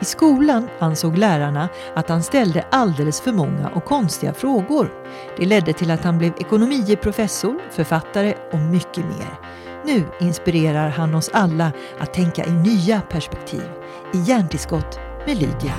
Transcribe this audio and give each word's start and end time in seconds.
I 0.00 0.04
skolan 0.04 0.68
ansåg 0.78 1.18
lärarna 1.18 1.68
att 1.94 2.08
han 2.08 2.22
ställde 2.22 2.64
alldeles 2.70 3.20
för 3.20 3.32
många 3.32 3.68
och 3.68 3.84
konstiga 3.84 4.34
frågor. 4.34 4.92
Det 5.36 5.46
ledde 5.46 5.72
till 5.72 5.90
att 5.90 6.04
han 6.04 6.18
blev 6.18 6.32
ekonomiprofessor, 6.38 7.58
författare 7.70 8.34
och 8.52 8.58
mycket 8.58 9.04
mer. 9.04 9.38
Nu 9.84 10.04
inspirerar 10.20 10.88
han 10.88 11.14
oss 11.14 11.30
alla 11.32 11.72
att 11.98 12.14
tänka 12.14 12.44
i 12.44 12.50
nya 12.50 13.00
perspektiv. 13.00 13.68
I 14.14 14.18
Hjärntillskott 14.18 14.98
med 15.26 15.36
Lydia. 15.36 15.74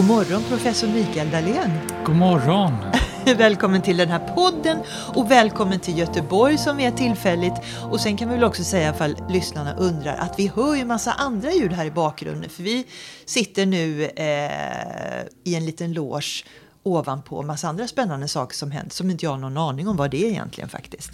God 0.00 0.08
morgon 0.08 0.42
professor 0.48 0.88
Mikael 0.88 1.30
Dahlén. 1.30 1.70
God 2.04 2.16
morgon. 2.16 2.72
välkommen 3.36 3.82
till 3.82 3.96
den 3.96 4.08
här 4.08 4.34
podden 4.34 4.78
och 5.14 5.30
välkommen 5.30 5.80
till 5.80 5.98
Göteborg 5.98 6.58
som 6.58 6.80
är 6.80 6.90
tillfälligt. 6.90 7.52
Och 7.90 8.00
sen 8.00 8.16
kan 8.16 8.28
vi 8.28 8.34
väl 8.34 8.44
också 8.44 8.64
säga 8.64 8.90
ifall 8.94 9.16
lyssnarna 9.28 9.74
undrar 9.76 10.16
att 10.16 10.38
vi 10.38 10.46
hör 10.54 10.74
ju 10.74 10.84
massa 10.84 11.12
andra 11.12 11.52
ljud 11.52 11.72
här 11.72 11.84
i 11.84 11.90
bakgrunden. 11.90 12.50
För 12.50 12.62
vi 12.62 12.86
sitter 13.24 13.66
nu 13.66 14.04
eh, 14.04 15.26
i 15.44 15.54
en 15.54 15.66
liten 15.66 15.92
loge 15.92 16.44
ovanpå 16.82 17.42
massa 17.42 17.68
andra 17.68 17.88
spännande 17.88 18.28
saker 18.28 18.56
som 18.56 18.70
hänt 18.70 18.92
som 18.92 19.10
inte 19.10 19.24
jag 19.24 19.30
har 19.30 19.38
någon 19.38 19.56
aning 19.56 19.88
om 19.88 19.96
vad 19.96 20.10
det 20.10 20.24
är 20.24 20.28
egentligen 20.30 20.68
faktiskt. 20.68 21.10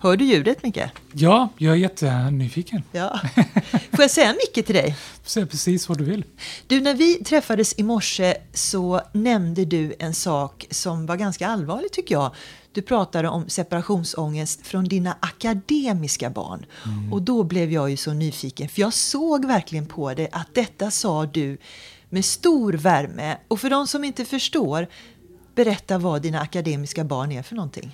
Hör 0.00 0.16
du 0.16 0.24
ljudet 0.24 0.62
Micke? 0.62 0.80
Ja, 1.12 1.48
jag 1.58 1.72
är 1.72 1.78
jättenyfiken. 1.78 2.82
Ja. 2.92 3.20
Får 3.90 4.00
jag 4.00 4.10
säga 4.10 4.32
Micke 4.32 4.66
till 4.66 4.74
dig? 4.74 4.96
Säg 5.24 5.46
precis 5.46 5.88
vad 5.88 5.98
du 5.98 6.04
vill. 6.04 6.24
Du, 6.66 6.80
när 6.80 6.94
vi 6.94 7.14
träffades 7.14 7.78
i 7.78 7.82
morse 7.82 8.34
så 8.52 9.00
nämnde 9.12 9.64
du 9.64 9.94
en 9.98 10.14
sak 10.14 10.66
som 10.70 11.06
var 11.06 11.16
ganska 11.16 11.48
allvarlig 11.48 11.92
tycker 11.92 12.14
jag. 12.14 12.34
Du 12.72 12.82
pratade 12.82 13.28
om 13.28 13.48
separationsångest 13.48 14.66
från 14.66 14.84
dina 14.84 15.16
akademiska 15.20 16.30
barn. 16.30 16.66
Mm. 16.84 17.12
Och 17.12 17.22
då 17.22 17.42
blev 17.44 17.72
jag 17.72 17.90
ju 17.90 17.96
så 17.96 18.12
nyfiken, 18.12 18.68
för 18.68 18.80
jag 18.80 18.92
såg 18.92 19.44
verkligen 19.44 19.86
på 19.86 20.14
det 20.14 20.28
att 20.32 20.54
detta 20.54 20.90
sa 20.90 21.26
du 21.26 21.58
med 22.08 22.24
stor 22.24 22.72
värme. 22.72 23.36
Och 23.48 23.60
för 23.60 23.70
de 23.70 23.86
som 23.86 24.04
inte 24.04 24.24
förstår, 24.24 24.86
berätta 25.54 25.98
vad 25.98 26.22
dina 26.22 26.40
akademiska 26.40 27.04
barn 27.04 27.32
är 27.32 27.42
för 27.42 27.54
någonting. 27.54 27.92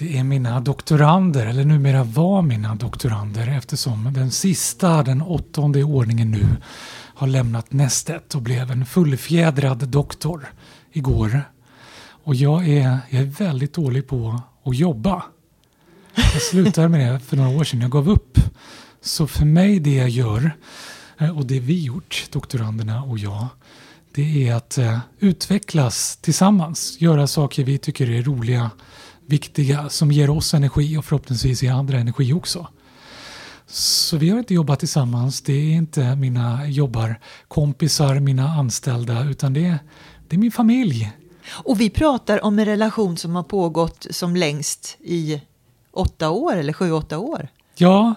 Det 0.00 0.18
är 0.18 0.24
mina 0.24 0.60
doktorander, 0.60 1.46
eller 1.46 1.64
numera 1.64 2.04
var 2.04 2.42
mina 2.42 2.74
doktorander 2.74 3.48
eftersom 3.48 4.12
den 4.12 4.30
sista, 4.30 5.02
den 5.02 5.22
åttonde 5.22 5.78
i 5.78 5.82
ordningen 5.82 6.30
nu, 6.30 6.46
har 7.14 7.26
lämnat 7.26 7.72
nästet 7.72 8.34
och 8.34 8.42
blev 8.42 8.70
en 8.70 8.86
fullfjädrad 8.86 9.88
doktor 9.88 10.46
igår. 10.92 11.42
Och 12.24 12.34
jag 12.34 12.68
är, 12.68 12.98
jag 13.10 13.22
är 13.22 13.26
väldigt 13.26 13.74
dålig 13.74 14.08
på 14.08 14.42
att 14.64 14.76
jobba. 14.76 15.22
Jag 16.14 16.42
slutade 16.42 16.88
med 16.88 17.12
det 17.12 17.20
för 17.20 17.36
några 17.36 17.58
år 17.58 17.64
sedan, 17.64 17.80
jag 17.80 17.90
gav 17.90 18.08
upp. 18.08 18.38
Så 19.00 19.26
för 19.26 19.44
mig 19.44 19.80
det 19.80 19.94
jag 19.94 20.08
gör, 20.08 20.52
eh, 21.18 21.38
och 21.38 21.46
det 21.46 21.60
vi 21.60 21.84
gjort, 21.84 22.26
doktoranderna 22.30 23.02
och 23.02 23.18
jag, 23.18 23.46
det 24.14 24.48
är 24.48 24.54
att 24.54 24.78
eh, 24.78 24.98
utvecklas 25.18 26.16
tillsammans, 26.16 27.00
göra 27.00 27.26
saker 27.26 27.64
vi 27.64 27.78
tycker 27.78 28.10
är 28.10 28.22
roliga 28.22 28.70
viktiga 29.30 29.88
som 29.88 30.12
ger 30.12 30.30
oss 30.30 30.54
energi 30.54 30.96
och 30.96 31.04
förhoppningsvis 31.04 31.62
ger 31.62 31.72
andra 31.72 31.98
energi 31.98 32.32
också. 32.32 32.66
Så 33.66 34.16
vi 34.16 34.30
har 34.30 34.38
inte 34.38 34.54
jobbat 34.54 34.78
tillsammans. 34.78 35.40
Det 35.40 35.52
är 35.52 35.72
inte 35.72 36.16
mina 36.16 36.66
jobbarkompisar, 36.66 38.20
mina 38.20 38.48
anställda, 38.48 39.24
utan 39.24 39.52
det 39.52 39.66
är, 39.66 39.78
det 40.28 40.36
är 40.36 40.38
min 40.38 40.52
familj. 40.52 41.12
Och 41.50 41.80
vi 41.80 41.90
pratar 41.90 42.44
om 42.44 42.58
en 42.58 42.64
relation 42.64 43.16
som 43.16 43.34
har 43.34 43.42
pågått 43.42 44.06
som 44.10 44.36
längst 44.36 44.96
i 45.00 45.40
åtta 45.90 46.30
år 46.30 46.56
eller 46.56 46.72
sju, 46.72 46.92
åtta 46.92 47.18
år. 47.18 47.48
Ja, 47.74 48.14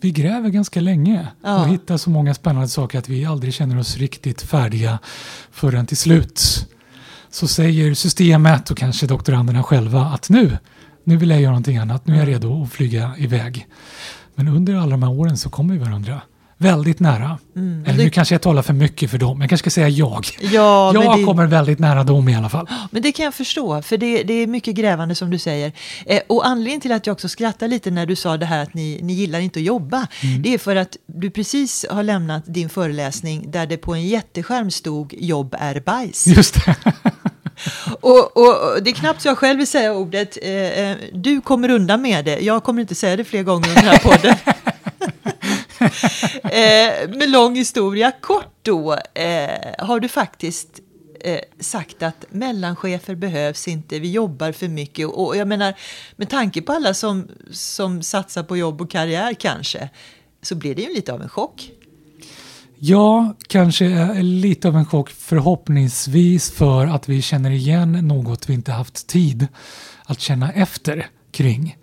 vi 0.00 0.10
gräver 0.10 0.48
ganska 0.48 0.80
länge 0.80 1.28
ja. 1.42 1.60
och 1.60 1.68
hittar 1.68 1.96
så 1.96 2.10
många 2.10 2.34
spännande 2.34 2.68
saker 2.68 2.98
att 2.98 3.08
vi 3.08 3.24
aldrig 3.24 3.54
känner 3.54 3.78
oss 3.78 3.96
riktigt 3.96 4.42
färdiga 4.42 4.98
förrän 5.50 5.86
till 5.86 5.96
slut 5.96 6.66
så 7.30 7.48
säger 7.48 7.94
systemet 7.94 8.70
och 8.70 8.76
kanske 8.76 9.06
doktoranderna 9.06 9.62
själva 9.62 10.00
att 10.00 10.28
nu, 10.30 10.58
nu 11.04 11.16
vill 11.16 11.30
jag 11.30 11.40
göra 11.40 11.50
någonting 11.50 11.76
annat, 11.76 12.06
nu 12.06 12.14
är 12.14 12.18
jag 12.18 12.28
redo 12.28 12.62
att 12.62 12.72
flyga 12.72 13.14
iväg. 13.18 13.66
Men 14.34 14.48
under 14.48 14.74
alla 14.74 14.90
de 14.90 15.02
här 15.02 15.10
åren 15.10 15.36
så 15.36 15.50
kommer 15.50 15.74
vi 15.74 15.80
varandra 15.80 16.20
väldigt 16.60 17.00
nära. 17.00 17.38
Mm, 17.56 17.84
Eller 17.84 17.98
det... 17.98 18.04
nu 18.04 18.10
kanske 18.10 18.34
jag 18.34 18.42
talar 18.42 18.62
för 18.62 18.72
mycket 18.72 19.10
för 19.10 19.18
dem, 19.18 19.40
jag 19.40 19.50
kanske 19.50 19.70
ska 19.70 19.74
säga 19.74 19.88
jag. 19.88 20.26
Ja, 20.40 20.94
jag 20.94 21.18
det... 21.18 21.24
kommer 21.24 21.46
väldigt 21.46 21.78
nära 21.78 22.04
dem 22.04 22.28
i 22.28 22.36
alla 22.36 22.48
fall. 22.48 22.68
Men 22.90 23.02
det 23.02 23.12
kan 23.12 23.24
jag 23.24 23.34
förstå, 23.34 23.82
för 23.82 23.96
det, 23.96 24.22
det 24.22 24.32
är 24.32 24.46
mycket 24.46 24.74
grävande 24.74 25.14
som 25.14 25.30
du 25.30 25.38
säger. 25.38 25.72
Eh, 26.06 26.20
och 26.26 26.46
anledningen 26.46 26.80
till 26.80 26.92
att 26.92 27.06
jag 27.06 27.14
också 27.14 27.28
skrattar 27.28 27.68
lite 27.68 27.90
när 27.90 28.06
du 28.06 28.16
sa 28.16 28.36
det 28.36 28.46
här 28.46 28.62
att 28.62 28.74
ni, 28.74 29.00
ni 29.02 29.12
gillar 29.12 29.40
inte 29.40 29.58
att 29.58 29.64
jobba, 29.64 30.06
mm. 30.22 30.42
det 30.42 30.54
är 30.54 30.58
för 30.58 30.76
att 30.76 30.96
du 31.06 31.30
precis 31.30 31.86
har 31.90 32.02
lämnat 32.02 32.42
din 32.46 32.68
föreläsning 32.68 33.50
där 33.50 33.66
det 33.66 33.76
på 33.76 33.94
en 33.94 34.06
jätteskärm 34.06 34.70
stod 34.70 35.14
jobb 35.18 35.54
är 35.58 35.80
bajs. 35.80 36.26
Just 36.26 36.54
det. 36.64 36.76
och, 38.00 38.36
och, 38.36 38.82
det 38.82 38.90
är 38.90 38.94
knappt 38.94 39.22
så 39.22 39.28
jag 39.28 39.38
själv 39.38 39.58
vill 39.58 39.66
säga 39.66 39.94
ordet. 39.94 40.38
Eh, 40.42 40.52
eh, 40.52 40.96
du 41.12 41.40
kommer 41.40 41.70
undan 41.70 42.02
med 42.02 42.24
det. 42.24 42.40
Jag 42.40 42.64
kommer 42.64 42.80
inte 42.80 42.94
säga 42.94 43.16
det 43.16 43.24
fler 43.24 43.42
gånger 43.42 43.68
under 43.68 43.82
den 43.82 43.90
här 43.90 43.98
podden. 43.98 44.36
eh, 46.42 47.18
med 47.18 47.30
lång 47.30 47.56
historia 47.56 48.12
kort 48.20 48.58
då 48.62 48.92
eh, 49.14 49.86
har 49.86 50.00
du 50.00 50.08
faktiskt 50.08 50.80
eh, 51.20 51.40
sagt 51.60 52.02
att 52.02 52.24
mellanchefer 52.30 53.14
behövs 53.14 53.68
inte, 53.68 53.98
vi 53.98 54.10
jobbar 54.10 54.52
för 54.52 54.68
mycket. 54.68 55.08
Och 55.08 55.36
jag 55.36 55.48
menar, 55.48 55.74
med 56.16 56.30
tanke 56.30 56.62
på 56.62 56.72
alla 56.72 56.94
som, 56.94 57.28
som 57.50 58.02
satsar 58.02 58.42
på 58.42 58.56
jobb 58.56 58.80
och 58.80 58.90
karriär 58.90 59.34
kanske, 59.34 59.88
så 60.42 60.54
blir 60.54 60.74
det 60.74 60.82
ju 60.82 60.94
lite 60.94 61.12
av 61.12 61.22
en 61.22 61.28
chock. 61.28 61.70
Ja, 62.82 63.34
kanske 63.48 64.22
lite 64.22 64.68
av 64.68 64.76
en 64.76 64.86
chock 64.86 65.10
förhoppningsvis 65.10 66.50
för 66.50 66.86
att 66.86 67.08
vi 67.08 67.22
känner 67.22 67.50
igen 67.50 67.92
något 67.92 68.48
vi 68.48 68.54
inte 68.54 68.72
haft 68.72 69.06
tid 69.06 69.48
att 70.04 70.20
känna 70.20 70.52
efter 70.52 71.06
kring. 71.30 71.76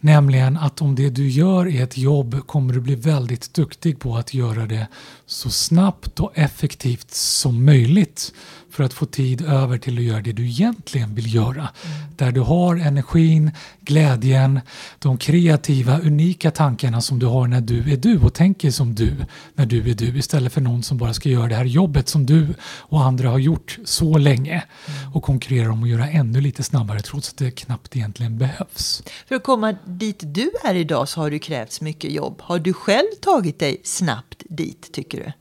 Nämligen 0.00 0.56
att 0.56 0.82
om 0.82 0.94
det 0.94 1.10
du 1.10 1.28
gör 1.28 1.66
är 1.68 1.82
ett 1.82 1.98
jobb 1.98 2.46
kommer 2.46 2.74
du 2.74 2.80
bli 2.80 2.94
väldigt 2.94 3.54
duktig 3.54 3.98
på 3.98 4.16
att 4.16 4.34
göra 4.34 4.66
det 4.66 4.86
så 5.26 5.50
snabbt 5.50 6.20
och 6.20 6.32
effektivt 6.34 7.10
som 7.10 7.64
möjligt 7.64 8.32
för 8.70 8.84
att 8.84 8.92
få 8.92 9.06
tid 9.06 9.42
över 9.42 9.78
till 9.78 9.98
att 9.98 10.04
göra 10.04 10.20
det 10.20 10.32
du 10.32 10.46
egentligen 10.46 11.14
vill 11.14 11.34
göra. 11.34 11.68
Mm. 11.84 11.96
Där 12.16 12.32
du 12.32 12.40
har 12.40 12.76
energin, 12.76 13.50
glädjen, 13.80 14.60
de 14.98 15.18
kreativa, 15.18 15.98
unika 15.98 16.50
tankarna 16.50 17.00
som 17.00 17.18
du 17.18 17.26
har 17.26 17.46
när 17.46 17.60
du 17.60 17.92
är 17.92 17.96
du 17.96 18.18
och 18.18 18.34
tänker 18.34 18.70
som 18.70 18.94
du 18.94 19.16
när 19.54 19.66
du 19.66 19.90
är 19.90 19.94
du 19.94 20.18
istället 20.18 20.52
för 20.52 20.60
någon 20.60 20.82
som 20.82 20.98
bara 20.98 21.14
ska 21.14 21.28
göra 21.28 21.48
det 21.48 21.54
här 21.54 21.64
jobbet 21.64 22.08
som 22.08 22.26
du 22.26 22.54
och 22.62 23.02
andra 23.02 23.30
har 23.30 23.38
gjort 23.38 23.78
så 23.84 24.18
länge 24.18 24.62
mm. 24.86 25.12
och 25.12 25.22
konkurrerar 25.22 25.68
om 25.68 25.82
att 25.82 25.88
göra 25.88 26.08
ännu 26.08 26.40
lite 26.40 26.62
snabbare 26.62 27.00
trots 27.00 27.30
att 27.30 27.36
det 27.36 27.50
knappt 27.50 27.96
egentligen 27.96 28.38
behövs. 28.38 29.02
För 29.28 29.34
att 29.34 29.44
komma 29.44 29.74
dit 29.86 30.20
du 30.20 30.50
är 30.64 30.74
idag 30.74 31.08
så 31.08 31.20
har 31.20 31.30
det 31.30 31.38
krävts 31.38 31.80
mycket 31.80 32.12
jobb. 32.12 32.42
Har 32.42 32.58
du 32.58 32.72
själv 32.72 33.08
tagit 33.20 33.58
dig 33.58 33.80
snabbt 33.84 34.42
dit 34.48 34.92
tycker 34.92 35.18
du? 35.18 35.32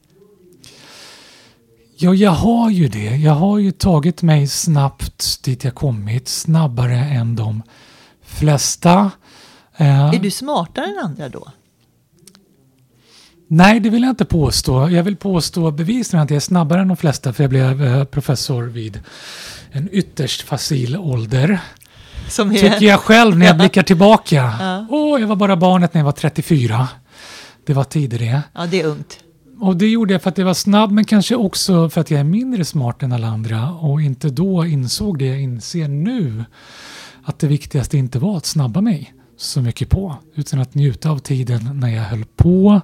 Ja, 1.98 2.14
jag 2.14 2.32
har 2.32 2.70
ju 2.70 2.88
det. 2.88 3.16
Jag 3.16 3.34
har 3.34 3.60
ju 3.60 3.72
tagit 3.72 4.22
mig 4.22 4.48
snabbt 4.48 5.44
dit 5.44 5.64
jag 5.64 5.76
kommit, 5.76 6.28
snabbare 6.28 6.98
än 6.98 7.36
de 7.36 7.64
flesta. 8.22 9.12
Eh, 9.78 10.10
är 10.10 10.20
du 10.20 10.32
smartare 10.32 10.86
än 10.86 11.00
andra 11.00 11.30
då? 11.30 11.48
Nej, 13.48 13.80
det 13.80 13.90
vill 13.90 14.04
jag 14.04 14.10
inte 14.10 14.26
påstå. 14.26 14.90
Jag 14.90 15.04
vill 15.04 15.16
påstå 15.16 15.72
bevisligen 15.72 16.24
att 16.24 16.30
jag 16.30 16.36
är 16.36 16.42
snabbare 16.42 16.82
än 16.82 16.88
de 16.88 16.98
flesta 16.98 17.34
för 17.34 17.44
jag 17.44 17.50
blev 17.50 17.84
eh, 17.84 18.04
professor 18.04 18.64
vid 18.64 19.02
en 19.72 19.90
ytterst 19.92 20.42
facil 20.42 20.98
ålder. 20.98 21.60
Som 22.28 22.52
är... 22.52 22.56
Tycker 22.56 22.86
jag 22.86 23.00
själv 23.00 23.38
när 23.38 23.46
jag 23.46 23.58
blickar 23.58 23.84
tillbaka. 23.84 24.54
Ja. 24.60 24.86
Åh, 24.90 25.22
jag 25.22 25.28
var 25.28 25.36
bara 25.36 25.56
barnet 25.56 25.94
när 25.94 26.00
jag 26.02 26.06
var 26.06 26.12
34. 26.12 26.88
Det 27.66 27.74
var 27.74 27.84
tider 27.84 28.20
det. 28.20 28.42
Ja, 28.54 28.66
det 28.66 28.82
är 28.82 28.86
ungt. 28.86 29.20
Och 29.60 29.78
det 29.78 29.88
gjorde 29.88 30.14
jag 30.14 30.22
för 30.22 30.30
att 30.30 30.38
jag 30.38 30.46
var 30.46 30.54
snabb 30.54 30.92
men 30.92 31.06
kanske 31.06 31.36
också 31.36 31.90
för 31.90 32.02
att 32.02 32.12
jag 32.12 32.20
är 32.20 32.24
mindre 32.24 32.66
smart 32.66 33.04
än 33.04 33.12
alla 33.12 33.28
andra 33.28 33.72
och 33.72 34.02
inte 34.02 34.30
då 34.30 34.66
insåg 34.66 35.20
det 35.20 35.26
jag 35.26 35.42
inser 35.42 35.88
nu. 35.88 36.46
Att 37.24 37.40
det 37.40 37.48
viktigaste 37.48 37.98
inte 37.98 38.20
var 38.20 38.38
att 38.38 38.46
snabba 38.46 38.82
mig 38.82 39.14
så 39.38 39.62
mycket 39.62 39.90
på 39.90 40.16
utan 40.36 40.62
att 40.62 40.74
njuta 40.74 41.10
av 41.10 41.20
tiden 41.20 41.80
när 41.80 41.90
jag 41.90 42.04
höll 42.04 42.26
på, 42.36 42.82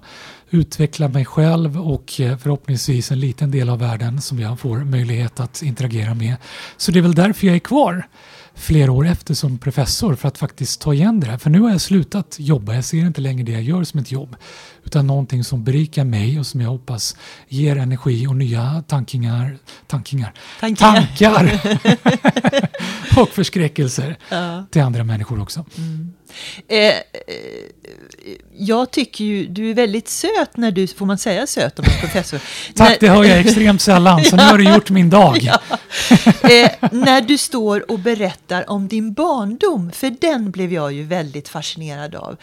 utveckla 0.50 1.08
mig 1.08 1.26
själv 1.26 1.82
och 1.82 2.12
förhoppningsvis 2.16 3.12
en 3.12 3.20
liten 3.20 3.52
del 3.52 3.70
av 3.70 3.80
världen 3.80 4.22
som 4.22 4.40
jag 4.40 4.60
får 4.60 4.78
möjlighet 4.78 5.40
att 5.40 5.62
interagera 5.62 6.14
med. 6.14 6.36
Så 6.78 6.92
det 6.92 7.00
är 7.00 7.04
väl 7.04 7.16
därför 7.16 7.48
jag 7.48 7.56
är 7.56 7.60
kvar. 7.60 8.08
Flera 8.56 8.92
år 8.92 9.08
efter 9.08 9.34
som 9.34 9.58
professor 9.58 10.16
för 10.16 10.28
att 10.28 10.38
faktiskt 10.38 10.82
ta 10.82 10.94
igen 10.94 11.20
det 11.20 11.28
här. 11.28 11.38
För 11.38 11.50
nu 11.50 11.60
har 11.62 11.70
jag 11.70 11.82
slutat 11.82 12.36
jobba. 12.40 12.74
Jag 12.76 12.86
ser 12.86 12.98
inte 12.98 13.22
längre 13.22 13.44
det 13.44 13.52
jag 13.52 13.62
gör 13.62 13.84
som 13.84 14.00
ett 14.00 14.12
jobb. 14.12 14.36
Utan 14.84 15.08
någonting 15.08 15.44
som 15.44 15.64
berikar 15.64 16.04
mig 16.06 16.40
och 16.40 16.46
som 16.48 16.62
jag 16.62 16.70
hoppas 16.70 17.16
ger 17.48 17.76
energi 17.76 18.28
och 18.28 18.36
nya 18.36 18.84
tankingar, 18.88 19.58
tankingar, 19.88 20.34
Tankingar. 20.60 20.92
tankar 21.18 21.62
och 23.22 23.30
förskräckelser 23.30 24.18
Ja. 24.30 24.66
till 24.72 24.82
andra 24.82 25.04
människor 25.04 25.42
också. 25.42 25.60
Eh, 25.60 25.66
eh, 26.68 26.94
jag 28.58 28.92
tycker 28.92 29.26
ju, 29.26 29.46
du 29.46 29.70
är 29.70 29.74
väldigt 29.74 30.08
söt 30.08 30.58
när 30.58 30.72
du, 30.72 30.88
får 30.88 31.06
man 31.06 31.18
säga 31.18 31.48
söt 31.48 31.80
om 31.80 31.86
en 31.86 32.00
professor? 32.00 32.42
Tack, 32.76 33.00
det 33.00 33.08
när, 33.08 33.16
hör 33.16 33.24
jag 33.24 33.40
extremt 33.40 33.82
sällan, 33.82 34.24
så 34.24 34.36
nu 34.36 34.44
har 34.44 34.58
du 34.58 34.74
gjort 34.74 34.90
min 34.90 35.10
dag. 35.10 35.46
eh, 36.44 36.72
när 36.92 37.22
du 37.22 37.38
står 37.38 37.92
och 37.92 38.00
berättar 38.00 38.70
om 38.70 38.88
din 38.88 39.14
barndom, 39.14 39.92
för 39.92 40.16
den 40.22 40.52
blev 40.52 40.74
jag 40.74 40.94
ju 40.94 41.04
väldigt 41.04 41.50
fascinerad 41.50 42.16
av. 42.16 42.38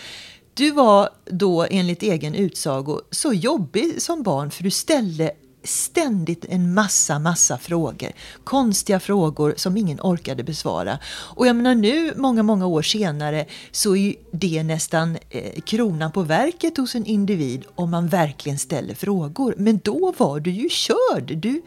Du 0.54 0.70
var 0.70 1.08
då 1.24 1.66
enligt 1.70 2.02
egen 2.02 2.34
utsago 2.34 3.00
så 3.10 3.32
jobbig 3.32 4.02
som 4.02 4.22
barn 4.22 4.50
för 4.50 4.62
du 4.62 4.70
ställde 4.70 5.32
ständigt 5.64 6.44
en 6.48 6.74
massa, 6.74 7.18
massa 7.18 7.58
frågor. 7.58 8.12
Konstiga 8.44 9.00
frågor 9.00 9.54
som 9.56 9.76
ingen 9.76 10.00
orkade 10.00 10.44
besvara. 10.44 10.98
Och 11.08 11.46
jag 11.46 11.56
menar 11.56 11.74
nu, 11.74 12.12
många, 12.16 12.42
många 12.42 12.66
år 12.66 12.82
senare, 12.82 13.46
så 13.70 13.96
är 13.96 14.00
ju 14.00 14.14
det 14.32 14.62
nästan 14.62 15.18
eh, 15.30 15.60
kronan 15.60 16.12
på 16.12 16.22
verket 16.22 16.76
hos 16.76 16.94
en 16.94 17.06
individ 17.06 17.64
om 17.74 17.90
man 17.90 18.08
verkligen 18.08 18.58
ställer 18.58 18.94
frågor. 18.94 19.54
Men 19.58 19.80
då 19.84 20.14
var 20.18 20.40
du 20.40 20.50
ju 20.50 20.68
körd. 20.68 21.36
Du, 21.36 21.62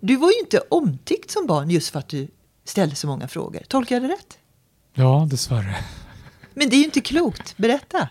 du 0.00 0.16
var 0.16 0.30
ju 0.30 0.38
inte 0.38 0.60
omtyckt 0.68 1.30
som 1.30 1.46
barn 1.46 1.70
just 1.70 1.88
för 1.88 1.98
att 1.98 2.08
du 2.08 2.28
ställde 2.64 2.96
så 2.96 3.06
många 3.06 3.28
frågor. 3.28 3.62
Tolkar 3.68 3.96
jag 3.96 4.02
det 4.02 4.08
rätt? 4.08 4.38
Ja, 4.94 5.26
dessvärre. 5.30 5.76
Men 6.54 6.68
det 6.68 6.76
är 6.76 6.78
ju 6.78 6.84
inte 6.84 7.00
klokt. 7.00 7.56
Berätta. 7.56 8.08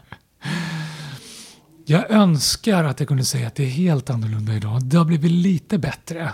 Jag 1.85 2.11
önskar 2.11 2.83
att 2.83 2.99
jag 2.99 3.07
kunde 3.07 3.25
säga 3.25 3.47
att 3.47 3.55
det 3.55 3.63
är 3.63 3.69
helt 3.69 4.09
annorlunda 4.09 4.53
idag. 4.53 4.83
Det 4.83 4.97
har 4.97 5.05
blivit 5.05 5.31
lite 5.31 5.77
bättre 5.77 6.31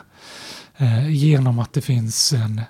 eh, 0.77 1.09
genom 1.09 1.59
att 1.59 1.73
det 1.73 1.81
finns 1.81 2.33
en, 2.33 2.61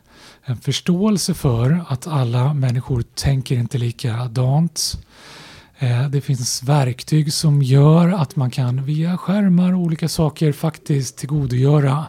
en 0.43 0.57
förståelse 0.57 1.33
för 1.33 1.85
att 1.87 2.07
alla 2.07 2.53
människor 2.53 3.01
tänker 3.01 3.55
inte 3.55 3.77
likadant. 3.77 5.05
Eh, 5.79 6.09
det 6.09 6.21
finns 6.21 6.63
verktyg 6.63 7.33
som 7.33 7.61
gör 7.61 8.09
att 8.09 8.35
man 8.35 8.51
kan 8.51 8.85
via 8.85 9.17
skärmar 9.17 9.73
och 9.73 9.79
olika 9.79 10.09
saker 10.09 10.51
faktiskt 10.51 11.17
tillgodogöra 11.17 12.05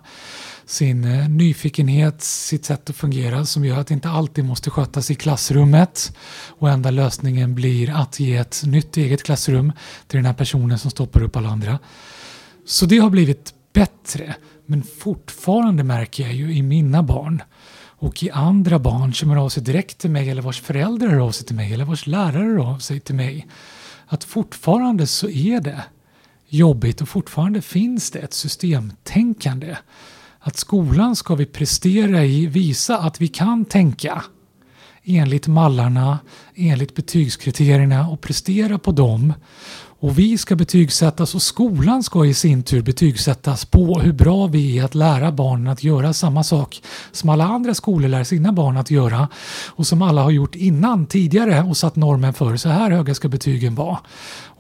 sin 0.70 1.04
eh, 1.04 1.28
nyfikenhet, 1.28 2.22
sitt 2.22 2.64
sätt 2.64 2.90
att 2.90 2.96
fungera 2.96 3.44
som 3.46 3.64
gör 3.64 3.78
att 3.78 3.86
det 3.86 3.94
inte 3.94 4.08
alltid 4.08 4.44
måste 4.44 4.70
skötas 4.70 5.10
i 5.10 5.14
klassrummet. 5.14 6.16
Och 6.48 6.70
enda 6.70 6.90
lösningen 6.90 7.54
blir 7.54 7.90
att 7.90 8.20
ge 8.20 8.36
ett 8.36 8.62
nytt 8.66 8.96
eget 8.96 9.22
klassrum 9.22 9.72
till 10.06 10.16
den 10.16 10.26
här 10.26 10.32
personen 10.32 10.78
som 10.78 10.90
stoppar 10.90 11.22
upp 11.22 11.36
alla 11.36 11.48
andra. 11.48 11.78
Så 12.66 12.86
det 12.86 12.98
har 12.98 13.10
blivit 13.10 13.54
bättre. 13.72 14.34
Men 14.66 14.82
fortfarande 14.82 15.84
märker 15.84 16.22
jag 16.22 16.34
ju 16.34 16.54
i 16.54 16.62
mina 16.62 17.02
barn 17.02 17.42
och 17.82 18.22
i 18.22 18.30
andra 18.30 18.78
barn 18.78 19.14
som 19.14 19.30
hör 19.30 19.36
av 19.36 19.48
sig 19.48 19.62
direkt 19.62 19.98
till 19.98 20.10
mig 20.10 20.30
eller 20.30 20.42
vars 20.42 20.60
föräldrar 20.60 21.08
hör 21.08 21.18
av 21.18 21.30
sig 21.30 21.46
till 21.46 21.56
mig 21.56 21.74
eller 21.74 21.84
vars 21.84 22.06
lärare 22.06 22.44
hör 22.44 22.74
av 22.74 22.78
sig 22.78 23.00
till 23.00 23.14
mig 23.14 23.46
att 24.06 24.24
fortfarande 24.24 25.06
så 25.06 25.28
är 25.28 25.60
det 25.60 25.84
jobbigt 26.48 27.00
och 27.00 27.08
fortfarande 27.08 27.62
finns 27.62 28.10
det 28.10 28.18
ett 28.18 28.34
systemtänkande. 28.34 29.76
Att 30.42 30.56
skolan 30.56 31.16
ska 31.16 31.34
vi 31.34 31.46
prestera 31.46 32.24
i, 32.24 32.46
visa 32.46 32.98
att 32.98 33.20
vi 33.20 33.28
kan 33.28 33.64
tänka 33.64 34.22
enligt 35.04 35.46
mallarna, 35.46 36.18
enligt 36.54 36.94
betygskriterierna 36.94 38.08
och 38.08 38.20
prestera 38.20 38.78
på 38.78 38.92
dem. 38.92 39.32
Och 40.02 40.18
vi 40.18 40.38
ska 40.38 40.56
betygsättas 40.56 41.34
och 41.34 41.42
skolan 41.42 42.02
ska 42.02 42.24
i 42.24 42.34
sin 42.34 42.62
tur 42.62 42.82
betygsättas 42.82 43.64
på 43.64 44.00
hur 44.00 44.12
bra 44.12 44.46
vi 44.46 44.78
är 44.78 44.84
att 44.84 44.94
lära 44.94 45.32
barnen 45.32 45.68
att 45.68 45.84
göra 45.84 46.12
samma 46.12 46.44
sak 46.44 46.82
som 47.12 47.28
alla 47.28 47.44
andra 47.44 47.74
skolor 47.74 48.08
lär 48.08 48.24
sina 48.24 48.52
barn 48.52 48.76
att 48.76 48.90
göra 48.90 49.28
och 49.66 49.86
som 49.86 50.02
alla 50.02 50.22
har 50.22 50.30
gjort 50.30 50.54
innan 50.54 51.06
tidigare 51.06 51.62
och 51.62 51.76
satt 51.76 51.96
normen 51.96 52.34
för 52.34 52.56
så 52.56 52.68
här 52.68 52.90
höga 52.90 53.14
ska 53.14 53.28
betygen 53.28 53.74
vara. 53.74 53.98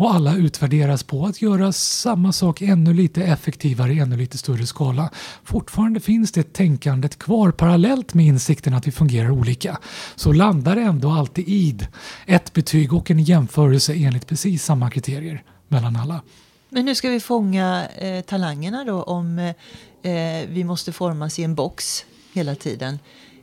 Och 0.00 0.14
alla 0.14 0.36
utvärderas 0.36 1.02
på 1.02 1.26
att 1.26 1.42
göra 1.42 1.72
samma 1.72 2.32
sak 2.32 2.62
ännu 2.62 2.94
lite 2.94 3.22
effektivare 3.22 3.92
i 3.92 3.98
ännu 3.98 4.16
lite 4.16 4.38
större 4.38 4.66
skala. 4.66 5.10
Fortfarande 5.44 6.00
finns 6.00 6.32
det 6.32 6.52
tänkandet 6.52 7.18
kvar 7.18 7.50
parallellt 7.50 8.14
med 8.14 8.26
insikten 8.26 8.74
att 8.74 8.86
vi 8.86 8.92
fungerar 8.92 9.30
olika. 9.30 9.78
Så 10.14 10.32
landar 10.32 10.76
det 10.76 10.82
ändå 10.82 11.10
alltid 11.10 11.48
i 11.48 11.78
ett 12.26 12.52
betyg 12.52 12.92
och 12.92 13.10
en 13.10 13.18
jämförelse 13.18 13.94
enligt 13.94 14.26
precis 14.26 14.64
samma 14.64 14.90
kriterier 14.90 15.42
mellan 15.68 15.96
alla. 15.96 16.22
Men 16.68 16.88
hur 16.88 16.94
ska 16.94 17.08
vi 17.10 17.20
fånga 17.20 17.88
eh, 17.88 18.20
talangerna 18.20 18.84
då 18.84 19.02
om 19.02 19.38
eh, 19.38 20.12
eh, 20.12 20.48
vi 20.48 20.64
måste 20.64 20.92
formas 20.92 21.38
i 21.38 21.42
en 21.42 21.54
box 21.54 22.04
hela 22.32 22.54
tiden? 22.54 22.98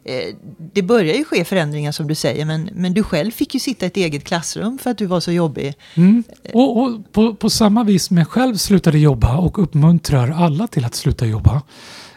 Eh, 0.07 0.35
det 0.73 0.81
börjar 0.81 1.15
ju 1.15 1.23
ske 1.23 1.43
förändringar 1.43 1.91
som 1.91 2.07
du 2.07 2.15
säger, 2.15 2.45
men, 2.45 2.69
men 2.73 2.93
du 2.93 3.03
själv 3.03 3.31
fick 3.31 3.53
ju 3.53 3.59
sitta 3.59 3.85
i 3.85 3.87
ett 3.87 3.97
eget 3.97 4.23
klassrum 4.23 4.77
för 4.77 4.89
att 4.89 4.97
du 4.97 5.05
var 5.05 5.19
så 5.19 5.31
jobbig. 5.31 5.73
Mm. 5.95 6.23
Och, 6.53 6.81
och 6.81 7.11
på, 7.11 7.35
på 7.35 7.49
samma 7.49 7.83
vis 7.83 8.05
som 8.05 8.17
jag 8.17 8.27
själv 8.27 8.55
slutade 8.55 8.99
jobba 8.99 9.37
och 9.37 9.63
uppmuntrar 9.63 10.31
alla 10.31 10.67
till 10.67 10.85
att 10.85 10.95
sluta 10.95 11.25
jobba. 11.25 11.61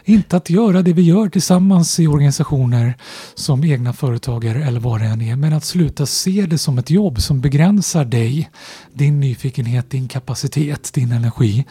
Inte 0.05 0.37
att 0.37 0.49
göra 0.49 0.81
det 0.81 0.93
vi 0.93 1.01
gör 1.01 1.29
tillsammans 1.29 1.99
i 1.99 2.07
organisationer 2.07 2.97
som 3.35 3.63
egna 3.63 3.93
företagare 3.93 4.63
eller 4.63 4.79
vad 4.79 4.99
det 4.99 5.05
än 5.05 5.21
är, 5.21 5.35
men 5.35 5.53
att 5.53 5.65
sluta 5.65 6.05
se 6.05 6.45
det 6.45 6.57
som 6.57 6.77
ett 6.77 6.89
jobb 6.89 7.21
som 7.21 7.41
begränsar 7.41 8.05
dig, 8.05 8.49
din 8.93 9.19
nyfikenhet, 9.19 9.89
din 9.89 10.07
kapacitet, 10.07 10.93
din 10.93 11.11
energi. 11.11 11.65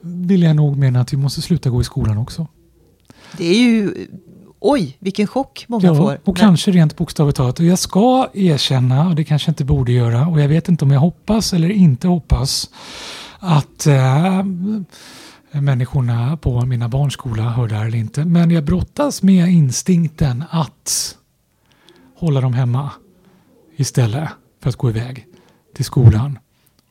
Vill 0.00 0.42
jag 0.42 0.56
nog 0.56 0.76
mena 0.76 1.00
att 1.00 1.12
vi 1.12 1.16
måste 1.16 1.42
sluta 1.42 1.70
gå 1.70 1.80
i 1.80 1.84
skolan 1.84 2.18
också. 2.18 2.46
Det 3.38 3.46
är 3.46 3.54
ju, 3.54 4.06
oj, 4.62 4.96
vilken 4.98 5.26
chock 5.26 5.64
många 5.68 5.86
Ja, 5.86 5.94
får. 5.94 6.18
och 6.24 6.36
kanske 6.36 6.70
rent 6.70 6.96
bokstavligt 6.96 7.36
talat. 7.36 7.58
Och 7.58 7.64
jag 7.64 7.78
ska 7.78 8.28
erkänna, 8.34 9.08
och 9.08 9.14
det 9.14 9.24
kanske 9.24 9.48
jag 9.48 9.52
inte 9.52 9.64
borde 9.64 9.92
göra, 9.92 10.26
och 10.26 10.40
jag 10.40 10.48
vet 10.48 10.68
inte 10.68 10.84
om 10.84 10.90
jag 10.90 11.00
hoppas 11.00 11.52
eller 11.52 11.70
inte 11.70 12.08
hoppas, 12.08 12.70
att 13.38 13.86
äh, 13.86 14.42
människorna 15.52 16.36
på 16.36 16.60
mina 16.66 16.88
barns 16.88 17.12
skola 17.12 17.42
hör 17.42 17.68
det 17.68 17.74
här 17.74 17.86
eller 17.86 17.98
inte. 17.98 18.24
Men 18.24 18.50
jag 18.50 18.64
brottas 18.64 19.22
med 19.22 19.48
instinkten 19.48 20.44
att 20.50 21.16
hålla 22.18 22.40
dem 22.40 22.54
hemma 22.54 22.90
istället 23.76 24.28
för 24.62 24.68
att 24.68 24.76
gå 24.76 24.90
iväg 24.90 25.26
till 25.74 25.84
skolan 25.84 26.38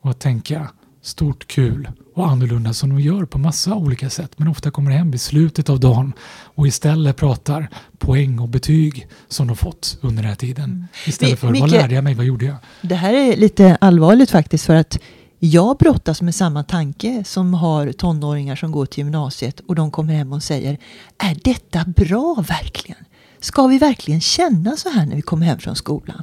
och 0.00 0.10
att 0.10 0.20
tänka 0.20 0.68
stort, 1.02 1.46
kul 1.48 1.88
och 2.14 2.28
annorlunda 2.30 2.72
som 2.74 2.88
de 2.90 3.00
gör 3.00 3.24
på 3.24 3.38
massa 3.38 3.74
olika 3.74 4.10
sätt. 4.10 4.30
Men 4.36 4.48
ofta 4.48 4.70
kommer 4.70 4.90
hem 4.90 5.10
vid 5.10 5.20
slutet 5.20 5.70
av 5.70 5.80
dagen 5.80 6.12
och 6.54 6.66
istället 6.66 7.16
pratar 7.16 7.68
poäng 7.98 8.38
och 8.38 8.48
betyg 8.48 9.08
som 9.28 9.46
de 9.46 9.56
fått 9.56 9.98
under 10.00 10.22
den 10.22 10.28
här 10.28 10.36
tiden. 10.36 10.86
Istället 11.06 11.34
Mi- 11.34 11.36
för 11.40 11.46
vad 11.46 11.56
Micke- 11.56 11.70
lärde 11.70 11.94
jag 11.94 12.04
mig, 12.04 12.14
vad 12.14 12.24
gjorde 12.26 12.44
jag? 12.44 12.56
Det 12.82 12.94
här 12.94 13.14
är 13.14 13.36
lite 13.36 13.76
allvarligt 13.80 14.30
faktiskt 14.30 14.64
för 14.64 14.74
att 14.74 14.98
jag 15.38 15.76
brottas 15.76 16.22
med 16.22 16.34
samma 16.34 16.64
tanke 16.64 17.24
som 17.26 17.54
har 17.54 17.92
tonåringar 17.92 18.56
som 18.56 18.72
går 18.72 18.86
till 18.86 19.04
gymnasiet 19.04 19.60
och 19.60 19.74
de 19.74 19.90
kommer 19.90 20.14
hem 20.14 20.32
och 20.32 20.42
säger 20.42 20.78
Är 21.18 21.36
detta 21.44 21.84
bra 21.96 22.44
verkligen? 22.48 23.04
Ska 23.40 23.66
vi 23.66 23.78
verkligen 23.78 24.20
känna 24.20 24.76
så 24.76 24.88
här 24.90 25.06
när 25.06 25.16
vi 25.16 25.22
kommer 25.22 25.46
hem 25.46 25.58
från 25.58 25.76
skolan? 25.76 26.22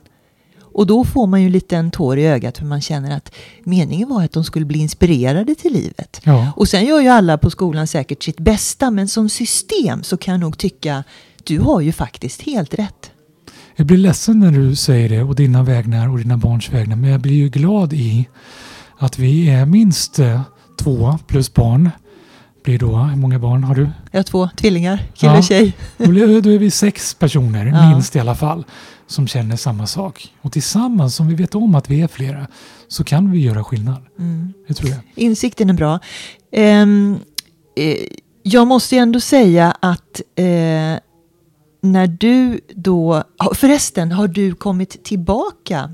Och 0.80 0.88
då 0.88 1.04
får 1.06 1.28
man 1.28 1.42
ju 1.42 1.50
lite 1.50 1.78
en 1.78 1.92
tår 1.92 2.18
i 2.20 2.28
ögat 2.28 2.58
för 2.58 2.66
man 2.66 2.82
känner 2.82 3.18
att 3.18 3.32
meningen 3.64 4.10
var 4.10 4.24
att 4.24 4.32
de 4.32 4.44
skulle 4.44 4.66
bli 4.66 4.80
inspirerade 4.80 5.56
till 5.56 5.74
livet. 5.74 6.22
Ja. 6.24 6.52
Och 6.56 6.68
sen 6.68 6.86
gör 6.86 7.02
ju 7.02 7.08
alla 7.08 7.38
på 7.38 7.50
skolan 7.50 7.88
säkert 7.88 8.24
sitt 8.24 8.40
bästa 8.40 8.92
men 8.92 9.08
som 9.08 9.30
system 9.30 10.04
så 10.04 10.18
kan 10.18 10.32
jag 10.32 10.40
nog 10.42 10.58
tycka 10.58 11.04
du 11.44 11.60
har 11.60 11.82
ju 11.82 11.92
faktiskt 11.92 12.42
helt 12.42 12.74
rätt. 12.74 13.12
Jag 13.76 13.88
blir 13.88 13.98
ledsen 13.98 14.40
när 14.40 14.52
du 14.52 14.76
säger 14.76 15.10
det 15.10 15.24
och 15.24 15.36
dina 15.36 15.64
vägnar 15.64 16.10
och 16.10 16.18
dina 16.18 16.38
barns 16.38 16.70
vägnar. 16.70 16.96
Men 16.96 17.10
jag 17.10 17.20
blir 17.22 17.34
ju 17.34 17.50
glad 17.50 17.94
i 17.94 18.28
att 18.98 19.20
vi 19.20 19.50
är 19.50 19.66
minst 19.66 20.20
eh, 20.20 20.42
två 20.80 21.18
plus 21.28 21.54
barn. 21.54 21.90
Blir 22.64 22.80
då, 22.80 22.98
hur 22.98 23.16
många 23.16 23.40
barn 23.40 23.64
har 23.64 23.76
du? 23.76 23.90
Jag 24.12 24.20
har 24.20 24.24
två 24.24 24.50
tvillingar, 24.56 25.04
kille 25.14 25.32
Ja. 25.32 25.38
och 25.38 25.44
tjej. 25.44 25.74
Då 25.98 26.06
då 26.42 26.50
är 26.50 26.58
vi 26.60 26.72
sex 26.72 27.14
personer, 27.14 27.66
Ja. 27.74 27.90
minst 27.90 28.16
i 28.16 28.20
alla 28.20 28.36
fall, 28.36 28.66
som 29.10 29.28
känner 29.28 29.56
samma 29.56 29.88
sak. 29.88 30.34
Och 30.42 30.52
tillsammans, 30.52 31.20
om 31.20 31.28
vi 31.28 31.36
vet 31.36 31.56
om 31.56 31.76
att 31.76 31.90
vi 31.90 32.02
är 32.02 32.08
flera, 32.08 32.48
så 32.88 33.04
kan 33.04 33.32
vi 33.32 33.40
göra 33.40 33.64
skillnad. 33.64 34.02
Mm. 34.20 34.54
Det 34.68 34.74
tror 34.74 34.90
jag. 34.90 35.00
Insikten 35.16 35.70
är 35.70 35.74
bra. 35.74 36.00
Ehm, 36.52 37.20
eh, 37.76 37.98
jag 38.44 38.68
måste 38.68 38.96
ju 38.96 39.02
ändå 39.02 39.20
säga 39.20 39.78
att 39.80 40.22
eh, 40.36 41.00
när 41.82 42.08
du 42.08 42.60
då... 42.76 43.24
Förresten, 43.54 44.12
har 44.12 44.28
du 44.28 44.56
kommit 44.56 45.04
tillbaka 45.04 45.92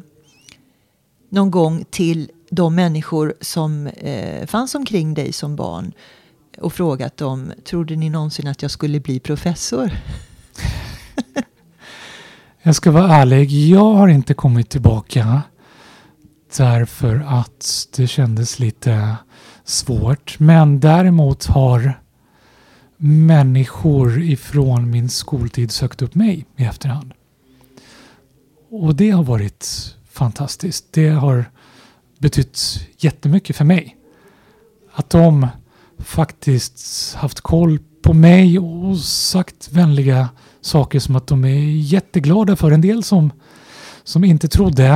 någon 1.29 1.51
gång 1.51 1.85
till 1.89 2.31
de 2.49 2.75
människor 2.75 3.33
som 3.41 3.87
eh, 3.87 4.47
fanns 4.47 4.75
omkring 4.75 5.13
dig 5.13 5.33
som 5.33 5.55
barn 5.55 5.93
och 6.57 6.73
frågat 6.73 7.17
dem, 7.17 7.51
trodde 7.63 7.95
ni 7.95 8.09
någonsin 8.09 8.47
att 8.47 8.61
jag 8.61 8.71
skulle 8.71 8.99
bli 8.99 9.19
professor? 9.19 9.91
Jag 12.67 12.75
ska 12.75 12.91
vara 12.91 13.15
ärlig, 13.15 13.51
jag 13.51 13.93
har 13.93 14.07
inte 14.07 14.33
kommit 14.33 14.69
tillbaka 14.69 15.41
därför 16.57 17.25
att 17.27 17.87
det 17.95 18.07
kändes 18.07 18.59
lite 18.59 19.17
svårt. 19.63 20.39
Men 20.39 20.79
däremot 20.79 21.45
har 21.45 21.99
människor 22.97 24.21
ifrån 24.21 24.89
min 24.89 25.09
skoltid 25.09 25.71
sökt 25.71 26.01
upp 26.01 26.15
mig 26.15 26.45
i 26.55 26.63
efterhand. 26.63 27.13
Och 28.69 28.95
det 28.95 29.09
har 29.09 29.23
varit 29.23 29.95
fantastiskt. 30.11 30.85
Det 30.91 31.09
har 31.09 31.45
betytt 32.19 32.87
jättemycket 32.97 33.55
för 33.55 33.65
mig. 33.65 33.97
Att 34.93 35.09
de 35.09 35.47
faktiskt 35.99 37.15
haft 37.15 37.41
koll 37.41 37.79
på 38.05 38.13
mig 38.13 38.59
och 38.59 38.97
sagt 38.97 39.71
vänliga 39.71 40.29
saker 40.61 40.99
som 40.99 41.15
att 41.15 41.27
de 41.27 41.45
är 41.45 41.59
jätteglada 41.79 42.55
för. 42.55 42.71
En 42.71 42.81
del 42.81 43.03
som, 43.03 43.31
som 44.03 44.23
inte 44.23 44.47
trodde 44.47 44.93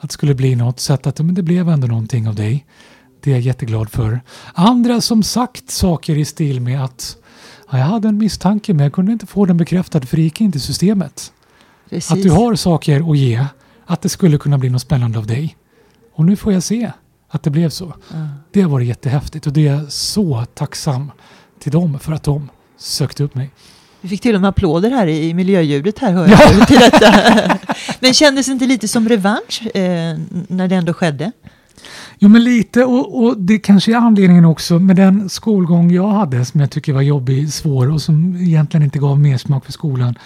att 0.00 0.10
det 0.10 0.12
skulle 0.12 0.34
bli 0.34 0.56
något, 0.56 0.80
så 0.80 0.92
att 0.92 1.18
men 1.18 1.34
det 1.34 1.42
blev 1.42 1.68
ändå 1.68 1.86
någonting 1.86 2.28
av 2.28 2.34
dig. 2.34 2.66
Det 3.20 3.30
är 3.30 3.34
jag 3.34 3.40
jätteglad 3.40 3.90
för. 3.90 4.20
Andra 4.54 5.00
som 5.00 5.22
sagt 5.22 5.70
saker 5.70 6.18
i 6.18 6.24
stil 6.24 6.60
med 6.60 6.84
att 6.84 7.16
ja, 7.70 7.78
jag 7.78 7.84
hade 7.84 8.08
en 8.08 8.18
misstanke 8.18 8.74
men 8.74 8.84
jag 8.84 8.92
kunde 8.92 9.12
inte 9.12 9.26
få 9.26 9.46
den 9.46 9.56
bekräftad 9.56 10.00
för 10.00 10.16
det 10.16 10.22
gick 10.22 10.40
inte 10.40 10.58
i 10.58 10.60
systemet. 10.60 11.32
Precis. 11.90 12.12
Att 12.12 12.22
du 12.22 12.30
har 12.30 12.54
saker 12.54 13.10
att 13.10 13.18
ge, 13.18 13.46
att 13.86 14.02
det 14.02 14.08
skulle 14.08 14.38
kunna 14.38 14.58
bli 14.58 14.70
något 14.70 14.82
spännande 14.82 15.18
av 15.18 15.26
dig. 15.26 15.56
Och 16.14 16.24
nu 16.24 16.36
får 16.36 16.52
jag 16.52 16.62
se 16.62 16.92
att 17.28 17.42
det 17.42 17.50
blev 17.50 17.68
så. 17.68 17.94
Mm. 18.14 18.28
Det 18.52 18.64
varit 18.64 18.88
jättehäftigt 18.88 19.46
och 19.46 19.52
det 19.52 19.68
är 19.68 19.74
jag 19.74 19.92
så 19.92 20.44
tacksam 20.54 21.10
till 21.62 21.72
dem 21.72 21.98
för 21.98 22.12
att 22.12 22.22
de 22.22 22.48
sökte 22.78 23.24
upp 23.24 23.34
mig. 23.34 23.50
Vi 24.00 24.08
fick 24.08 24.20
till 24.20 24.34
och 24.34 24.40
med 24.40 24.48
applåder 24.48 24.90
här 24.90 25.06
i 25.06 25.34
miljöljudet 25.34 25.98
här 25.98 26.12
hör 26.12 26.28
jag 26.28 26.40
ja. 26.40 26.66
till 26.66 26.78
detta. 26.78 27.14
Men 28.00 28.14
kändes 28.14 28.46
det 28.46 28.52
inte 28.52 28.66
lite 28.66 28.88
som 28.88 29.08
revansch 29.08 29.76
eh, 29.76 30.18
när 30.48 30.68
det 30.68 30.74
ändå 30.74 30.94
skedde? 30.94 31.32
Jo 32.18 32.28
men 32.28 32.44
lite 32.44 32.84
och, 32.84 33.24
och, 33.24 33.38
det 33.38 33.58
kanske 33.58 33.92
är 33.92 33.96
anledningen 33.96 34.44
också 34.44 34.78
med 34.78 34.96
den 34.96 35.28
skolgång 35.28 35.90
jag 35.90 36.08
hade 36.08 36.44
som 36.44 36.60
jag 36.60 36.70
tycker 36.70 36.92
var 36.92 37.02
jobbig, 37.02 37.52
svår 37.52 37.90
och 37.90 38.02
som 38.02 38.36
egentligen 38.36 38.84
inte 38.84 38.98
gav 38.98 39.20
mer 39.20 39.38
smak 39.38 39.64
för 39.64 39.72
skolan 39.72 40.18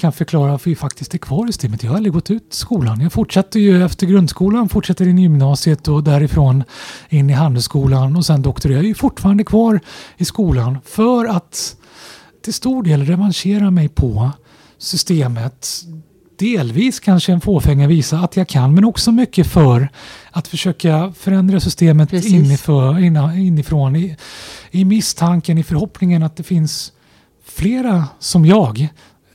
kan 0.00 0.12
förklara 0.12 0.50
varför 0.50 0.70
vi 0.70 0.76
faktiskt 0.76 1.14
är 1.14 1.18
kvar 1.18 1.44
i 1.44 1.52
systemet. 1.52 1.82
Jag 1.82 1.90
har 1.90 1.96
aldrig 1.96 2.12
gått 2.12 2.30
ut 2.30 2.46
skolan. 2.50 3.00
Jag 3.00 3.12
fortsatte 3.12 3.60
ju 3.60 3.84
efter 3.84 4.06
grundskolan, 4.06 4.68
fortsätter 4.68 5.08
in 5.08 5.18
i 5.18 5.22
gymnasiet 5.22 5.88
och 5.88 6.04
därifrån 6.04 6.64
in 7.08 7.30
i 7.30 7.32
handelsskolan 7.32 8.16
och 8.16 8.26
sen 8.26 8.42
doktorerar. 8.42 8.76
Jag 8.76 8.84
är 8.84 8.88
ju 8.88 8.94
fortfarande 8.94 9.44
kvar 9.44 9.80
i 10.16 10.24
skolan 10.24 10.78
för 10.84 11.26
att 11.26 11.76
till 12.44 12.54
stor 12.54 12.82
del 12.82 13.06
revanschera 13.06 13.70
mig 13.70 13.88
på 13.88 14.30
systemet. 14.78 15.68
Delvis 16.38 17.00
kanske 17.00 17.32
en 17.32 17.40
fåfänga 17.40 17.88
visa 17.88 18.18
att 18.18 18.36
jag 18.36 18.48
kan, 18.48 18.74
men 18.74 18.84
också 18.84 19.12
mycket 19.12 19.46
för 19.46 19.88
att 20.30 20.48
försöka 20.48 21.12
förändra 21.16 21.60
systemet 21.60 22.12
iniför, 22.12 22.98
inifrån 23.38 23.96
i, 23.96 24.16
i 24.70 24.84
misstanken, 24.84 25.58
i 25.58 25.62
förhoppningen 25.62 26.22
att 26.22 26.36
det 26.36 26.42
finns 26.42 26.92
flera 27.44 28.04
som 28.18 28.46
jag 28.46 28.88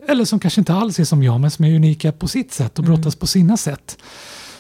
eller 0.07 0.25
som 0.25 0.39
kanske 0.39 0.61
inte 0.61 0.73
alls 0.73 0.99
är 0.99 1.03
som 1.03 1.23
jag, 1.23 1.39
men 1.39 1.51
som 1.51 1.65
är 1.65 1.75
unika 1.75 2.11
på 2.11 2.27
sitt 2.27 2.53
sätt 2.53 2.79
och 2.79 2.85
mm. 2.85 2.95
brottas 2.95 3.13
mm. 3.13 3.19
på 3.19 3.27
sina 3.27 3.57
sätt. 3.57 3.97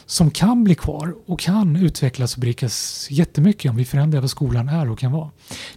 Som 0.07 0.31
kan 0.31 0.63
bli 0.63 0.75
kvar 0.75 1.15
och 1.25 1.39
kan 1.39 1.75
utvecklas 1.75 2.33
och 2.33 2.39
berikas 2.39 3.07
jättemycket 3.09 3.69
om 3.69 3.77
vi 3.77 3.85
förändrar 3.85 4.21
vad 4.21 4.29
skolan 4.29 4.69
är 4.69 4.91
och 4.91 4.99
kan 4.99 5.11
vara. 5.11 5.29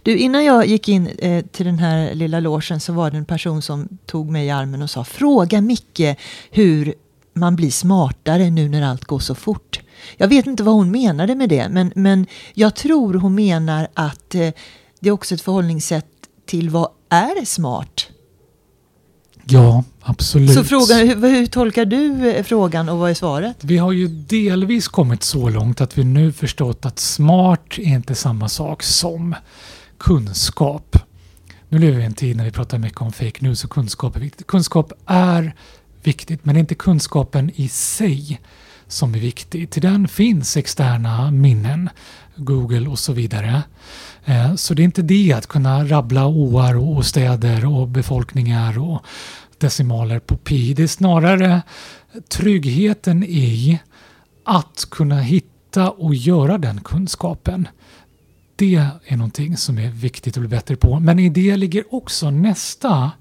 Du, 0.03 0.17
innan 0.17 0.45
jag 0.45 0.67
gick 0.67 0.89
in 0.89 1.07
eh, 1.07 1.45
till 1.45 1.65
den 1.65 1.79
här 1.79 2.13
lilla 2.13 2.39
logen 2.39 2.79
så 2.79 2.93
var 2.93 3.11
det 3.11 3.17
en 3.17 3.25
person 3.25 3.61
som 3.61 3.87
tog 4.05 4.31
mig 4.31 4.45
i 4.45 4.49
armen 4.49 4.81
och 4.81 4.89
sa 4.89 5.03
Fråga 5.03 5.61
Micke 5.61 6.17
hur 6.51 6.93
man 7.33 7.55
blir 7.55 7.71
smartare 7.71 8.49
nu 8.49 8.69
när 8.69 8.81
allt 8.81 9.05
går 9.05 9.19
så 9.19 9.35
fort. 9.35 9.79
Jag 10.17 10.27
vet 10.27 10.47
inte 10.47 10.63
vad 10.63 10.75
hon 10.75 10.91
menade 10.91 11.35
med 11.35 11.49
det, 11.49 11.69
men, 11.69 11.91
men 11.95 12.27
jag 12.53 12.75
tror 12.75 13.13
hon 13.13 13.35
menar 13.35 13.87
att 13.93 14.35
eh, 14.35 14.49
det 14.99 15.09
är 15.09 15.11
också 15.11 15.35
ett 15.35 15.41
förhållningssätt 15.41 16.05
till 16.45 16.69
vad 16.69 16.89
är 17.09 17.45
smart? 17.45 18.07
Ja, 19.51 19.83
absolut. 20.01 20.53
Så 20.53 20.63
frågan, 20.63 20.97
hur, 21.07 21.29
hur, 21.29 21.45
tolkar 21.45 21.85
du 21.85 22.29
eh, 22.29 22.43
frågan 22.43 22.89
och 22.89 22.97
vad 22.97 23.09
är 23.09 23.13
svaret? 23.13 23.57
Vi 23.61 23.77
har 23.77 23.91
ju 23.91 24.07
delvis 24.07 24.87
kommit 24.87 25.23
så 25.23 25.49
långt 25.49 25.81
att 25.81 25.97
vi 25.97 26.03
nu 26.03 26.31
förstått 26.31 26.85
att 26.85 26.99
smart 26.99 27.77
är 27.77 27.83
inte 27.83 28.15
samma 28.15 28.49
sak 28.49 28.83
som 28.83 29.35
kunskap. 29.97 30.97
Nu 31.69 31.79
lever 31.79 31.97
vi 31.97 32.03
i 32.03 32.05
en 32.05 32.13
tid 32.13 32.37
när 32.37 32.45
vi 32.45 32.51
pratar 32.51 32.77
mycket 32.77 33.01
om 33.01 33.11
fake 33.11 33.37
news 33.39 33.63
och 33.63 33.69
kunskap 33.69 34.15
är 34.15 34.19
viktigt. 34.19 34.47
Kunskap 34.47 34.93
är 35.05 35.55
viktigt, 36.03 36.45
men 36.45 36.55
det 36.55 36.59
är 36.59 36.61
inte 36.61 36.75
kunskapen 36.75 37.51
i 37.55 37.67
sig 37.67 38.41
som 38.87 39.15
är 39.15 39.19
viktig. 39.19 39.69
Till 39.69 39.81
den 39.81 40.07
finns 40.07 40.57
externa 40.57 41.31
minnen, 41.31 41.89
Google 42.39 42.89
och 42.89 42.99
så 42.99 43.13
vidare. 43.13 43.63
Eh, 44.25 44.55
så 44.55 44.73
det 44.73 44.81
är 44.81 44.83
inte 44.83 45.01
det 45.01 45.33
att 45.33 45.47
kunna 45.47 45.85
rabbla 45.85 46.25
åar 46.25 46.75
och 46.75 47.05
städer 47.05 47.65
och 47.65 47.87
befolkningar 47.87 48.79
och 48.79 49.01
decimaler 49.57 50.19
på 50.19 50.37
pi. 50.37 50.73
Det 50.73 50.83
är 50.83 50.87
snarare 50.87 51.61
tryggheten 52.29 53.23
i 53.23 53.79
att 54.45 54.87
kunna 54.91 55.21
hitta 55.21 55.89
och 55.91 56.15
göra 56.15 56.57
den 56.57 56.81
kunskapen. 56.81 57.67
Det 58.55 58.75
är 59.05 59.17
någonting 59.17 59.57
som 59.57 59.77
är 59.77 59.89
viktigt 59.89 60.37
att 60.37 60.41
bli 60.41 60.49
bättre 60.49 60.75
på. 60.75 60.99
Men 60.99 61.19
i 61.19 61.29
det 61.29 61.57
ligger 61.57 61.93
också 61.93 62.31
nästa 62.31 63.11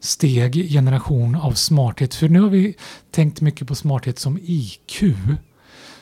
steg, 0.00 0.70
generation 0.70 1.34
av 1.34 1.52
smarthet. 1.52 2.14
För 2.14 2.28
nu 2.28 2.40
har 2.40 2.48
vi 2.48 2.74
tänkt 3.10 3.40
mycket 3.40 3.68
på 3.68 3.74
smarthet 3.74 4.18
som 4.18 4.38
IQ 4.42 5.02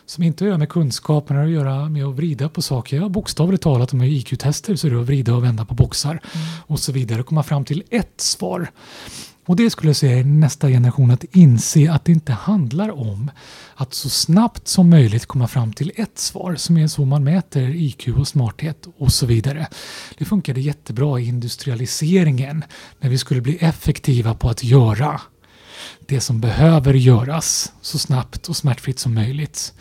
som 0.06 0.24
inte 0.24 0.44
har 0.44 0.58
med 0.58 0.68
kunskapen, 0.68 1.36
att 1.36 1.50
göra 1.50 1.88
med 1.88 2.04
att 2.04 2.14
vrida 2.14 2.48
på 2.48 2.62
saker. 2.62 2.96
Ja, 2.96 3.08
bokstavligt 3.08 3.62
talat 3.62 3.92
om 3.92 4.02
IQ-tester 4.02 4.76
så 4.76 4.86
är 4.86 4.90
det 4.90 5.00
att 5.00 5.06
vrida 5.06 5.34
och 5.34 5.44
vända 5.44 5.64
på 5.64 5.74
boxar 5.74 6.10
mm. 6.10 6.46
och 6.66 6.80
så 6.80 6.92
vidare 6.92 7.22
komma 7.22 7.42
fram 7.42 7.64
till 7.64 7.82
ett 7.90 8.20
svar. 8.20 8.70
Och 9.46 9.56
det 9.56 9.70
skulle 9.70 9.88
jag 9.88 9.96
säga 9.96 10.18
är 10.18 10.24
nästa 10.24 10.68
generation 10.68 11.10
att 11.10 11.24
inse 11.24 11.92
att 11.92 12.04
det 12.04 12.12
inte 12.12 12.32
handlar 12.32 12.90
om 12.90 13.30
att 13.74 13.94
så 13.94 14.08
snabbt 14.08 14.68
som 14.68 14.90
möjligt 14.90 15.26
komma 15.26 15.48
fram 15.48 15.72
till 15.72 15.92
ett 15.96 16.18
svar 16.18 16.54
som 16.54 16.76
är 16.76 16.86
så 16.86 17.04
man 17.04 17.24
mäter 17.24 17.68
IQ 17.68 18.08
och 18.08 18.28
smarthet 18.28 18.86
och 18.98 19.12
så 19.12 19.26
vidare. 19.26 19.66
Det 20.18 20.24
funkade 20.24 20.60
jättebra 20.60 21.20
i 21.20 21.28
industrialiseringen 21.28 22.64
när 23.00 23.10
vi 23.10 23.18
skulle 23.18 23.40
bli 23.40 23.56
effektiva 23.56 24.34
på 24.34 24.48
att 24.48 24.64
göra 24.64 25.20
det 26.06 26.20
som 26.20 26.40
behöver 26.40 26.94
göras 26.94 27.72
så 27.80 27.98
snabbt 27.98 28.48
och 28.48 28.56
smärtfritt 28.56 28.98
som 28.98 29.14
möjligt. 29.14 29.72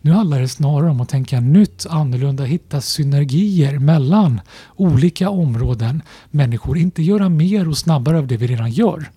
Nu 0.00 0.12
handlar 0.12 0.40
det 0.40 0.48
snarare 0.48 0.90
om 0.90 1.00
att 1.00 1.08
tänka 1.08 1.40
nytt, 1.40 1.86
annorlunda, 1.90 2.44
hitta 2.44 2.80
synergier 2.80 3.78
mellan 3.78 4.40
olika 4.76 5.30
områden, 5.30 6.02
människor. 6.30 6.78
Inte 6.78 7.02
göra 7.02 7.28
mer 7.28 7.68
och 7.68 7.78
snabbare 7.78 8.18
av 8.18 8.26
det 8.26 8.36
vi 8.36 8.46
redan 8.46 8.70
gör, 8.70 9.10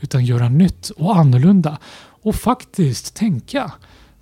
utan 0.00 0.24
göra 0.24 0.48
nytt 0.48 0.90
och 0.90 1.16
annorlunda. 1.16 1.78
Och 2.22 2.34
faktiskt 2.34 3.14
tänka 3.14 3.72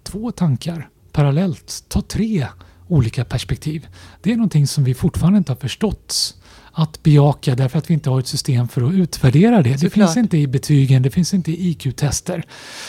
två 0.03 0.31
tankar 0.31 0.89
parallellt, 1.13 1.85
ta 1.89 2.01
tre 2.01 2.47
olika 2.89 3.25
perspektiv. 3.25 3.87
Det 4.23 4.33
är 4.33 4.37
någonting 4.37 4.67
som 4.67 4.85
vi 4.85 4.95
fortfarande 4.95 5.39
inte 5.39 5.53
har 5.53 5.57
förstått 5.57 6.35
att 6.79 7.03
bejaka 7.03 7.55
därför 7.55 7.79
att 7.79 7.91
vi 7.91 7.95
inte 7.95 8.11
har 8.11 8.19
ett 8.19 8.27
system 8.27 8.69
för 8.69 8.83
att 8.83 8.93
utvärdera 8.93 9.63
det. 9.63 9.81
Det 9.81 9.91
finns 9.91 10.17
inte 10.17 10.39
i 10.39 10.47
betygen, 10.47 11.03
det 11.03 11.11
finns 11.11 11.35
inte 11.35 11.51
i 11.51 11.71
IQ-tester. 11.71 12.45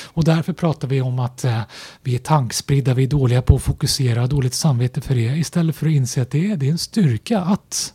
Och 0.05 0.23
därför 0.23 0.53
pratar 0.53 0.87
vi 0.87 1.01
om 1.01 1.19
att 1.19 1.43
eh, 1.43 1.61
vi 2.03 2.15
är 2.15 2.19
tankspridda, 2.19 2.93
vi 2.93 3.03
är 3.03 3.07
dåliga 3.07 3.41
på 3.41 3.55
att 3.55 3.61
fokusera, 3.61 4.27
dåligt 4.27 4.53
samvete 4.53 5.01
för 5.01 5.15
det 5.15 5.21
istället 5.21 5.75
för 5.75 5.87
att 5.87 5.91
inse 5.91 6.21
att 6.21 6.31
det 6.31 6.51
är, 6.51 6.55
det 6.55 6.67
är 6.67 6.71
en 6.71 6.77
styrka 6.77 7.39
att 7.39 7.93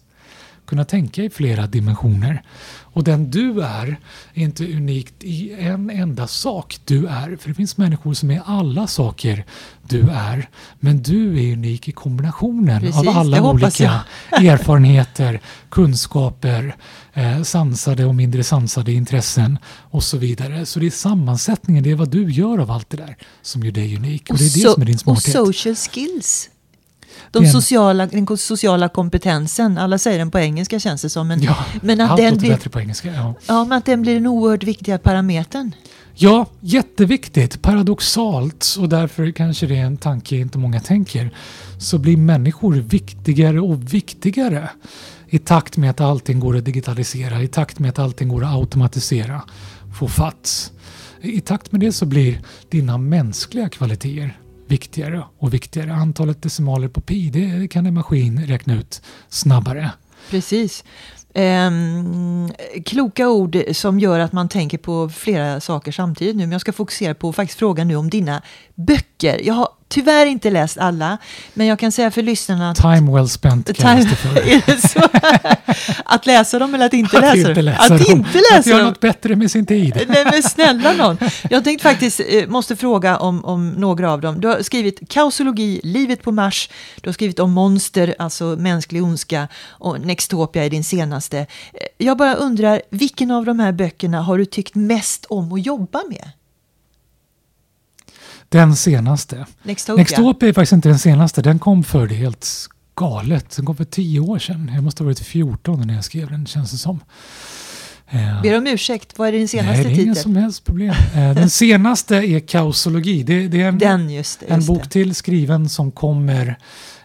kunna 0.67 0.85
tänka 0.85 1.23
i 1.23 1.31
flera 1.31 1.67
dimensioner. 1.67 2.43
Och 2.95 3.05
den 3.05 3.31
du 3.31 3.63
är 3.63 3.97
är 4.35 4.43
inte 4.43 4.65
unikt 4.65 5.15
i 5.21 5.53
en 5.53 5.91
enda 5.91 6.27
sak 6.27 6.79
du 6.85 7.07
är. 7.07 7.37
För 7.37 7.49
det 7.49 7.55
finns 7.55 7.77
människor 7.77 8.15
som 8.15 8.31
är 8.31 8.43
alla 8.47 8.87
saker 8.87 9.45
du 9.83 10.11
är. 10.11 10.49
Men 10.81 11.03
du 11.03 11.49
är 11.49 11.53
unik 11.53 11.89
i 11.89 11.93
kombinationen 11.93 12.81
Precis, 12.81 13.09
av 13.09 13.09
alla 13.09 13.43
olika 13.43 14.01
erfarenheter, 14.31 15.41
kunskaper, 15.69 16.77
eh, 17.15 17.43
sansade 17.43 18.05
och 18.05 18.15
mindre 18.15 18.45
sansade 18.45 18.93
intressen 18.93 19.59
och 19.67 20.05
så 20.05 20.19
vidare. 20.19 20.67
Så 20.67 20.81
det 20.81 20.87
är 20.87 20.91
sammansättningen, 20.91 21.85
det 21.85 21.91
är 21.91 21.95
vad 21.95 22.11
du 22.11 22.31
gör 22.31 22.59
av 22.59 22.71
allt 22.71 22.91
det 22.91 22.97
där 22.97 23.17
som 23.43 23.63
gör 23.63 23.73
dig 23.73 23.97
unik. 23.97 24.23
Och, 24.23 24.31
och 24.31 24.39
det 24.39 24.45
är 24.45 24.65
det 24.65 24.73
som 24.73 24.83
är 24.83 24.87
din 24.87 24.99
smarthet. 24.99 25.37
Och 25.37 25.47
social 25.47 25.77
skills 25.77 26.51
de 27.43 27.47
sociala, 27.47 28.07
den 28.07 28.37
sociala 28.37 28.89
kompetensen, 28.89 29.79
alla 29.79 29.99
säger 29.99 30.19
den 30.19 30.31
på 30.31 30.39
engelska 30.39 30.79
känns 30.79 31.03
det 31.03 31.11
som. 31.11 31.29
Men, 31.29 31.43
ja, 31.43 31.57
men 31.83 32.01
att, 32.01 32.17
den 32.17 32.37
blir, 32.37 32.51
bättre 32.51 32.71
på 32.71 32.81
engelska, 32.81 33.13
ja. 33.15 33.35
ja, 33.47 33.65
men 33.65 33.79
att 33.79 33.85
den 33.85 34.03
blir 34.03 34.15
den 34.15 34.27
oerhört 34.27 34.63
viktiga 34.63 34.99
parametern. 34.99 35.73
Ja, 36.17 36.47
jätteviktigt. 36.61 37.63
Paradoxalt, 37.63 38.77
och 38.79 38.89
därför 38.89 39.31
kanske 39.31 39.67
det 39.67 39.77
är 39.77 39.85
en 39.85 39.97
tanke 39.97 40.37
inte 40.37 40.59
många 40.59 40.81
tänker, 40.81 41.31
så 41.79 41.99
blir 41.99 42.17
människor 42.17 42.75
viktigare 42.75 43.61
och 43.61 43.95
viktigare 43.95 44.69
i 45.29 45.39
takt 45.39 45.77
med 45.77 45.91
att 45.91 46.01
allting 46.01 46.41
går 46.41 46.57
att 46.57 46.65
digitalisera, 46.65 47.43
i 47.43 47.49
takt 47.49 47.79
med 47.79 47.91
att 47.91 47.99
allting 47.99 48.29
går 48.29 48.45
att 48.45 48.55
automatisera, 48.55 49.43
få 49.99 50.09
fatt. 50.09 50.73
I 51.21 51.41
takt 51.41 51.73
med 51.73 51.81
det 51.81 51.93
så 51.93 52.07
blir 52.07 52.41
dina 52.69 52.99
mänskliga 52.99 53.69
kvaliteter 53.69 54.39
viktigare 54.67 55.25
och 55.39 55.55
viktigare. 55.55 55.93
Antalet 55.93 56.43
decimaler 56.43 56.89
på 56.89 57.01
pi, 57.01 57.31
det 57.31 57.69
kan 57.69 57.87
en 57.87 57.95
maskin 57.95 58.47
räkna 58.47 58.75
ut 58.75 59.03
snabbare. 59.29 59.91
Precis. 60.31 60.85
Um, 61.35 62.53
kloka 62.85 63.29
ord 63.29 63.59
som 63.73 63.99
gör 63.99 64.19
att 64.19 64.33
man 64.33 64.49
tänker 64.49 64.79
på 64.79 65.09
flera 65.09 65.61
saker 65.61 65.93
samtidigt 65.93 66.37
nu. 66.37 66.43
Men 66.43 66.53
jag 66.53 66.61
ska 66.61 66.73
fokusera 66.73 67.15
på 67.15 67.33
faktiskt 67.33 67.59
frågan 67.59 67.89
nu 67.89 67.97
om 67.97 68.11
dina 68.11 68.43
böcker. 68.75 69.41
Jag 69.45 69.55
har 69.55 69.69
tyvärr 69.95 70.27
inte 70.27 70.51
läst 70.51 70.79
alla, 70.79 71.19
men 71.55 71.67
jag 71.67 71.79
kan 71.79 71.93
säga 71.93 72.11
för 72.11 72.23
lyssnarna 72.23 72.71
att... 72.71 72.77
Time 72.77 73.13
well 73.15 73.29
spent 73.29 73.69
så? 74.91 75.01
att 76.05 76.27
läsa 76.27 76.59
dem 76.59 76.75
eller 76.75 76.87
att 76.87 76.93
inte 76.93 77.17
att 77.19 77.23
läsa 77.23 77.37
inte 77.37 77.53
dem? 77.55 77.65
läsa 77.65 77.95
att 77.95 78.07
dem. 78.07 78.17
inte 78.19 78.39
läsa 78.39 78.59
Att 78.59 78.67
göra 78.67 78.79
dem. 78.79 78.87
något 78.89 79.01
bättre 79.01 79.37
med 79.37 79.51
sin 79.51 79.67
tid. 79.67 80.05
Nej 80.09 80.25
men 80.33 80.43
snälla 80.43 80.93
någon. 80.93 81.19
Jag 81.51 81.65
tänkte 81.65 81.83
faktiskt, 81.89 82.21
eh, 82.29 82.47
måste 82.49 82.77
fråga 82.77 83.17
om, 83.19 83.45
om 83.45 83.69
några 83.71 84.13
av 84.13 84.21
dem. 84.21 84.41
Du 84.41 84.49
har 84.49 84.63
skrivit 84.63 85.09
Kausologi, 85.09 85.81
Livet 85.85 86.23
på 86.23 86.33
Mars. 86.33 86.71
Du 87.01 87.09
har 87.09 87.13
skrivit 87.15 87.39
om 87.39 87.53
monster, 87.53 88.15
alltså 88.19 88.45
mänsklig 88.45 89.03
ondska. 89.03 89.49
Och 89.69 90.01
Nextopia 90.01 90.65
är 90.65 90.71
din 90.71 90.85
senaste. 90.85 91.39
Eh, 91.39 91.47
Jag 91.99 92.17
bara 92.17 92.35
undrar, 92.35 92.83
vilken 92.91 93.31
av 93.31 93.45
de 93.45 93.61
här 93.61 93.73
böckerna 93.73 94.23
har 94.23 94.39
du 94.39 94.45
tyckt 94.45 94.75
mest 94.75 95.25
om 95.29 95.53
att 95.53 95.67
jobba 95.67 96.01
med? 96.09 96.31
Den 98.55 98.77
senaste. 98.77 99.47
Nextopia? 99.63 99.97
Nextopia 100.01 100.49
är 100.49 100.53
faktiskt 100.53 100.73
inte 100.73 100.89
den 100.89 100.99
senaste. 100.99 101.43
Den 101.43 101.59
kom 101.59 101.85
för 101.85 102.07
det 102.07 102.15
helt 102.15 102.49
galet. 102.97 103.57
Den 103.57 103.67
kom 103.67 103.77
för 103.77 103.85
tio 103.85 104.21
år 104.21 104.39
sedan. 104.39 104.71
Jag 104.75 104.85
måste 104.85 105.03
ha 105.03 105.07
varit 105.07 105.21
14 105.21 105.87
när 105.87 105.95
jag 105.95 106.05
skrev 106.05 106.31
den, 106.31 106.47
känns 106.47 106.71
det 106.71 106.77
som. 106.77 107.01
Eh, 108.11 108.43
Ber 108.43 108.59
om 108.59 108.67
ursäkt, 108.67 109.19
vad 109.19 109.29
är 109.29 109.33
din 109.33 109.49
senaste 109.49 109.73
Nej, 109.73 109.85
det 109.85 109.91
är 109.91 110.05
inga 110.05 110.15
titel? 110.15 110.23
som 110.23 110.37
helst 110.37 110.65
problem. 110.65 110.95
Eh, 111.15 111.35
Den 111.35 111.51
senaste 111.63 112.17
är 112.17 112.41
Kausologi. 112.41 113.23
Det, 113.23 113.49
det 113.49 113.63
är 113.63 113.69
en, 113.69 113.79
Den 113.79 114.11
just 114.11 114.41
det. 114.41 114.47
en 114.47 114.57
Just 114.57 114.69
bok 114.69 114.83
det. 114.83 114.89
till 114.91 115.15
skriven 115.15 115.69
som 115.69 115.91
kommer, 115.93 116.59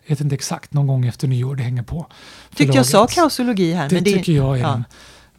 jag 0.03 0.09
vet 0.09 0.21
inte 0.21 0.35
exakt, 0.35 0.73
någon 0.73 0.87
gång 0.87 1.05
efter 1.05 1.27
nyår. 1.27 1.55
Det 1.55 1.63
hänger 1.63 1.83
på 1.83 2.07
Tyckte 2.55 2.77
jag 2.77 2.85
sa 2.85 3.07
kausologi 3.07 3.73
här. 3.73 3.89
Det 3.89 3.95
men 3.95 4.03
det, 4.03 4.13
tycker 4.13 4.33
jag 4.33 4.57
är 4.57 4.61
ja. 4.61 4.69
den 4.69 4.83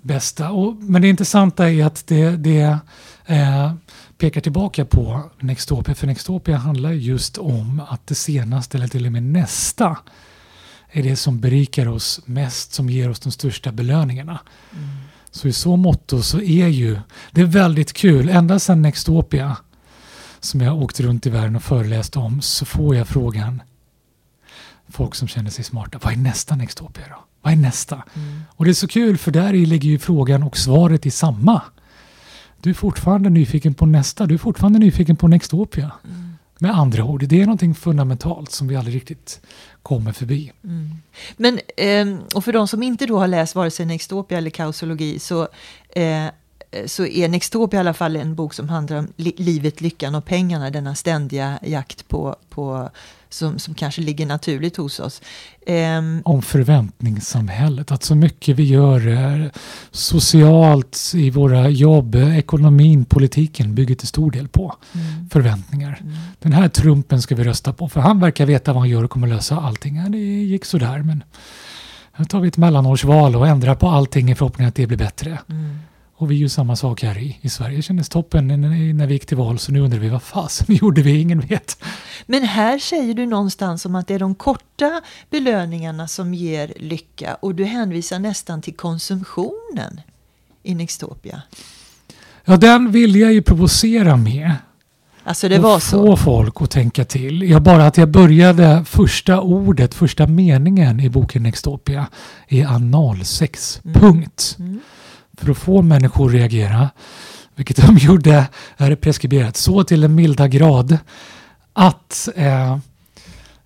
bästa. 0.02 0.50
Och, 0.50 0.76
men 0.76 1.02
det 1.02 1.09
intressanta 1.09 1.71
är 1.71 1.85
att 1.85 2.07
det, 2.07 2.30
det 2.30 2.78
eh, 3.26 3.73
pekar 4.19 4.40
tillbaka 4.40 4.85
på 4.85 5.30
Nextopia. 5.40 5.95
För 5.95 6.07
Nextopia 6.07 6.57
handlar 6.57 6.92
just 6.92 7.38
om 7.38 7.83
att 7.88 8.07
det 8.07 8.14
senaste, 8.14 8.76
eller 8.76 8.88
till 8.88 9.07
och 9.07 9.12
med 9.12 9.23
nästa, 9.23 9.97
är 10.90 11.02
det 11.02 11.16
som 11.16 11.40
berikar 11.40 11.88
oss 11.88 12.21
mest, 12.25 12.73
som 12.73 12.90
ger 12.90 13.11
oss 13.11 13.21
de 13.21 13.33
största 13.33 13.73
belöningarna. 13.73 14.40
Mm. 14.73 14.88
Så 15.30 15.49
i 15.49 15.52
så 15.52 15.76
motto 15.76 16.23
så 16.23 16.40
är 16.40 16.69
ju 16.69 16.99
det 17.30 17.40
är 17.40 17.47
väldigt 17.47 17.92
kul. 17.92 18.28
Ända 18.28 18.59
sedan 18.59 18.83
Nextopia 18.83 19.57
som 20.40 20.61
jag 20.61 20.83
åkt 20.83 21.00
runt 21.00 21.26
i 21.26 21.30
världen 21.30 21.57
och 21.57 21.62
föreläst 21.62 22.16
om 22.16 22.40
så 22.40 22.64
får 22.64 22.97
jag 22.97 23.09
frågan 23.09 23.62
folk 24.93 25.15
som 25.15 25.29
känner 25.29 25.51
sig 25.51 25.65
smarta. 25.65 25.99
Vad 26.03 26.13
är 26.13 26.17
nästa 26.17 26.57
Nextopia 26.57 27.05
då? 27.09 27.25
Vad 27.43 27.53
är 27.53 27.57
nästa? 27.57 28.05
Mm. 28.15 28.43
Och 28.57 28.65
det 28.65 28.71
är 28.71 28.75
så 28.75 28.89
kul 28.89 29.19
för 29.19 29.31
där 29.31 29.53
ligger 29.53 29.91
ju 29.91 29.99
frågan 29.99 30.43
och 30.43 30.57
svaret 30.57 31.07
i 31.07 31.11
samma. 31.11 31.63
Du 32.63 32.71
är 32.71 32.75
fortfarande 32.75 33.31
nyfiken 33.31 33.75
på 33.75 33.87
nästa. 33.87 34.27
Du 34.27 34.35
är 34.35 34.39
fortfarande 34.39 34.79
nyfiken 34.79 35.17
på 35.17 35.29
Nextopia. 35.29 35.93
Mm. 36.05 36.31
Med 36.59 36.71
andra 36.71 37.05
ord, 37.05 37.25
det 37.29 37.41
är 37.41 37.47
någonting 37.47 37.75
fundamentalt 37.75 38.51
som 38.51 38.69
vi 38.69 38.77
aldrig 38.77 38.97
riktigt 38.97 39.41
kommer 39.83 40.13
förbi. 40.13 40.53
Mm. 40.65 40.91
Men, 41.37 41.61
ehm, 41.77 42.19
och 42.35 42.45
för 42.45 42.53
de 42.53 42.69
som 42.69 42.83
inte 42.83 43.07
då 43.07 43.19
har 43.19 43.29
läst 43.29 43.55
vare 43.55 43.71
sig 43.71 43.87
Nextopia 43.87 44.39
eller 44.39 44.51
kausologi 44.51 45.19
så, 45.19 45.49
eh, 45.89 46.27
så 46.87 47.07
är 47.07 47.29
Nextopia 47.29 47.79
i 47.79 47.81
alla 47.81 47.95
fall 47.95 48.17
en 48.17 48.35
bok 48.35 48.55
som 48.55 48.69
handlar 48.69 48.97
om 48.97 49.09
li- 49.17 49.35
livet, 49.37 49.81
lyckan 49.81 50.15
och 50.15 50.25
pengarna. 50.25 50.71
Denna 50.71 50.95
ständiga 50.95 51.59
jakt 51.63 52.09
på, 52.09 52.37
på 52.51 52.91
som, 53.31 53.59
som 53.59 53.75
kanske 53.75 54.01
ligger 54.01 54.27
naturligt 54.27 54.77
hos 54.77 55.01
oss. 55.01 55.23
Ehm, 55.67 56.23
Om 56.25 56.43
förväntningssamhället, 56.43 57.93
att 57.93 58.02
så 58.02 58.15
mycket 58.15 58.57
vi 58.57 58.63
gör 58.65 59.09
eh, 59.09 59.47
socialt 59.91 61.13
i 61.15 61.31
våra 61.31 61.69
jobb, 61.69 62.15
ekonomin, 62.15 63.04
politiken 63.04 63.75
bygger 63.75 63.95
till 63.95 64.09
stor 64.09 64.31
del 64.31 64.49
på 64.49 64.75
mm, 64.93 65.28
förväntningar. 65.31 65.99
mm. 66.00 66.15
Den 66.39 66.52
här 66.52 66.69
Trumpen 66.69 67.23
ska 67.23 67.35
vi 67.35 67.45
rösta 67.45 67.73
på 67.73 67.89
för 67.89 68.00
han 68.00 68.21
verkar 68.21 68.47
veta 68.47 68.73
vad 68.73 68.83
han 68.83 68.89
gör 68.89 69.04
och 69.04 69.11
kommer 69.11 69.26
lösa 69.26 69.57
allting. 69.61 69.97
Ja, 69.97 70.09
det 70.09 70.19
gick 70.19 70.65
sådär 70.65 70.99
men 70.99 71.23
nu 72.17 72.25
tar 72.25 72.41
vi 72.41 72.49
ett 72.49 72.57
mellanårsval 72.57 73.37
och 73.37 73.49
ändrar 73.49 73.75
på 73.75 73.89
allting 73.89 74.31
i 74.31 74.35
förhoppning 74.35 74.67
att 74.67 74.75
det 74.75 74.87
blir 74.87 74.99
bättre. 74.99 75.39
Mm. 75.49 75.78
Och 76.21 76.30
vi 76.30 76.35
gör 76.35 76.49
samma 76.49 76.76
sak 76.76 77.02
här 77.02 77.19
i, 77.19 77.39
i 77.41 77.49
Sverige. 77.49 77.83
Kändes 77.83 78.09
toppen 78.09 78.49
när, 78.97 79.06
vi 79.06 79.13
gick 79.13 79.26
till 79.26 79.37
val 79.37 79.59
så 79.59 79.73
nu 79.73 79.80
undrar 79.80 79.99
vi 79.99 80.09
vad 80.09 80.23
fasen 80.23 80.67
gjorde 80.75 81.02
vi? 81.02 81.21
Ingen 81.21 81.41
vet. 81.41 81.85
Men 82.26 82.43
här 82.43 82.78
säger 82.78 83.15
du 83.15 83.26
någonstans 83.26 83.87
om 83.87 83.95
att 83.95 84.06
det 84.06 84.15
är 84.15 84.19
de 84.19 84.35
korta 84.35 85.00
belöningarna 85.30 86.09
som 86.09 86.35
ger 86.35 86.73
lycka 86.76 87.35
och 87.35 87.54
du 87.54 87.65
hänvisar 87.65 88.19
nästan 88.19 88.63
till 88.63 88.76
konsumtionen 88.76 90.00
i 90.63 90.75
Nextopia. 90.75 91.43
Ja, 92.45 92.56
den 92.56 92.93
vill 92.93 93.17
jag 93.17 93.33
ju 93.33 93.43
provocera 93.43 94.17
med. 94.17 94.54
Alltså 95.25 95.49
det 95.49 95.59
var 95.59 95.78
få 95.80 95.80
så. 95.80 96.17
folk 96.17 96.63
att 96.63 96.71
tänka 96.71 97.04
till. 97.04 97.43
Jag 97.43 97.63
bara 97.63 97.87
att 97.87 97.97
jag 97.97 98.09
började 98.09 98.85
första 98.85 99.41
ordet, 99.41 99.95
första 99.95 100.26
meningen 100.26 101.00
i 101.00 101.09
boken 101.09 101.43
Nextopia 101.43 102.06
är 102.49 102.67
analsex. 102.67 103.80
Mm. 103.85 104.00
Punkt. 104.00 104.56
Mm. 104.59 104.80
För 105.41 105.50
att 105.50 105.59
få 105.59 105.83
människor 105.83 106.26
att 106.29 106.35
reagera, 106.35 106.91
vilket 107.55 107.76
de 107.76 107.97
gjorde, 108.00 108.47
är 108.76 108.91
det 108.91 108.97
preskriberat 108.97 109.57
så 109.57 109.85
till 109.85 110.05
en 110.05 110.15
milda 110.15 110.49
grad 110.49 110.99
att 111.73 112.29
eh, 112.37 112.79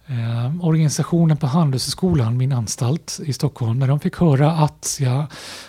eh, 0.07 0.67
organisationen 0.67 1.37
på 1.37 1.47
Handelshögskolan, 1.47 2.37
min 2.37 2.53
anstalt 2.53 3.21
i 3.25 3.33
Stockholm, 3.33 3.79
när 3.79 3.89
de 3.89 4.01
fick 4.01 4.17
höra 4.17 4.53
att 4.53 4.97
jag 5.01 5.27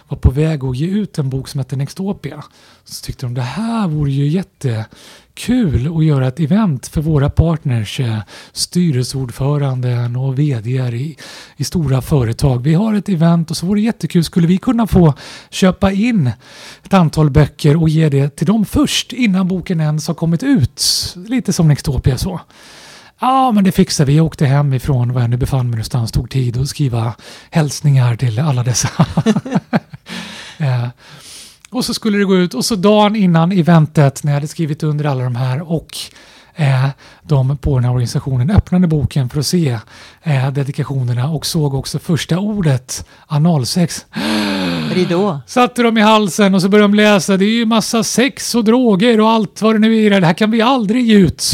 var 0.08 0.18
på 0.18 0.32
väg 0.32 0.64
att 0.64 0.78
ge 0.78 0.88
ut 0.88 1.18
en 1.18 1.30
bok 1.30 1.48
som 1.48 1.60
hette 1.60 1.76
Nextopia, 1.76 2.44
så 2.84 3.06
tyckte 3.06 3.26
de 3.26 3.34
det 3.34 3.42
här 3.42 3.88
vore 3.88 4.12
ju 4.12 4.28
jättekul 4.28 5.98
att 5.98 6.06
göra 6.06 6.28
ett 6.28 6.40
event 6.40 6.88
för 6.88 7.02
våra 7.02 7.30
partners, 7.30 8.00
eh, 8.00 8.20
styrelseordföranden 8.52 10.16
och 10.16 10.40
vd 10.40 10.70
i, 10.70 11.18
i 11.58 11.64
stora 11.64 12.02
företag. 12.02 12.64
Vi 12.64 12.74
har 12.74 12.94
ett 12.94 13.10
event 13.10 13.52
och 13.52 13.58
så 13.58 13.66
vore 13.66 13.80
det 13.80 13.86
jättekul, 13.86 14.24
skulle 14.24 14.48
vi 14.48 14.58
kunna 14.58 14.88
få 14.88 15.14
köpa 15.50 15.92
in 15.92 16.32
ett 16.84 16.94
antal 16.94 17.30
böcker 17.30 17.82
och 17.82 17.90
ge 17.90 18.10
det 18.10 18.36
till 18.36 18.48
dem 18.48 18.66
först 18.66 19.14
innan 19.14 19.48
boken 19.48 19.82
ens 19.82 20.08
har 20.08 20.16
kommit 20.16 20.44
ut? 20.44 20.84
Lite 21.16 21.54
som 21.54 21.68
Nextopia 21.68 22.18
så. 22.18 22.42
Ja, 23.20 23.52
men 23.52 23.64
det 23.64 23.72
fixar 23.72 24.06
vi. 24.06 24.16
Jag 24.16 24.26
åkte 24.26 24.46
hem 24.46 24.74
ifrån 24.74 25.14
var 25.14 25.22
jag 25.22 25.30
nu 25.30 25.38
befann 25.38 25.66
mig 25.66 25.72
någonstans. 25.72 26.12
Tog 26.12 26.30
tid 26.30 26.58
att 26.58 26.68
skriva 26.68 27.16
hälsningar 27.50 28.16
till 28.16 28.40
alla 28.40 28.64
dessa. 28.64 28.90
eh, 30.58 30.88
och 31.70 31.86
så 31.86 31.94
skulle 31.94 32.18
det 32.18 32.26
gå 32.26 32.36
ut 32.36 32.54
och 32.54 32.66
så 32.66 32.76
dagen 32.76 33.16
innan 33.16 33.52
eventet 33.52 34.24
när 34.24 34.32
jag 34.32 34.36
hade 34.36 34.48
skrivit 34.48 34.84
under 34.84 35.06
alla 35.06 35.24
de 35.24 35.36
här 35.36 35.72
och 35.72 35.98
eh, 36.56 36.88
de 37.22 37.58
på 37.58 37.76
den 37.76 37.84
här 37.84 37.92
organisationen 37.92 38.52
öppnade 38.52 38.88
boken 38.88 39.30
för 39.30 39.40
att 39.40 39.46
se 39.46 39.80
eh, 40.24 40.52
dedikationerna 40.52 41.30
och 41.30 41.46
såg 41.46 41.74
också 41.74 42.00
första 42.00 42.40
ordet 42.40 43.06
analsex. 43.28 44.06
Ridå. 44.96 45.40
Satte 45.48 45.84
de 45.84 45.98
i 45.98 46.02
halsen 46.02 46.56
och 46.56 46.62
så 46.62 46.70
började 46.70 46.88
de 46.94 46.96
läsa. 46.96 47.38
Det 47.38 47.46
är 47.46 47.50
ju 47.50 47.66
massa 47.66 48.04
sex 48.04 48.56
och 48.56 48.64
droger 48.64 49.20
och 49.22 49.30
allt 49.30 49.62
vad 49.62 49.76
det 49.76 49.80
nu 49.80 50.06
är. 50.06 50.22
Det 50.22 50.26
här 50.28 50.34
kan 50.34 50.52
vi 50.52 50.62
aldrig 50.62 51.06
ge 51.06 51.16
ut. 51.16 51.52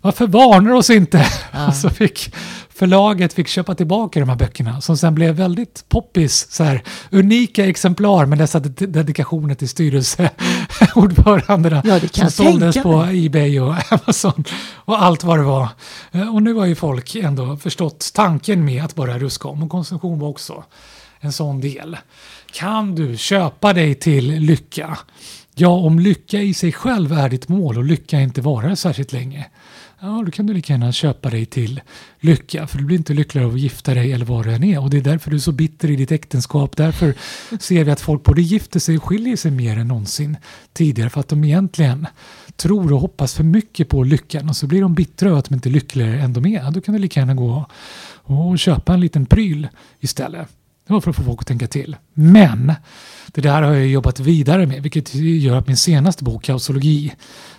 Varför 0.00 0.26
varnar 0.26 0.70
oss 0.72 0.90
inte? 0.90 1.26
Ja. 1.52 1.68
Och 1.68 1.74
så 1.76 1.90
fick 1.90 2.34
förlaget 2.74 3.32
fick 3.32 3.48
köpa 3.48 3.74
tillbaka 3.74 4.20
de 4.20 4.28
här 4.28 4.36
böckerna 4.36 4.80
som 4.80 4.96
sen 4.96 5.14
blev 5.14 5.34
väldigt 5.34 5.84
poppis. 5.88 6.46
Så 6.50 6.64
här, 6.64 6.82
unika 7.10 7.66
exemplar 7.66 8.26
med 8.26 8.38
dessa 8.38 8.58
ded- 8.60 8.86
dedikationer 8.88 9.54
till 9.54 9.68
styrelseordförandena 9.68 11.82
Ja, 11.84 12.00
som 12.12 12.30
såldes 12.30 12.76
på. 12.82 13.02
Ebay 13.12 13.60
och 13.60 13.74
Amazon 13.92 14.44
och 14.74 15.02
allt 15.02 15.24
vad 15.24 15.38
det 15.38 15.42
var. 15.44 15.68
Eh, 16.12 16.34
Och 16.34 16.42
nu 16.42 16.54
har 16.54 16.66
ju 16.66 16.74
folk 16.74 17.14
ändå 17.14 17.56
förstått 17.56 18.10
tanken 18.14 18.64
med 18.64 18.84
att 18.84 18.94
bara 18.94 19.18
ruska 19.18 19.48
om 19.48 19.62
och 19.62 19.70
konsumtion 19.70 20.18
var 20.18 20.28
också 20.28 20.64
en 21.20 21.32
sån 21.32 21.60
del. 21.60 21.96
Kan 22.54 22.94
du 22.94 23.16
köpa 23.16 23.72
dig 23.72 23.94
till 23.94 24.38
lycka? 24.40 24.98
Ja, 25.54 25.68
om 25.68 25.98
lycka 25.98 26.40
i 26.40 26.54
sig 26.54 26.72
själv 26.72 27.12
är 27.12 27.28
ditt 27.28 27.48
mål 27.48 27.78
och 27.78 27.84
lycka 27.84 28.20
inte 28.20 28.40
varar 28.40 28.74
särskilt 28.74 29.12
länge. 29.12 29.46
Ja, 30.00 30.22
då 30.26 30.30
kan 30.30 30.46
du 30.46 30.54
lika 30.54 30.72
gärna 30.72 30.92
köpa 30.92 31.30
dig 31.30 31.46
till 31.46 31.80
lycka, 32.20 32.66
för 32.66 32.78
du 32.78 32.84
blir 32.84 32.96
inte 32.96 33.14
lyckligare 33.14 33.48
av 33.48 33.54
att 33.54 33.60
gifta 33.60 33.94
dig 33.94 34.12
eller 34.12 34.24
vad 34.24 34.46
det 34.46 34.54
än 34.54 34.64
är. 34.64 34.80
Och 34.80 34.90
det 34.90 34.96
är 34.96 35.00
därför 35.00 35.30
du 35.30 35.36
är 35.36 35.40
så 35.40 35.52
bitter 35.52 35.90
i 35.90 35.96
ditt 35.96 36.12
äktenskap. 36.12 36.76
Därför 36.76 37.14
ser 37.58 37.84
vi 37.84 37.90
att 37.90 38.00
folk 38.00 38.22
både 38.22 38.42
gifter 38.42 38.80
sig 38.80 38.96
och 38.96 39.04
skiljer 39.04 39.36
sig 39.36 39.50
mer 39.50 39.78
än 39.78 39.88
någonsin 39.88 40.36
tidigare, 40.72 41.10
för 41.10 41.20
att 41.20 41.28
de 41.28 41.44
egentligen 41.44 42.06
tror 42.56 42.92
och 42.92 43.00
hoppas 43.00 43.34
för 43.34 43.44
mycket 43.44 43.88
på 43.88 44.02
lyckan 44.02 44.48
och 44.48 44.56
så 44.56 44.66
blir 44.66 44.80
de 44.80 44.94
bittra 44.94 45.28
över 45.28 45.38
att 45.38 45.48
de 45.48 45.54
inte 45.54 45.68
är 45.68 45.70
lyckligare 45.70 46.20
än 46.20 46.32
de 46.32 46.46
är. 46.46 46.70
Då 46.70 46.80
kan 46.80 46.94
du 46.94 47.00
lika 47.00 47.20
gärna 47.20 47.34
gå 47.34 47.66
och 48.22 48.58
köpa 48.58 48.94
en 48.94 49.00
liten 49.00 49.26
pryl 49.26 49.68
istället. 50.00 50.48
Det 50.86 50.92
var 50.92 51.00
för 51.00 51.10
att 51.10 51.16
få 51.16 51.22
folk 51.22 51.40
att 51.40 51.46
tänka 51.46 51.66
till. 51.66 51.96
Men 52.14 52.72
det 53.26 53.40
där 53.40 53.62
har 53.62 53.72
jag 53.72 53.86
jobbat 53.86 54.20
vidare 54.20 54.66
med, 54.66 54.82
vilket 54.82 55.14
gör 55.14 55.56
att 55.56 55.66
min 55.66 55.76
senaste 55.76 56.24
bok, 56.24 56.44
Kausologi, 56.44 57.14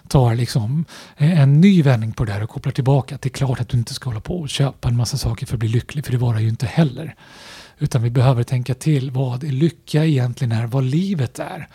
tar 0.08 0.36
liksom 0.36 0.86
eh, 1.18 1.42
en 1.42 1.62
ny 1.62 1.84
vändning 1.84 2.12
på 2.12 2.26
det 2.26 2.34
här 2.34 2.44
och 2.44 2.50
kopplar 2.50 2.72
tillbaka. 2.72 3.18
det 3.22 3.28
är 3.28 3.30
klart 3.30 3.60
att 3.60 3.70
du 3.70 3.78
inte 3.78 3.94
ska 3.94 4.10
hålla 4.10 4.20
på 4.20 4.40
och 4.40 4.50
köpa 4.50 4.88
en 4.88 4.98
massa 4.98 5.18
saker 5.18 5.46
för 5.46 5.56
att 5.56 5.60
bli 5.60 5.70
lycklig, 5.70 6.06
för 6.06 6.12
det 6.12 6.18
varar 6.18 6.40
ju 6.40 6.50
inte 6.50 6.66
heller. 6.66 7.16
Utan 7.80 8.04
vi 8.04 8.10
behöver 8.10 8.44
tänka 8.44 8.74
till 8.74 9.12
vad 9.12 9.44
lycka 9.44 10.06
egentligen 10.06 10.52
är, 10.52 10.68
vad 10.68 10.84
livet 10.84 11.40
är. 11.40 11.68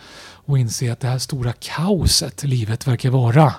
Och 0.51 0.59
inse 0.59 0.91
att 0.91 0.99
det 0.99 1.07
här 1.07 1.17
stora 1.17 1.53
kaoset 1.59 2.43
livet 2.43 2.87
verkar 2.87 3.09
vara 3.09 3.53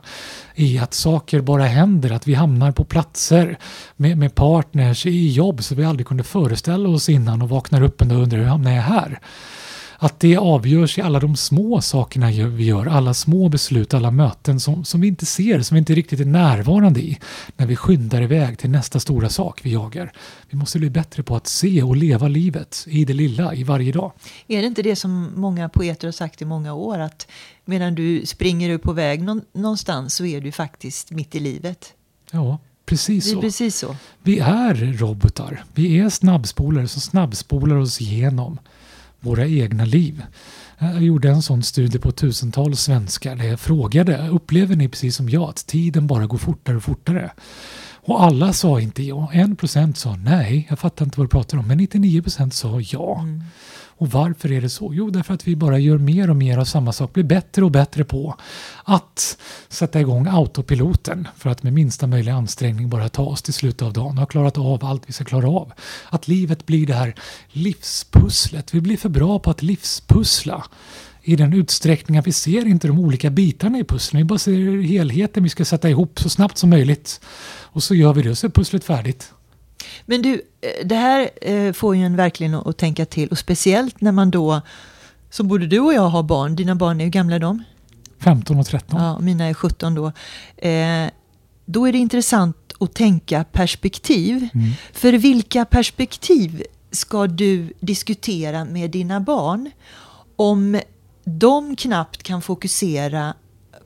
i 0.54 0.78
att 0.78 0.94
saker 0.94 1.40
bara 1.40 1.64
händer, 1.64 2.10
att 2.10 2.28
vi 2.28 2.34
hamnar 2.34 2.72
på 2.72 2.84
platser 2.84 3.58
med, 3.96 4.18
med 4.18 4.34
partners 4.34 5.06
i 5.06 5.28
jobb 5.28 5.62
som 5.62 5.76
vi 5.76 5.84
aldrig 5.84 6.06
kunde 6.06 6.24
föreställa 6.24 6.88
oss 6.88 7.08
innan 7.08 7.42
och 7.42 7.48
vaknar 7.48 7.82
upp 7.82 8.00
en 8.00 8.08
dag 8.08 8.16
och 8.16 8.22
undrar 8.22 8.38
hur 8.38 8.46
hamnar 8.46 8.72
jag 8.72 8.82
här? 8.82 9.20
Att 10.02 10.20
det 10.20 10.36
avgörs 10.36 10.98
i 10.98 11.00
alla 11.00 11.20
de 11.20 11.36
små 11.36 11.80
sakerna 11.80 12.30
vi 12.30 12.64
gör, 12.64 12.86
alla 12.86 13.14
små 13.14 13.48
beslut, 13.48 13.94
alla 13.94 14.10
möten 14.10 14.60
som, 14.60 14.84
som 14.84 15.00
vi 15.00 15.08
inte 15.08 15.26
ser, 15.26 15.62
som 15.62 15.74
vi 15.74 15.78
inte 15.78 15.94
riktigt 15.94 16.20
är 16.20 16.24
närvarande 16.24 17.00
i 17.00 17.18
när 17.56 17.66
vi 17.66 17.76
skyndar 17.76 18.22
iväg 18.22 18.58
till 18.58 18.70
nästa 18.70 19.00
stora 19.00 19.28
sak 19.28 19.60
vi 19.64 19.72
jagar. 19.72 20.12
Vi 20.50 20.58
måste 20.58 20.78
bli 20.78 20.90
bättre 20.90 21.22
på 21.22 21.36
att 21.36 21.46
se 21.46 21.82
och 21.82 21.96
leva 21.96 22.28
livet 22.28 22.84
i 22.86 23.04
det 23.04 23.12
lilla, 23.12 23.54
i 23.54 23.64
varje 23.64 23.92
dag. 23.92 24.12
Är 24.46 24.60
det 24.60 24.66
inte 24.66 24.82
det 24.82 24.96
som 24.96 25.32
många 25.36 25.68
poeter 25.68 26.06
har 26.06 26.12
sagt 26.12 26.42
i 26.42 26.44
många 26.44 26.74
år, 26.74 26.98
att 26.98 27.26
medan 27.64 27.94
du 27.94 28.26
springer 28.26 28.70
upp 28.70 28.82
på 28.82 28.92
väg 28.92 29.22
någonstans 29.52 30.14
så 30.14 30.24
är 30.24 30.40
du 30.40 30.52
faktiskt 30.52 31.10
mitt 31.10 31.34
i 31.34 31.40
livet? 31.40 31.92
Ja, 32.30 32.58
Precis 32.86 33.30
så. 33.30 33.40
precis 33.40 33.76
så. 33.76 33.96
Vi 34.22 34.38
är 34.38 34.74
robotar. 34.74 35.64
Vi 35.74 35.98
är 35.98 36.08
snabbspolare 36.08 36.88
som 36.88 37.00
snabbspolar 37.00 37.76
oss 37.76 38.00
igenom 38.00 38.58
våra 39.22 39.46
egna 39.46 39.84
liv. 39.84 40.22
Jag 40.78 41.02
gjorde 41.02 41.28
en 41.28 41.42
sån 41.42 41.62
studie 41.62 41.98
på 41.98 42.12
tusentals 42.12 42.80
svenskar 42.80 43.36
där 43.36 43.44
jag 43.44 43.60
frågade 43.60 44.28
upplever 44.28 44.76
ni 44.76 44.88
precis 44.88 45.16
som 45.16 45.28
jag 45.28 45.42
att 45.42 45.66
tiden 45.66 46.06
bara 46.06 46.26
går 46.26 46.38
fortare 46.38 46.76
och 46.76 46.82
fortare? 46.82 47.30
Och 48.04 48.22
alla 48.22 48.52
sa 48.52 48.80
inte 48.80 49.02
ja. 49.02 49.30
En 49.32 49.56
procent 49.56 49.96
sa 49.96 50.16
nej, 50.16 50.66
jag 50.70 50.78
fattar 50.78 51.04
inte 51.04 51.18
vad 51.18 51.26
du 51.26 51.30
pratar 51.30 51.58
om. 51.58 51.68
Men 51.68 51.78
99 51.78 52.22
procent 52.22 52.54
sa 52.54 52.80
ja. 52.80 53.20
Mm. 53.20 53.42
Och 54.02 54.10
varför 54.10 54.52
är 54.52 54.60
det 54.60 54.68
så? 54.68 54.90
Jo, 54.94 55.10
därför 55.10 55.34
att 55.34 55.48
vi 55.48 55.56
bara 55.56 55.78
gör 55.78 55.98
mer 55.98 56.30
och 56.30 56.36
mer 56.36 56.58
av 56.58 56.64
samma 56.64 56.92
sak, 56.92 57.12
blir 57.12 57.24
bättre 57.24 57.64
och 57.64 57.70
bättre 57.70 58.04
på 58.04 58.36
att 58.84 59.38
sätta 59.68 60.00
igång 60.00 60.26
autopiloten 60.26 61.28
för 61.36 61.50
att 61.50 61.62
med 61.62 61.72
minsta 61.72 62.06
möjliga 62.06 62.34
ansträngning 62.34 62.88
bara 62.88 63.08
ta 63.08 63.22
oss 63.22 63.42
till 63.42 63.54
slutet 63.54 63.82
av 63.82 63.92
dagen 63.92 64.10
och 64.10 64.18
ha 64.18 64.26
klarat 64.26 64.58
av 64.58 64.84
allt 64.84 65.02
vi 65.06 65.12
ska 65.12 65.24
klara 65.24 65.48
av. 65.48 65.72
Att 66.08 66.28
livet 66.28 66.66
blir 66.66 66.86
det 66.86 66.94
här 66.94 67.14
livspusslet. 67.48 68.74
Vi 68.74 68.80
blir 68.80 68.96
för 68.96 69.08
bra 69.08 69.38
på 69.38 69.50
att 69.50 69.62
livspussla 69.62 70.64
i 71.22 71.36
den 71.36 71.52
utsträckning 71.52 72.18
att 72.18 72.26
vi 72.26 72.32
ser 72.32 72.66
inte 72.66 72.86
de 72.86 72.98
olika 72.98 73.30
bitarna 73.30 73.78
i 73.78 73.84
pusslet. 73.84 74.20
Vi 74.20 74.24
bara 74.24 74.38
ser 74.38 74.82
helheten 74.82 75.42
vi 75.42 75.48
ska 75.48 75.64
sätta 75.64 75.90
ihop 75.90 76.20
så 76.20 76.28
snabbt 76.28 76.58
som 76.58 76.70
möjligt. 76.70 77.20
Och 77.62 77.82
så 77.82 77.94
gör 77.94 78.12
vi 78.12 78.22
det 78.22 78.30
och 78.30 78.38
så 78.38 78.46
är 78.46 78.50
pusslet 78.50 78.84
färdigt. 78.84 79.32
Men 80.06 80.22
du, 80.22 80.34
eh, 80.34 80.86
det 80.86 80.94
här 80.94 81.30
eh, 81.42 81.72
får 81.72 81.96
ju 81.96 82.02
en 82.02 82.16
verkligen 82.16 82.54
att 82.54 82.76
tänka 82.78 83.04
till 83.04 83.28
och 83.28 83.38
speciellt 83.38 84.00
när 84.00 84.12
man 84.12 84.30
då, 84.30 84.60
som 85.30 85.48
både 85.48 85.66
du 85.66 85.80
och 85.80 85.94
jag 85.94 86.08
har 86.08 86.22
barn, 86.22 86.56
dina 86.56 86.74
barn 86.74 87.00
är 87.00 87.04
hur 87.04 87.10
gamla 87.10 87.38
de? 87.38 87.64
15 88.18 88.58
och 88.58 88.66
13. 88.66 89.00
Ja, 89.00 89.18
mina 89.18 89.44
är 89.44 89.54
17 89.54 89.94
då. 89.94 90.06
Eh, 90.56 91.06
då 91.64 91.88
är 91.88 91.92
det 91.92 91.98
intressant 91.98 92.56
att 92.80 92.94
tänka 92.94 93.44
perspektiv. 93.44 94.48
Mm. 94.54 94.70
För 94.92 95.12
vilka 95.12 95.64
perspektiv 95.64 96.62
ska 96.90 97.26
du 97.26 97.72
diskutera 97.80 98.64
med 98.64 98.90
dina 98.90 99.20
barn 99.20 99.70
om 100.36 100.80
de 101.24 101.76
knappt 101.76 102.22
kan 102.22 102.42
fokusera 102.42 103.34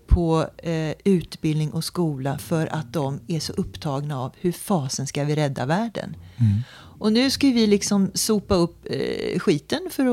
på 0.06 0.46
eh, 0.58 0.92
utbildning 1.04 1.70
och 1.70 1.84
skola 1.84 2.38
för 2.38 2.66
att 2.66 2.92
de 2.92 3.20
är 3.26 3.40
så 3.40 3.52
upptagna 3.52 4.20
av 4.20 4.32
hur 4.40 4.52
fasen 4.52 5.06
ska 5.06 5.24
vi 5.24 5.34
rädda 5.34 5.66
världen. 5.66 6.16
Mm. 6.36 6.62
Och 6.98 7.12
nu 7.12 7.30
ska 7.30 7.46
vi 7.46 7.66
liksom 7.66 8.10
sopa 8.14 8.54
upp 8.54 8.86
eh, 8.90 9.38
skiten 9.38 9.88
för 9.90 10.04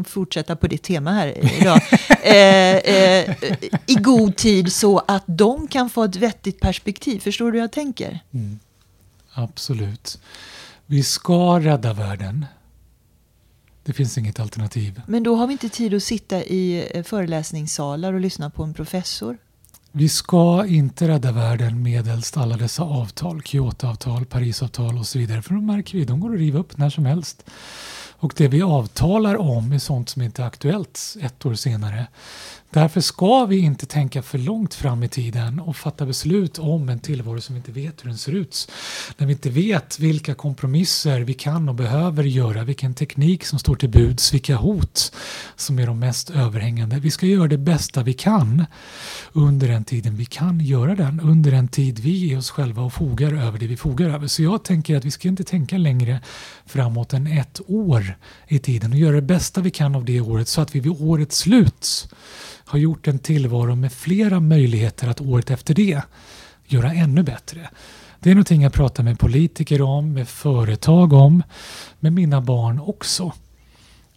att 0.00 0.08
fortsätta 0.08 0.56
på 0.56 0.66
ditt 0.66 0.82
tema 0.82 1.12
här 1.12 1.58
idag. 1.60 1.80
eh, 2.22 2.76
eh, 2.76 3.36
I 3.86 3.94
god 3.94 4.36
tid 4.36 4.72
så 4.72 4.98
att 4.98 5.24
de 5.26 5.68
kan 5.68 5.90
få 5.90 6.04
ett 6.04 6.16
vettigt 6.16 6.60
perspektiv. 6.60 7.20
Förstår 7.20 7.52
du 7.52 7.58
hur 7.58 7.64
jag 7.64 7.72
tänker? 7.72 8.20
Mm. 8.34 8.58
Absolut. 9.32 10.18
Vi 10.86 11.02
ska 11.02 11.60
rädda 11.60 11.92
världen. 11.92 12.46
Det 13.86 13.92
finns 13.92 14.18
inget 14.18 14.40
alternativ. 14.40 15.02
Men 15.06 15.22
då 15.22 15.36
har 15.36 15.46
vi 15.46 15.52
inte 15.52 15.68
tid 15.68 15.94
att 15.94 16.02
sitta 16.02 16.42
i 16.42 16.88
eh, 16.94 17.02
föreläsningssalar 17.02 18.12
och 18.12 18.20
lyssna 18.20 18.50
på 18.50 18.62
en 18.62 18.74
professor. 18.74 19.38
Vi 19.92 20.08
ska 20.08 20.66
inte 20.66 21.08
rädda 21.08 21.32
världen 21.32 21.82
medelst 21.82 22.36
alla 22.36 22.56
dessa 22.56 22.82
avtal, 22.82 23.42
Kyotoavtal, 23.42 24.24
Parisavtal 24.24 24.98
och 24.98 25.06
så 25.06 25.18
vidare. 25.18 25.42
För 25.42 25.54
de 25.54 25.66
märker 25.66 25.98
vi, 25.98 26.04
de 26.04 26.20
går 26.20 26.34
att 26.34 26.38
riva 26.40 26.58
upp 26.58 26.78
när 26.78 26.90
som 26.90 27.06
helst. 27.06 27.44
Och 28.18 28.32
det 28.36 28.48
vi 28.48 28.62
avtalar 28.62 29.36
om 29.36 29.72
är 29.72 29.78
sånt 29.78 30.08
som 30.08 30.22
inte 30.22 30.42
är 30.42 30.46
aktuellt 30.46 31.16
ett 31.20 31.46
år 31.46 31.54
senare. 31.54 32.06
Därför 32.70 33.00
ska 33.00 33.44
vi 33.44 33.58
inte 33.58 33.86
tänka 33.86 34.22
för 34.22 34.38
långt 34.38 34.74
fram 34.74 35.02
i 35.02 35.08
tiden 35.08 35.60
och 35.60 35.76
fatta 35.76 36.06
beslut 36.06 36.58
om 36.58 36.88
en 36.88 37.00
tillvaro 37.00 37.40
som 37.40 37.54
vi 37.54 37.58
inte 37.58 37.72
vet 37.72 38.04
hur 38.04 38.08
den 38.08 38.18
ser 38.18 38.32
ut. 38.32 38.70
När 39.16 39.26
vi 39.26 39.32
inte 39.32 39.50
vet 39.50 39.98
vilka 39.98 40.34
kompromisser 40.34 41.20
vi 41.20 41.34
kan 41.34 41.68
och 41.68 41.74
behöver 41.74 42.24
göra, 42.24 42.64
vilken 42.64 42.94
teknik 42.94 43.44
som 43.44 43.58
står 43.58 43.74
till 43.74 43.88
buds, 43.88 44.34
vilka 44.34 44.56
hot 44.56 45.12
som 45.56 45.78
är 45.78 45.86
de 45.86 45.98
mest 45.98 46.30
överhängande. 46.30 46.98
Vi 46.98 47.10
ska 47.10 47.26
göra 47.26 47.48
det 47.48 47.58
bästa 47.58 48.02
vi 48.02 48.12
kan 48.12 48.66
under 49.32 49.68
den 49.68 49.84
tiden 49.84 50.16
vi 50.16 50.24
kan 50.24 50.60
göra 50.60 50.94
den, 50.94 51.20
under 51.20 51.50
den 51.50 51.68
tid 51.68 51.98
vi 51.98 52.32
är 52.32 52.38
oss 52.38 52.50
själva 52.50 52.82
och 52.82 52.92
fogar 52.92 53.32
över 53.32 53.58
det 53.58 53.66
vi 53.66 53.76
fogar 53.76 54.08
över. 54.08 54.26
Så 54.26 54.42
jag 54.42 54.64
tänker 54.64 54.96
att 54.96 55.04
vi 55.04 55.10
ska 55.10 55.28
inte 55.28 55.44
tänka 55.44 55.78
längre 55.78 56.20
framåt 56.66 57.12
än 57.12 57.26
ett 57.26 57.60
år 57.66 58.18
i 58.48 58.58
tiden 58.58 58.92
och 58.92 58.98
göra 58.98 59.16
det 59.16 59.22
bästa 59.22 59.60
vi 59.60 59.70
kan 59.70 59.94
av 59.94 60.04
det 60.04 60.20
året 60.20 60.48
så 60.48 60.60
att 60.60 60.74
vi 60.74 60.80
vid 60.80 60.92
årets 60.92 61.38
slut 61.38 62.08
har 62.66 62.78
gjort 62.78 63.08
en 63.08 63.18
tillvaro 63.18 63.74
med 63.74 63.92
flera 63.92 64.40
möjligheter 64.40 65.08
att 65.08 65.20
året 65.20 65.50
efter 65.50 65.74
det 65.74 66.02
göra 66.66 66.92
ännu 66.92 67.22
bättre. 67.22 67.68
Det 68.20 68.30
är 68.30 68.34
någonting 68.34 68.62
jag 68.62 68.72
pratar 68.72 69.02
med 69.02 69.18
politiker 69.18 69.82
om, 69.82 70.12
med 70.12 70.28
företag 70.28 71.12
om, 71.12 71.42
med 72.00 72.12
mina 72.12 72.40
barn 72.40 72.80
också. 72.80 73.32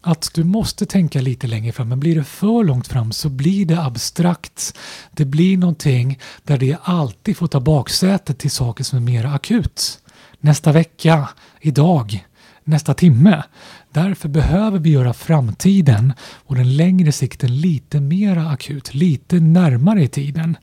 Att 0.01 0.29
du 0.33 0.43
måste 0.43 0.85
tänka 0.85 1.21
lite 1.21 1.47
längre 1.47 1.71
fram, 1.71 1.89
men 1.89 1.99
blir 1.99 2.15
det 2.15 2.23
för 2.23 2.63
långt 2.63 2.87
fram 2.87 3.11
så 3.11 3.29
blir 3.29 3.65
det 3.65 3.81
abstrakt. 3.81 4.77
Det 5.11 5.25
blir 5.25 5.57
någonting 5.57 6.19
där 6.43 6.57
det 6.57 6.77
alltid 6.83 7.37
får 7.37 7.47
ta 7.47 7.59
baksätet 7.59 8.37
till 8.37 8.51
saker 8.51 8.83
som 8.83 8.97
är 8.97 9.01
mer 9.03 9.25
akut. 9.25 9.99
Nästa 10.39 10.71
vecka, 10.71 11.29
idag, 11.61 12.25
nästa 12.63 12.93
timme. 12.93 13.43
Därför 13.91 14.29
behöver 14.29 14.79
vi 14.79 14.89
göra 14.89 15.13
framtiden 15.13 16.13
och 16.45 16.55
den 16.55 16.77
längre 16.77 17.11
sikten 17.11 17.61
lite 17.61 17.99
mera 17.99 18.49
akut, 18.49 18.93
lite 18.93 19.39
närmare 19.39 20.03
i 20.03 20.07
tiden. 20.07 20.57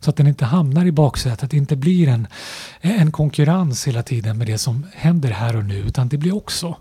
Så 0.00 0.10
att 0.10 0.16
den 0.16 0.26
inte 0.26 0.44
hamnar 0.44 0.86
i 0.86 0.92
baksätet, 0.92 1.42
att 1.42 1.50
det 1.50 1.56
inte 1.56 1.76
blir 1.76 2.08
en, 2.08 2.26
en 2.80 3.12
konkurrens 3.12 3.88
hela 3.88 4.02
tiden 4.02 4.38
med 4.38 4.46
det 4.46 4.58
som 4.58 4.86
händer 4.94 5.30
här 5.30 5.56
och 5.56 5.64
nu, 5.64 5.78
utan 5.78 6.08
det 6.08 6.16
blir 6.16 6.34
också 6.34 6.76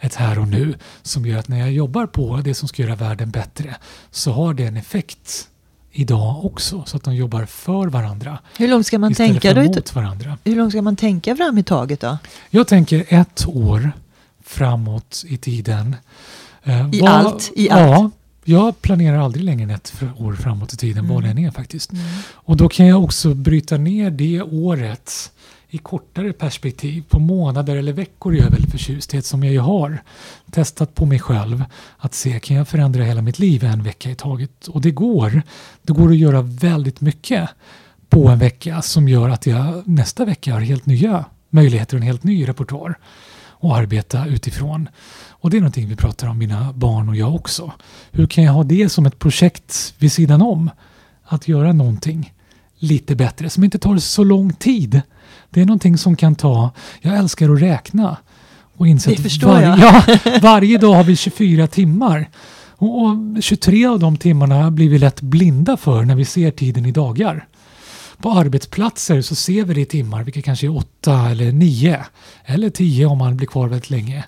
ett 0.00 0.14
här 0.14 0.38
och 0.38 0.48
nu 0.48 0.74
som 1.02 1.26
gör 1.26 1.38
att 1.38 1.48
när 1.48 1.58
jag 1.58 1.72
jobbar 1.72 2.06
på 2.06 2.40
det 2.44 2.54
som 2.54 2.68
ska 2.68 2.82
göra 2.82 2.96
världen 2.96 3.30
bättre 3.30 3.76
så 4.10 4.32
har 4.32 4.54
det 4.54 4.64
en 4.64 4.76
effekt 4.76 5.48
idag 5.92 6.44
också 6.44 6.84
så 6.86 6.96
att 6.96 7.02
de 7.02 7.14
jobbar 7.14 7.44
för 7.44 7.86
varandra. 7.86 8.38
Hur 8.58 8.68
långt 8.68 8.86
ska 8.86 8.98
man 8.98 9.14
tänka 9.14 9.54
då? 9.54 9.80
Varandra. 9.94 10.38
Hur 10.44 10.56
långt 10.56 10.72
ska 10.72 10.82
man 10.82 10.96
tänka 10.96 11.36
fram 11.36 11.58
i 11.58 11.62
taget 11.62 12.00
då? 12.00 12.18
Jag 12.50 12.68
tänker 12.68 13.04
ett 13.08 13.46
år 13.48 13.92
framåt 14.48 15.24
i 15.28 15.36
tiden. 15.36 15.96
Eh, 16.62 16.88
I 16.92 17.00
vad, 17.00 17.10
allt? 17.10 17.52
I 17.54 17.70
allt? 17.70 17.82
Ja, 17.90 18.10
jag 18.44 18.82
planerar 18.82 19.18
aldrig 19.18 19.44
längre 19.44 19.62
än 19.62 19.70
ett 19.70 20.02
år 20.18 20.32
framåt 20.32 20.72
i 20.72 20.76
tiden, 20.76 21.04
mm. 21.04 21.14
vad 21.14 21.24
det 21.24 21.30
än 21.30 21.38
är 21.38 21.50
faktiskt. 21.50 21.92
Mm. 21.92 22.04
Och 22.32 22.56
då 22.56 22.68
kan 22.68 22.86
jag 22.86 23.04
också 23.04 23.34
bryta 23.34 23.76
ner 23.76 24.10
det 24.10 24.42
året 24.42 25.32
i 25.70 25.78
kortare 25.78 26.32
perspektiv, 26.32 27.04
på 27.08 27.18
månader 27.18 27.76
eller 27.76 27.92
veckor 27.92 28.34
är 28.34 28.38
jag 28.38 28.50
väldigt 28.50 28.70
förtjust 28.70 29.24
som 29.24 29.44
jag 29.44 29.52
ju 29.52 29.58
har 29.58 29.98
testat 30.50 30.94
på 30.94 31.06
mig 31.06 31.18
själv, 31.18 31.64
att 31.98 32.14
se 32.14 32.40
kan 32.40 32.56
jag 32.56 32.68
förändra 32.68 33.02
hela 33.02 33.22
mitt 33.22 33.38
liv 33.38 33.64
en 33.64 33.82
vecka 33.82 34.10
i 34.10 34.14
taget? 34.14 34.66
Och 34.68 34.80
det 34.80 34.90
går. 34.90 35.42
Det 35.82 35.92
går 35.92 36.10
att 36.10 36.16
göra 36.16 36.42
väldigt 36.42 37.00
mycket 37.00 37.48
på 38.08 38.28
en 38.28 38.38
vecka 38.38 38.82
som 38.82 39.08
gör 39.08 39.28
att 39.28 39.46
jag 39.46 39.88
nästa 39.88 40.24
vecka 40.24 40.52
har 40.52 40.60
helt 40.60 40.86
nya 40.86 41.24
möjligheter 41.50 41.96
och 41.96 42.00
en 42.00 42.06
helt 42.06 42.24
ny 42.24 42.48
repertoar 42.48 42.98
och 43.60 43.76
arbeta 43.76 44.26
utifrån. 44.26 44.88
Och 45.28 45.50
det 45.50 45.56
är 45.56 45.60
någonting 45.60 45.88
vi 45.88 45.96
pratar 45.96 46.28
om, 46.28 46.38
mina 46.38 46.72
barn 46.72 47.08
och 47.08 47.16
jag 47.16 47.34
också. 47.34 47.72
Hur 48.10 48.26
kan 48.26 48.44
jag 48.44 48.52
ha 48.52 48.64
det 48.64 48.88
som 48.88 49.06
ett 49.06 49.18
projekt 49.18 49.94
vid 49.98 50.12
sidan 50.12 50.42
om? 50.42 50.70
Att 51.24 51.48
göra 51.48 51.72
någonting 51.72 52.32
lite 52.78 53.16
bättre 53.16 53.50
som 53.50 53.64
inte 53.64 53.78
tar 53.78 53.98
så 53.98 54.24
lång 54.24 54.52
tid. 54.52 55.02
Det 55.50 55.60
är 55.60 55.66
någonting 55.66 55.98
som 55.98 56.16
kan 56.16 56.34
ta, 56.34 56.70
jag 57.00 57.16
älskar 57.16 57.54
att 57.54 57.62
räkna. 57.62 58.16
Och 58.76 58.88
inse 58.88 59.10
att 59.10 59.42
var. 59.42 59.60
Ja, 59.62 60.02
varje 60.42 60.78
dag 60.78 60.94
har 60.94 61.04
vi 61.04 61.16
24 61.16 61.66
timmar. 61.66 62.28
Och, 62.76 63.02
och 63.02 63.16
23 63.40 63.86
av 63.86 63.98
de 63.98 64.16
timmarna 64.16 64.70
blir 64.70 64.88
vi 64.88 64.98
lätt 64.98 65.20
blinda 65.20 65.76
för 65.76 66.02
när 66.02 66.14
vi 66.14 66.24
ser 66.24 66.50
tiden 66.50 66.86
i 66.86 66.92
dagar. 66.92 67.47
På 68.22 68.30
arbetsplatser 68.30 69.22
så 69.22 69.34
ser 69.34 69.64
vi 69.64 69.74
det 69.74 69.80
i 69.80 69.86
timmar, 69.86 70.24
vilket 70.24 70.44
kanske 70.44 70.66
är 70.66 70.76
8 70.76 71.28
eller 71.30 71.52
9 71.52 72.04
eller 72.44 72.70
10 72.70 73.06
om 73.06 73.18
man 73.18 73.36
blir 73.36 73.46
kvar 73.46 73.68
väldigt 73.68 73.90
länge 73.90 74.24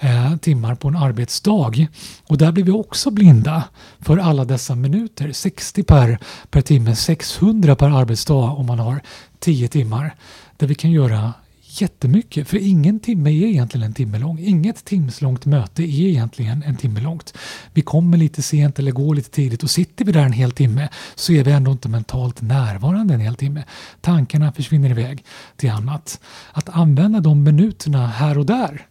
eh, 0.00 0.36
timmar 0.36 0.74
på 0.74 0.88
en 0.88 0.96
arbetsdag. 0.96 1.86
Och 2.26 2.38
där 2.38 2.52
blir 2.52 2.64
vi 2.64 2.70
också 2.70 3.10
blinda 3.10 3.64
för 4.00 4.18
alla 4.18 4.44
dessa 4.44 4.74
minuter. 4.74 5.32
60 5.32 5.82
per, 5.82 6.18
per 6.50 6.60
timme, 6.60 6.96
600 6.96 7.76
per 7.76 7.98
arbetsdag 8.00 8.50
om 8.50 8.66
man 8.66 8.78
har 8.78 9.00
10 9.38 9.68
timmar. 9.68 10.14
Där 10.56 10.66
vi 10.66 10.74
kan 10.74 10.90
göra 10.90 11.32
jättemycket. 11.70 12.48
För 12.48 12.56
ingen 12.56 13.00
timme 13.00 13.30
är 13.30 13.46
egentligen 13.46 13.86
en 13.86 13.94
timme 13.94 14.18
lång. 14.18 14.38
Inget 14.38 14.84
timslångt 14.84 15.46
möte 15.46 15.82
är 15.82 16.08
egentligen 16.08 16.62
en 16.62 16.76
timme 16.76 17.00
långt. 17.00 17.34
Vi 17.74 17.82
kommer 17.82 18.16
lite 18.18 18.42
sent 18.42 18.78
eller 18.78 18.92
går 18.92 19.14
lite 19.14 19.30
tidigt 19.30 19.62
och 19.62 19.70
sitter 19.70 20.04
vi 20.04 20.12
där 20.12 20.24
en 20.24 20.32
hel 20.32 20.50
timme 20.50 20.88
så 21.14 21.32
är 21.32 21.44
vi 21.44 21.52
ändå 21.52 21.72
inte 21.72 21.88
mentalt 21.88 22.42
närvarande 22.42 23.14
en 23.14 23.20
hel 23.20 23.34
timme. 23.34 23.64
Tankarna 24.00 24.52
försvinner 24.52 24.90
iväg 24.90 25.24
till 25.56 25.70
annat. 25.70 26.20
Att 26.52 26.68
använda 26.68 27.20
de 27.20 27.42
minuterna 27.42 28.06
här 28.06 28.38
och 28.38 28.46
där 28.46 28.86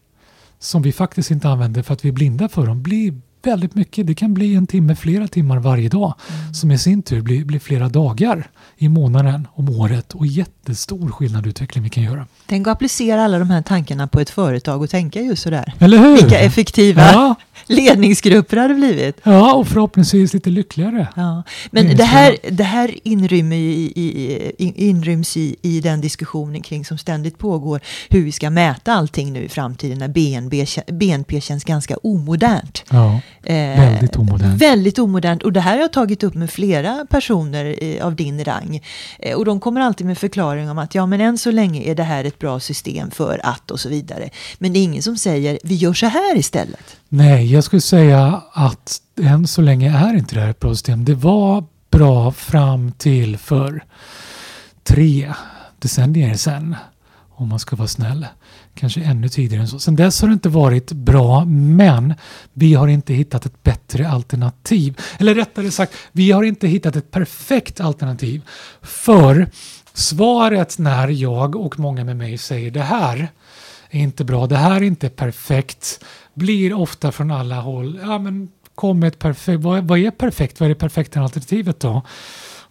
som 0.59 0.81
vi 0.81 0.91
faktiskt 0.91 1.31
inte 1.31 1.49
använder 1.49 1.83
för 1.83 1.93
att 1.93 2.05
vi 2.05 2.09
är 2.09 2.13
blinda 2.13 2.49
för 2.49 2.67
dem 2.67 2.83
blir 2.83 3.13
väldigt 3.43 3.75
mycket. 3.75 4.07
Det 4.07 4.13
kan 4.13 4.33
bli 4.33 4.55
en 4.55 4.67
timme, 4.67 4.95
flera 4.95 5.27
timmar 5.27 5.57
varje 5.59 5.89
dag 5.89 6.13
som 6.53 6.71
i 6.71 6.77
sin 6.77 7.01
tur 7.01 7.21
blir, 7.21 7.45
blir 7.45 7.59
flera 7.59 7.89
dagar 7.89 8.49
i 8.77 8.89
månaden, 8.89 9.47
om 9.53 9.69
året 9.69 10.13
och 10.13 10.25
jättestor 10.69 11.11
skillnad 11.11 11.45
i 11.45 11.49
utveckling 11.49 11.83
vi 11.83 11.89
kan 11.89 12.03
göra. 12.03 12.25
Tänk 12.45 12.67
att 12.67 12.71
applicera 12.71 13.23
alla 13.23 13.39
de 13.39 13.49
här 13.49 13.61
tankarna 13.61 14.07
på 14.07 14.19
ett 14.19 14.29
företag 14.29 14.81
och 14.81 14.89
tänka 14.89 15.21
just 15.21 15.43
sådär. 15.43 15.73
Eller 15.79 15.97
hur? 15.97 16.13
Vilka 16.15 16.39
effektiva 16.39 17.01
Ja, 17.11 17.35
ledningsgrupper 17.67 18.55
det 18.55 18.61
hade 18.61 18.73
blivit. 18.73 19.17
ja, 19.23 19.53
och 19.53 19.67
förhoppningsvis 19.67 20.33
lite 20.33 20.49
lyckligare. 20.49 21.07
Ja. 21.15 21.43
Men 21.71 21.97
det 21.97 22.03
här, 22.03 22.35
det 22.51 22.63
här 22.63 22.95
inrymmer 23.03 23.55
i, 23.55 23.91
i, 23.95 24.73
inryms 24.89 25.37
i, 25.37 25.55
i 25.61 25.79
den 25.81 26.01
diskussionen 26.01 26.61
kring 26.61 26.85
som 26.85 26.97
ständigt 26.97 27.37
pågår 27.37 27.81
hur 28.09 28.23
vi 28.23 28.31
ska 28.31 28.49
mäta 28.49 28.93
allting 28.93 29.33
nu 29.33 29.43
i 29.43 29.49
framtiden 29.49 29.97
när 29.99 30.07
BNP, 30.07 30.63
kä- 30.63 30.91
BNP 30.93 31.41
känns 31.41 31.63
ganska 31.63 31.95
omodernt. 32.03 32.83
Ja, 32.89 33.19
Eh, 33.43 33.55
väldigt 33.55 34.15
omodernt. 34.15 34.61
Väldigt 34.61 34.99
omodernt. 34.99 35.43
Och 35.43 35.53
det 35.53 35.59
här 35.61 35.71
har 35.73 35.81
jag 35.81 35.93
tagit 35.93 36.23
upp 36.23 36.33
med 36.35 36.49
flera 36.49 37.05
personer 37.09 37.75
eh, 37.83 38.05
av 38.05 38.15
din 38.15 38.43
rang. 38.43 38.81
Eh, 39.19 39.35
och 39.37 39.45
de 39.45 39.59
kommer 39.59 39.81
alltid 39.81 40.07
med 40.07 40.17
förklaring 40.59 40.69
om 40.69 40.77
att 40.77 40.95
ja, 40.95 41.05
men 41.05 41.21
än 41.21 41.37
så 41.37 41.51
länge 41.51 41.81
är 41.81 41.95
det 41.95 42.03
här 42.03 42.25
ett 42.25 42.39
bra 42.39 42.59
system 42.59 43.11
för 43.11 43.39
att 43.43 43.71
och 43.71 43.79
så 43.79 43.89
vidare. 43.89 44.29
Men 44.59 44.73
det 44.73 44.79
är 44.79 44.83
ingen 44.83 45.03
som 45.03 45.17
säger 45.17 45.59
vi 45.63 45.75
gör 45.75 45.93
så 45.93 46.05
här 46.05 46.37
istället. 46.37 46.97
Nej, 47.09 47.53
jag 47.53 47.63
skulle 47.63 47.81
säga 47.81 48.41
att 48.53 49.01
än 49.21 49.47
så 49.47 49.61
länge 49.61 49.89
är 49.89 50.13
inte 50.13 50.35
det 50.35 50.41
här 50.41 50.49
ett 50.49 50.59
bra 50.59 50.73
system. 50.73 51.05
Det 51.05 51.15
var 51.15 51.63
bra 51.91 52.31
fram 52.31 52.91
till 52.91 53.37
för 53.37 53.83
tre 54.83 55.33
decennier 55.79 56.35
sedan, 56.35 56.75
om 57.37 57.49
man 57.49 57.59
ska 57.59 57.75
vara 57.75 57.87
snäll. 57.87 58.27
Kanske 58.75 59.01
ännu 59.01 59.29
tidigare 59.29 59.61
än 59.61 59.67
så. 59.67 59.79
Sen 59.79 59.95
dess 59.95 60.21
har 60.21 60.29
det 60.29 60.33
inte 60.33 60.49
varit 60.49 60.91
bra, 60.91 61.45
men 61.45 62.13
vi 62.53 62.73
har 62.73 62.87
inte 62.87 63.13
hittat 63.13 63.45
ett 63.45 63.63
bättre 63.63 64.09
alternativ. 64.09 64.97
Eller 65.19 65.35
rättare 65.35 65.71
sagt, 65.71 65.93
vi 66.11 66.31
har 66.31 66.43
inte 66.43 66.67
hittat 66.67 66.95
ett 66.95 67.11
perfekt 67.11 67.79
alternativ. 67.79 68.41
För 68.81 69.49
svaret 69.99 70.77
när 70.77 71.07
jag 71.07 71.55
och 71.55 71.79
många 71.79 72.03
med 72.03 72.17
mig 72.17 72.37
säger 72.37 72.71
det 72.71 72.81
här 72.81 73.27
är 73.89 73.99
inte 73.99 74.23
bra, 74.23 74.47
det 74.47 74.57
här 74.57 74.75
är 74.75 74.81
inte 74.81 75.09
perfekt, 75.09 76.05
blir 76.33 76.73
ofta 76.73 77.11
från 77.11 77.31
alla 77.31 77.55
håll, 77.61 77.99
ja 78.03 78.19
men 78.19 78.51
kom 78.75 79.03
ett 79.03 79.19
perfekt, 79.19 79.63
vad, 79.63 79.87
vad 79.87 79.99
är 79.99 80.11
perfekt, 80.11 80.59
vad 80.59 80.69
är 80.69 80.73
det 80.73 80.79
perfekta 80.79 81.21
alternativet 81.21 81.79
då? 81.79 82.01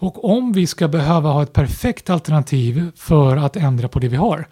Och 0.01 0.25
om 0.25 0.53
vi 0.53 0.67
ska 0.67 0.89
behöva 0.89 1.31
ha 1.31 1.43
ett 1.43 1.53
perfekt 1.53 2.11
alternativ 2.11 2.91
för 2.97 3.37
att 3.37 3.57
ändra 3.57 3.89
på 3.89 3.99
det 3.99 4.09
vi 4.09 4.17
har, 4.17 4.49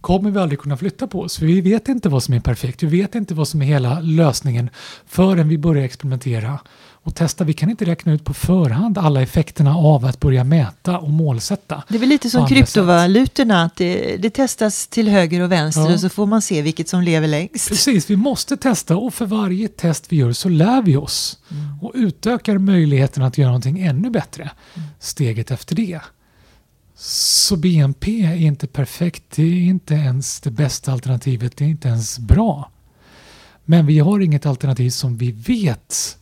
kommer 0.00 0.30
vi 0.30 0.38
aldrig 0.38 0.60
kunna 0.60 0.76
flytta 0.76 1.06
på 1.06 1.20
oss. 1.20 1.38
För 1.38 1.46
vi 1.46 1.60
vet 1.60 1.88
inte 1.88 2.08
vad 2.08 2.22
som 2.22 2.34
är 2.34 2.40
perfekt. 2.40 2.82
Vi 2.82 3.00
vet 3.00 3.14
inte 3.14 3.34
vad 3.34 3.48
som 3.48 3.62
är 3.62 3.66
hela 3.66 4.00
lösningen 4.00 4.70
förrän 5.06 5.48
vi 5.48 5.58
börjar 5.58 5.84
experimentera 5.84 6.58
och 7.04 7.14
testa. 7.14 7.44
Vi 7.44 7.52
kan 7.52 7.70
inte 7.70 7.84
räkna 7.84 8.12
ut 8.12 8.24
på 8.24 8.34
förhand 8.34 8.98
alla 8.98 9.22
effekterna 9.22 9.76
av 9.76 10.04
att 10.04 10.20
börja 10.20 10.44
mäta 10.44 10.98
och 10.98 11.10
målsätta. 11.10 11.82
Det 11.88 11.94
är 11.94 11.98
väl 11.98 12.08
lite 12.08 12.30
som 12.30 12.46
kryptovalutorna, 12.46 13.62
att 13.62 13.76
det, 13.76 14.16
det 14.16 14.30
testas 14.30 14.86
till 14.86 15.08
höger 15.08 15.40
och 15.40 15.52
vänster 15.52 15.82
Ja. 15.82 15.92
och 15.94 16.00
så 16.00 16.08
får 16.08 16.26
man 16.26 16.42
se 16.42 16.62
vilket 16.62 16.88
som 16.88 17.02
lever 17.02 17.28
längst. 17.28 17.68
Precis, 17.68 18.10
vi 18.10 18.16
måste 18.16 18.56
testa 18.56 18.96
och 18.96 19.14
för 19.14 19.26
varje 19.26 19.68
test 19.68 20.06
vi 20.08 20.16
gör 20.16 20.32
så 20.32 20.48
lär 20.48 20.82
vi 20.82 20.96
oss 20.96 21.38
och 21.80 21.92
utökar 21.94 22.58
möjligheten 22.58 23.22
att 23.22 23.38
göra 23.38 23.48
någonting 23.48 23.80
ännu 23.80 24.10
bättre 24.10 24.50
steget 24.98 25.50
efter 25.50 25.74
det. 25.76 26.00
Så 26.96 27.56
BNP 27.56 28.22
är 28.22 28.36
inte 28.36 28.66
perfekt, 28.66 29.22
det 29.36 29.42
är 29.42 29.60
inte 29.60 29.94
ens 29.94 30.40
det 30.40 30.50
bästa 30.50 30.92
alternativet, 30.92 31.56
det 31.56 31.64
är 31.64 31.68
inte 31.68 31.88
ens 31.88 32.18
bra. 32.18 32.70
Men 33.64 33.86
vi 33.86 33.98
har 33.98 34.20
inget 34.20 34.46
alternativ 34.46 34.90
som 34.90 35.16
vi 35.16 35.32
vet 35.32 36.18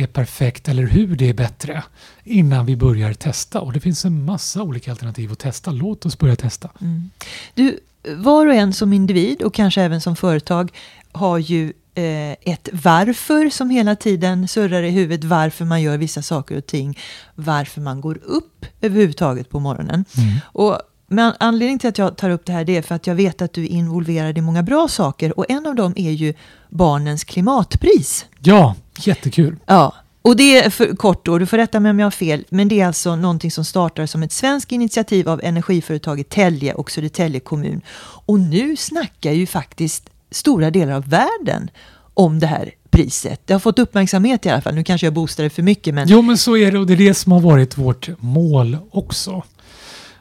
är 0.00 0.06
perfekt 0.06 0.68
eller 0.68 0.86
hur 0.86 1.16
det 1.16 1.28
är 1.28 1.34
bättre 1.34 1.82
innan 2.24 2.66
vi 2.66 2.76
börjar 2.76 3.14
testa. 3.14 3.60
Och 3.60 3.72
det 3.72 3.80
finns 3.80 4.04
en 4.04 4.24
massa 4.24 4.62
olika 4.62 4.90
alternativ 4.90 5.32
att 5.32 5.38
testa. 5.38 5.70
Låt 5.70 6.06
oss 6.06 6.18
börja 6.18 6.36
testa. 6.36 6.70
Mm. 6.80 7.10
Du, 7.54 7.80
var 8.16 8.46
och 8.46 8.54
en 8.54 8.72
som 8.72 8.92
individ 8.92 9.42
och 9.42 9.54
kanske 9.54 9.82
även 9.82 10.00
som 10.00 10.16
företag 10.16 10.72
har 11.12 11.38
ju 11.38 11.72
eh, 11.94 12.32
ett 12.32 12.68
varför 12.72 13.50
som 13.50 13.70
hela 13.70 13.96
tiden 13.96 14.48
surrar 14.48 14.82
i 14.82 14.90
huvudet. 14.90 15.24
Varför 15.24 15.64
man 15.64 15.82
gör 15.82 15.98
vissa 15.98 16.22
saker 16.22 16.56
och 16.58 16.66
ting. 16.66 16.98
Varför 17.34 17.80
man 17.80 18.00
går 18.00 18.18
upp 18.24 18.66
överhuvudtaget 18.80 19.50
på 19.50 19.60
morgonen. 19.60 20.04
Mm. 20.16 20.36
Och 20.44 20.78
men 21.12 21.32
anledningen 21.38 21.78
till 21.78 21.88
att 21.88 21.98
jag 21.98 22.16
tar 22.16 22.30
upp 22.30 22.46
det 22.46 22.52
här 22.52 22.64
det 22.64 22.76
är 22.76 22.82
för 22.82 22.94
att 22.94 23.06
jag 23.06 23.14
vet 23.14 23.42
att 23.42 23.52
du 23.52 23.64
är 23.64 23.68
involverad 23.68 24.38
i 24.38 24.40
många 24.40 24.62
bra 24.62 24.88
saker. 24.88 25.38
Och 25.38 25.50
en 25.50 25.66
av 25.66 25.74
dem 25.74 25.92
är 25.96 26.10
ju 26.10 26.34
Barnens 26.68 27.24
klimatpris. 27.24 28.26
Ja, 28.38 28.74
jättekul. 29.06 29.56
Ja, 29.66 29.94
och 30.22 30.36
det 30.36 30.58
är 30.58 30.70
för 30.70 30.96
kort 30.96 31.26
då, 31.26 31.38
du 31.38 31.46
får 31.46 31.56
rätta 31.56 31.80
mig 31.80 31.90
om 31.90 31.98
jag 31.98 32.06
har 32.06 32.10
fel, 32.10 32.44
men 32.50 32.68
det 32.68 32.80
är 32.80 32.86
alltså 32.86 33.16
någonting 33.16 33.50
som 33.50 33.64
startar 33.64 34.06
som 34.06 34.22
ett 34.22 34.32
svenskt 34.32 34.72
initiativ 34.72 35.28
av 35.28 35.40
energiföretaget 35.44 36.28
Telge 36.28 36.74
och 36.74 36.90
Södertälje 36.90 37.40
kommun. 37.40 37.80
Och 38.26 38.40
nu 38.40 38.76
snackar 38.76 39.32
ju 39.32 39.46
faktiskt 39.46 40.10
stora 40.30 40.70
delar 40.70 40.92
av 40.92 41.08
världen 41.08 41.70
om 42.14 42.38
det 42.38 42.46
här 42.46 42.70
priset. 42.90 43.40
Det 43.44 43.52
har 43.52 43.60
fått 43.60 43.78
uppmärksamhet 43.78 44.46
i 44.46 44.48
alla 44.48 44.60
fall. 44.60 44.74
Nu 44.74 44.84
kanske 44.84 45.06
jag 45.06 45.14
boostar 45.14 45.44
det 45.44 45.50
för 45.50 45.62
mycket, 45.62 45.94
men 45.94 46.08
Jo, 46.08 46.22
men 46.22 46.38
så 46.38 46.56
är 46.56 46.72
det 46.72 46.78
och 46.78 46.86
det 46.86 46.92
är 46.92 46.96
det 46.96 47.14
som 47.14 47.32
har 47.32 47.40
varit 47.40 47.78
vårt 47.78 48.08
mål 48.18 48.76
också. 48.90 49.42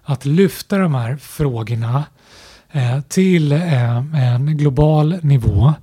Att 0.03 0.25
lyfta 0.25 0.77
de 0.77 0.95
här 0.95 1.17
frågorna 1.17 2.03
eh, 2.71 3.01
till 3.01 3.51
eh, 3.51 3.97
en 4.33 4.57
global 4.57 5.17
nivå 5.21 5.73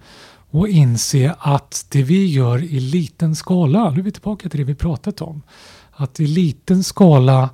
och 0.56 0.68
inse 0.68 1.34
att 1.38 1.86
det 1.88 2.02
vi 2.02 2.26
gör 2.26 2.64
i 2.64 2.80
liten 2.80 3.36
skala, 3.36 3.90
nu 3.90 4.00
är 4.00 4.04
vi 4.04 4.12
tillbaka 4.12 4.48
till 4.48 4.60
det 4.60 4.64
vi 4.64 4.74
pratat 4.74 5.20
om, 5.20 5.42
att 5.92 6.20
i 6.20 6.26
liten 6.26 6.84
skala 6.84 7.50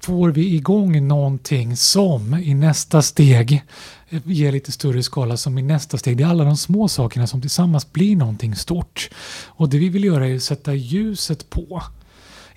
får 0.00 0.30
vi 0.30 0.54
igång 0.54 1.08
någonting 1.08 1.76
som 1.76 2.34
i 2.34 2.54
nästa 2.54 3.02
steg 3.02 3.62
eh, 4.08 4.20
ger 4.24 4.52
lite 4.52 4.72
större 4.72 5.02
skala 5.02 5.36
som 5.36 5.58
i 5.58 5.62
nästa 5.62 5.98
steg. 5.98 6.16
Det 6.16 6.24
är 6.24 6.28
alla 6.28 6.44
de 6.44 6.56
små 6.56 6.88
sakerna 6.88 7.26
som 7.26 7.40
tillsammans 7.40 7.92
blir 7.92 8.16
någonting 8.16 8.56
stort. 8.56 9.10
Och 9.46 9.68
det 9.68 9.78
vi 9.78 9.88
vill 9.88 10.04
göra 10.04 10.28
är 10.28 10.36
att 10.36 10.42
sätta 10.42 10.74
ljuset 10.74 11.50
på 11.50 11.82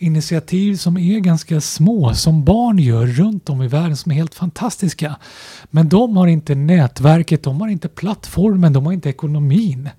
initiativ 0.04 0.76
som 0.76 0.98
är 0.98 1.20
ganska 1.20 1.62
små, 1.62 2.14
som 2.14 2.44
barn 2.44 2.80
gör 2.80 3.06
runt 3.06 3.50
om 3.50 3.62
i 3.62 3.68
världen 3.68 3.98
som 3.98 4.12
är 4.12 4.16
helt 4.16 4.36
fantastiska. 4.36 5.16
Men 5.70 5.90
de 5.90 6.18
har 6.18 6.28
inte 6.28 6.56
nätverket, 6.56 7.44
de 7.44 7.62
har 7.62 7.68
inte 7.68 7.88
plattformen, 7.88 8.74
de 8.74 8.86
har 8.86 8.94
inte 8.94 9.10
ekonomin 9.10 9.90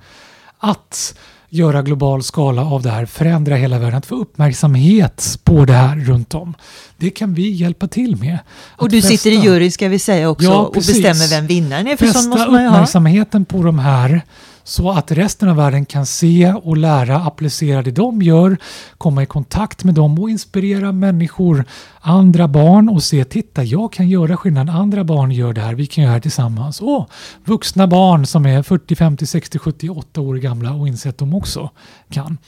att 0.58 1.14
göra 1.48 1.82
global 1.82 2.22
skala 2.22 2.64
av 2.64 2.82
det 2.82 2.90
här, 2.90 3.06
förändra 3.06 3.54
hela 3.56 3.78
världen, 3.78 3.98
att 3.98 4.06
få 4.06 4.14
uppmärksamhet 4.14 5.38
på 5.44 5.64
det 5.64 5.72
här 5.72 5.96
runt 5.96 6.34
om. 6.34 6.54
Det 6.96 7.10
kan 7.10 7.34
vi 7.34 7.50
hjälpa 7.50 7.88
till 7.88 8.16
med. 8.16 8.38
och 8.76 8.88
du 8.88 9.02
sitter 9.02 9.30
i 9.30 9.36
fästa- 9.36 9.44
jury 9.44 9.70
ska 9.70 9.88
vi 9.88 9.98
säga 9.98 10.28
också 10.30 10.46
Ja, 10.46 10.56
och 10.56 10.74
bestämmer 10.74 11.30
vem 11.30 11.46
vinnaren 11.46 11.86
är. 11.86 11.96
För 11.96 12.06
Fästa 12.06 12.28
måste 12.28 12.50
man 12.50 12.62
ju 12.62 12.68
ha. 12.68 12.74
uppmärksamheten 12.74 13.44
på 13.44 13.62
de 13.62 13.78
här 13.78 14.22
så 14.64 14.90
att 14.90 15.12
resten 15.12 15.48
av 15.48 15.56
världen 15.56 15.84
kan 15.86 16.06
se 16.06 16.52
och 16.52 16.76
lära, 16.76 17.16
applicera 17.16 17.82
det 17.82 17.90
de 17.90 18.22
gör, 18.22 18.56
komma 18.98 19.22
i 19.22 19.26
kontakt 19.26 19.84
med 19.84 19.94
dem 19.94 20.18
och 20.18 20.30
inspirera 20.30 20.92
människor, 20.92 21.64
andra 22.00 22.48
barn 22.48 22.88
och 22.88 23.02
se, 23.02 23.24
titta 23.24 23.64
jag 23.64 23.92
kan 23.92 24.08
göra 24.08 24.36
skillnad, 24.36 24.70
andra 24.70 25.04
barn 25.04 25.30
gör 25.30 25.52
det 25.52 25.60
här, 25.60 25.74
vi 25.74 25.86
kan 25.86 26.04
göra 26.04 26.10
det 26.10 26.14
här 26.14 26.20
tillsammans. 26.20 26.80
Och 26.80 27.10
vuxna 27.44 27.86
barn 27.86 28.26
som 28.26 28.46
är 28.46 28.62
40, 28.62 28.96
50, 28.96 29.26
60, 29.26 29.58
78 29.58 30.20
år 30.20 30.34
gamla 30.34 30.72
och 30.72 30.88
inse 30.88 31.08
att 31.08 31.18
de 31.18 31.34
också 31.34 31.70
kan. 32.10 32.38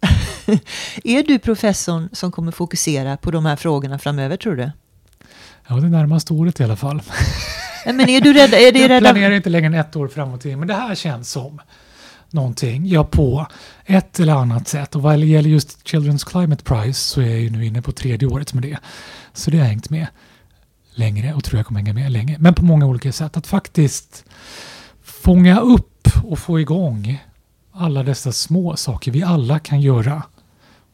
Är 1.04 1.22
du 1.22 1.38
professorn 1.38 2.08
som 2.12 2.32
kommer 2.32 2.52
fokusera 2.52 3.16
på 3.16 3.30
de 3.30 3.46
här 3.46 3.56
frågorna 3.56 3.98
framöver 3.98 4.36
tror 4.36 4.56
du? 4.56 4.70
Ja, 5.68 5.74
det 5.74 5.88
närmaste 5.88 6.32
året 6.32 6.60
i 6.60 6.64
alla 6.64 6.76
fall. 6.76 7.02
Men 7.84 8.08
är 8.08 8.20
du 8.20 8.32
rädd? 8.32 8.54
Är 8.54 8.72
det 8.72 8.78
jag 8.78 9.00
planerar 9.00 9.30
inte 9.30 9.50
längre 9.50 9.66
än 9.66 9.74
ett 9.74 9.96
år 9.96 10.08
framåt 10.08 10.44
men 10.44 10.66
det 10.66 10.74
här 10.74 10.94
känns 10.94 11.30
som 11.30 11.60
någonting 12.30 12.86
jag 12.86 13.10
på 13.10 13.46
ett 13.84 14.20
eller 14.20 14.32
annat 14.32 14.68
sätt. 14.68 14.94
Och 14.94 15.02
vad 15.02 15.18
gäller 15.18 15.50
just 15.50 15.86
Children's 15.86 16.30
Climate 16.30 16.64
Prize 16.64 17.00
så 17.00 17.20
är 17.20 17.26
jag 17.26 17.40
ju 17.40 17.50
nu 17.50 17.66
inne 17.66 17.82
på 17.82 17.92
tredje 17.92 18.28
året 18.28 18.54
med 18.54 18.62
det. 18.62 18.78
Så 19.32 19.50
det 19.50 19.58
har 19.58 19.64
hängt 19.64 19.90
med 19.90 20.06
längre 20.94 21.34
och 21.34 21.44
tror 21.44 21.58
jag 21.58 21.66
kommer 21.66 21.80
hänga 21.80 21.92
med 21.92 22.12
länge. 22.12 22.36
Men 22.38 22.54
på 22.54 22.64
många 22.64 22.86
olika 22.86 23.12
sätt. 23.12 23.36
Att 23.36 23.46
faktiskt 23.46 24.24
fånga 25.02 25.60
upp 25.60 26.08
och 26.24 26.38
få 26.38 26.60
igång 26.60 27.24
alla 27.72 28.02
dessa 28.02 28.32
små 28.32 28.76
saker 28.76 29.12
vi 29.12 29.22
alla 29.22 29.58
kan 29.58 29.80
göra 29.80 30.22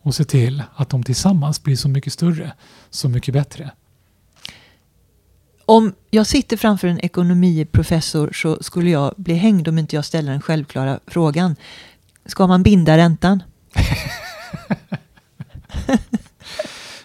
och 0.03 0.15
se 0.15 0.25
till 0.25 0.63
att 0.75 0.89
de 0.89 1.03
tillsammans 1.03 1.63
blir 1.63 1.77
så 1.77 1.89
mycket 1.89 2.13
större, 2.13 2.53
så 2.91 3.09
mycket 3.09 3.35
bättre. 3.35 3.71
Om 5.69 5.93
jag 6.11 6.27
sitter 6.27 6.57
framför 6.57 6.89
en 6.89 7.01
ekonomiprofessor 7.01 8.31
så 8.33 8.63
skulle 8.63 8.91
jag 8.91 9.15
bli 9.17 9.35
hängd 9.35 9.69
om 9.69 9.79
inte 9.79 9.97
jag 9.97 10.05
ställer 10.05 10.33
den 10.33 10.41
självklara 10.41 11.01
frågan. 11.07 11.57
Ska 12.27 12.47
man 12.47 12.63
binda 12.63 12.97
räntan? 12.97 13.43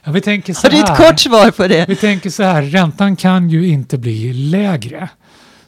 ja, 0.04 0.12
vi 0.12 0.22
tänker 0.22 0.54
så 0.54 0.68
Har 0.68 0.72
du 0.72 0.78
här. 0.78 0.92
ett 0.94 0.98
kort 0.98 1.20
svar 1.20 1.52
på 1.52 1.68
det? 1.68 1.86
Vi 1.90 1.96
tänker 1.96 2.30
så 2.30 2.44
här, 2.44 2.62
räntan 2.62 3.16
kan 3.16 3.50
ju 3.50 3.68
inte 3.68 3.98
bli 3.98 4.34
lägre. 4.34 5.10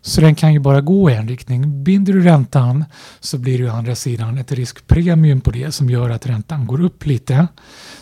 Så 0.01 0.21
den 0.21 0.35
kan 0.35 0.53
ju 0.53 0.59
bara 0.59 0.81
gå 0.81 1.09
i 1.09 1.13
en 1.13 1.27
riktning. 1.27 1.83
Binder 1.83 2.13
du 2.13 2.23
räntan 2.23 2.85
så 3.19 3.37
blir 3.37 3.59
det 3.59 3.69
å 3.69 3.73
andra 3.73 3.95
sidan 3.95 4.37
ett 4.37 4.51
riskpremium 4.51 5.41
på 5.41 5.51
det 5.51 5.71
som 5.71 5.89
gör 5.89 6.09
att 6.09 6.25
räntan 6.25 6.67
går 6.67 6.81
upp 6.81 7.05
lite. 7.05 7.47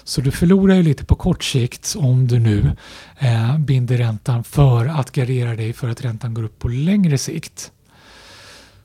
Så 0.04 0.22
du 0.22 0.32
förlorar 0.32 0.76
ju 0.76 0.84
lite 0.84 1.06
på 1.06 1.16
kort 1.16 1.44
sikt 1.44 1.96
om 1.98 2.28
du 2.28 2.40
nu 2.40 2.72
eh, 3.20 3.58
binder 3.58 3.98
räntan 3.98 4.44
för 4.44 4.86
att 4.86 5.12
gardera 5.12 5.56
dig 5.56 5.74
för 5.74 5.90
att 5.90 6.02
räntan 6.02 6.34
går 6.34 6.44
upp 6.44 6.60
på 6.60 6.68
längre 6.68 7.18
sikt. 7.18 7.72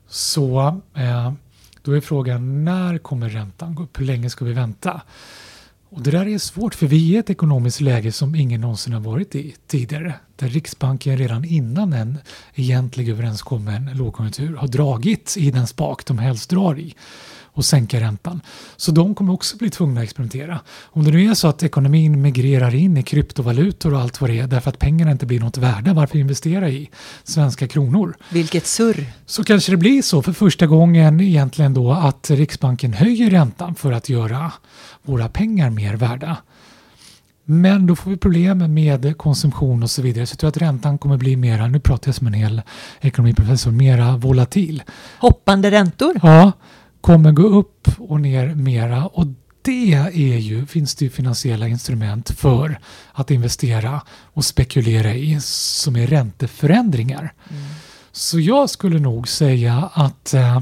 Så 0.07 0.81
eh, 0.95 1.33
då 1.81 1.91
är 1.91 2.01
frågan 2.01 2.65
när 2.65 2.97
kommer 2.97 3.29
räntan 3.29 3.75
gå 3.75 3.83
upp? 3.83 3.99
Hur 3.99 4.05
länge 4.05 4.29
ska 4.29 4.45
vi 4.45 4.53
vänta? 4.53 5.01
Och 5.89 6.01
det 6.01 6.11
där 6.11 6.27
är 6.27 6.37
svårt 6.37 6.75
för 6.75 6.87
vi 6.87 7.11
är 7.11 7.15
i 7.15 7.17
ett 7.17 7.29
ekonomiskt 7.29 7.81
läge 7.81 8.11
som 8.11 8.35
ingen 8.35 8.61
någonsin 8.61 8.93
har 8.93 8.99
varit 8.99 9.35
i 9.35 9.55
tidigare. 9.67 10.13
Där 10.35 10.47
Riksbanken 10.47 11.17
redan 11.17 11.45
innan 11.45 11.93
en 11.93 12.17
egentlig 12.55 13.09
överenskommen 13.09 13.89
lågkonjunktur 13.93 14.55
har 14.55 14.67
dragit 14.67 15.35
i 15.37 15.51
den 15.51 15.67
spak 15.67 16.05
de 16.05 16.19
helst 16.19 16.49
drar 16.49 16.79
i 16.79 16.95
och 17.57 17.65
sänka 17.65 17.99
räntan. 17.99 18.41
Så 18.77 18.91
de 18.91 19.15
kommer 19.15 19.33
också 19.33 19.57
bli 19.57 19.69
tvungna 19.69 20.01
att 20.01 20.03
experimentera. 20.03 20.59
Om 20.83 21.03
det 21.03 21.11
nu 21.11 21.29
är 21.29 21.33
så 21.33 21.47
att 21.47 21.63
ekonomin 21.63 22.21
migrerar 22.21 22.75
in 22.75 22.97
i 22.97 23.03
kryptovalutor 23.03 23.93
och 23.93 23.99
allt 23.99 24.21
vad 24.21 24.29
det 24.29 24.39
är 24.39 24.47
därför 24.47 24.69
att 24.69 24.79
pengarna 24.79 25.11
inte 25.11 25.25
blir 25.25 25.39
något 25.39 25.57
värda, 25.57 25.93
varför 25.93 26.17
investera 26.17 26.69
i 26.69 26.89
svenska 27.23 27.67
kronor? 27.67 28.17
Vilket 28.29 28.65
surr. 28.65 29.05
Så 29.25 29.43
kanske 29.43 29.71
det 29.71 29.77
blir 29.77 30.01
så 30.01 30.21
för 30.21 30.33
första 30.33 30.67
gången 30.67 31.21
egentligen 31.21 31.73
då 31.73 31.91
att 31.91 32.29
Riksbanken 32.29 32.93
höjer 32.93 33.29
räntan 33.29 33.75
för 33.75 33.91
att 33.91 34.09
göra 34.09 34.51
våra 35.03 35.29
pengar 35.29 35.69
mer 35.69 35.95
värda. 35.95 36.37
Men 37.49 37.87
då 37.87 37.95
får 37.95 38.11
vi 38.11 38.17
problem 38.17 38.73
med 38.73 39.17
konsumtion 39.17 39.83
och 39.83 39.89
så 39.89 40.01
vidare. 40.01 40.25
Så 40.25 40.33
jag 40.33 40.39
tror 40.39 40.49
att 40.49 40.57
räntan 40.57 40.97
kommer 40.97 41.17
bli 41.17 41.35
mera, 41.35 41.67
nu 41.67 41.79
pratar 41.79 42.07
jag 42.07 42.15
som 42.15 42.27
en 42.27 42.33
hel 42.33 42.61
ekonomiprofessor, 43.01 43.71
mera 43.71 44.17
volatil. 44.17 44.83
Hoppande 45.19 45.71
räntor. 45.71 46.19
Ja, 46.23 46.51
kommer 47.07 47.31
gå 47.31 47.43
upp 47.43 47.87
och 47.97 48.21
ner 48.21 48.55
mera 48.55 49.05
och 49.05 49.27
det 49.61 49.93
är 49.93 50.37
ju, 50.37 50.65
finns 50.65 50.95
det 50.95 51.05
ju 51.05 51.11
finansiella 51.11 51.67
instrument 51.67 52.29
för 52.29 52.79
att 53.11 53.31
investera 53.31 54.01
och 54.09 54.45
spekulera 54.45 55.13
i 55.13 55.41
som 55.41 55.95
är 55.95 56.07
ränteförändringar. 56.07 57.33
Mm. 57.49 57.63
Så 58.11 58.39
jag 58.39 58.69
skulle 58.69 58.99
nog 58.99 59.27
säga 59.27 59.89
att 59.93 60.33
eh, 60.33 60.61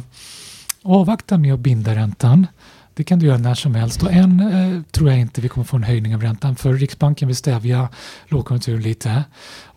avvakta 0.84 1.38
med 1.38 1.53
att 1.53 1.60
binda 1.60 1.95
räntan. 1.95 2.47
Det 2.93 3.03
kan 3.03 3.19
du 3.19 3.25
göra 3.25 3.38
när 3.38 3.55
som 3.55 3.75
helst 3.75 4.03
och 4.03 4.12
än 4.13 4.39
eh, 4.39 4.81
tror 4.91 5.10
jag 5.10 5.19
inte 5.19 5.41
vi 5.41 5.49
kommer 5.49 5.65
få 5.65 5.77
en 5.77 5.84
höjning 5.84 6.15
av 6.15 6.21
räntan 6.21 6.55
för 6.55 6.73
Riksbanken 6.73 7.27
vill 7.27 7.38
stävja 7.38 7.89
lågkonjunkturen 8.27 8.81
lite. 8.81 9.23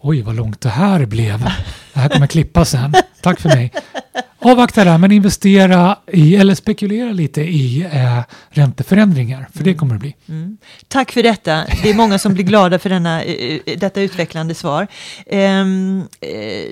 Oj 0.00 0.22
vad 0.22 0.36
långt 0.36 0.60
det 0.60 0.68
här 0.68 1.06
blev. 1.06 1.38
Det 1.94 2.00
här 2.00 2.08
kommer 2.08 2.26
klippa 2.26 2.64
sen. 2.64 2.94
Tack 3.20 3.40
för 3.40 3.48
mig. 3.48 3.72
Avvakta 4.40 4.84
där 4.84 4.98
men 4.98 5.12
investera 5.12 5.98
i 6.12 6.36
eller 6.36 6.54
spekulera 6.54 7.12
lite 7.12 7.40
i 7.42 7.82
eh, 7.92 8.20
ränteförändringar 8.50 9.48
för 9.54 9.64
det 9.64 9.74
kommer 9.74 9.94
det 9.94 9.98
bli. 10.00 10.14
Mm. 10.28 10.58
Tack 10.88 11.12
för 11.12 11.22
detta. 11.22 11.64
Det 11.82 11.90
är 11.90 11.94
många 11.94 12.18
som 12.18 12.34
blir 12.34 12.44
glada 12.44 12.78
för 12.78 12.90
denna, 12.90 13.22
eh, 13.22 13.58
detta 13.78 14.00
utvecklande 14.00 14.54
svar. 14.54 14.86
Eh, 15.26 15.64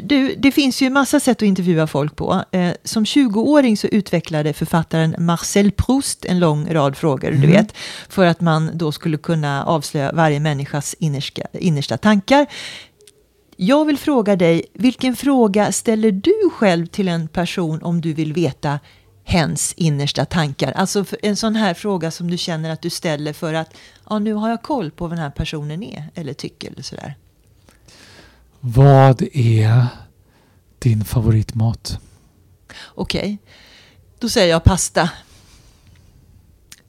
du, 0.02 0.34
det 0.38 0.52
finns 0.52 0.82
ju 0.82 0.90
massa 0.90 1.20
sätt 1.20 1.36
att 1.38 1.42
intervjua 1.42 1.86
folk 1.86 2.16
på. 2.16 2.44
Eh, 2.52 2.70
som 2.84 3.04
20-åring 3.04 3.76
så 3.76 3.86
utvecklade 3.86 4.52
författaren 4.52 5.14
Marcel 5.18 5.70
Proust 5.70 6.24
en 6.24 6.38
lång 6.38 6.72
rad 6.74 6.96
frågor, 6.96 7.30
du 7.30 7.36
Mm. 7.36 7.50
vet, 7.50 7.74
för 8.08 8.26
att 8.26 8.40
man 8.40 8.70
då 8.74 8.92
skulle 8.92 9.16
kunna 9.16 9.64
avslöja 9.64 10.12
varje 10.12 10.40
människas 10.40 10.94
innersta, 10.98 11.42
innersta 11.52 11.96
tankar. 11.96 12.46
Jag 13.56 13.84
vill 13.84 13.98
fråga 13.98 14.36
dig, 14.36 14.64
vilken 14.72 15.16
fråga 15.16 15.72
ställer 15.72 16.12
du 16.12 16.50
själv 16.52 16.86
till 16.86 17.08
en 17.08 17.28
person 17.28 17.82
om 17.82 18.00
du 18.00 18.12
vill 18.12 18.32
veta 18.32 18.80
hens 19.24 19.74
innersta 19.76 20.24
tankar? 20.24 20.72
Alltså 20.72 21.04
en 21.22 21.36
sån 21.36 21.56
här 21.56 21.74
fråga 21.74 22.10
som 22.10 22.30
du 22.30 22.38
känner 22.38 22.70
att 22.70 22.82
du 22.82 22.90
ställer 22.90 23.32
för 23.32 23.54
att 23.54 23.74
ja, 24.08 24.18
nu 24.18 24.32
har 24.32 24.50
jag 24.50 24.62
koll 24.62 24.90
på 24.90 25.04
vad 25.04 25.10
den 25.10 25.18
här 25.18 25.30
personen 25.30 25.82
är 25.82 26.10
eller 26.14 26.32
tycker 26.32 26.70
eller 26.70 26.82
sådär. 26.82 27.14
Vad 28.60 29.22
är 29.32 29.86
din 30.78 31.04
favoritmat? 31.04 32.00
Okej, 32.84 33.38
då 34.18 34.28
säger 34.28 34.50
jag 34.50 34.64
pasta. 34.64 35.10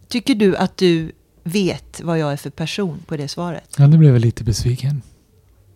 Tycker 0.07 0.35
du 0.35 0.55
att 0.55 0.77
du 0.77 1.11
vet 1.43 2.01
vad 2.03 2.19
jag 2.19 2.31
är 2.33 2.37
för 2.37 2.49
person 2.49 2.99
på 3.07 3.17
det 3.17 3.27
svaret? 3.27 3.75
Ja, 3.77 3.87
nu 3.87 3.97
blev 3.97 4.13
jag 4.13 4.21
lite 4.21 4.43
besviken. 4.43 5.01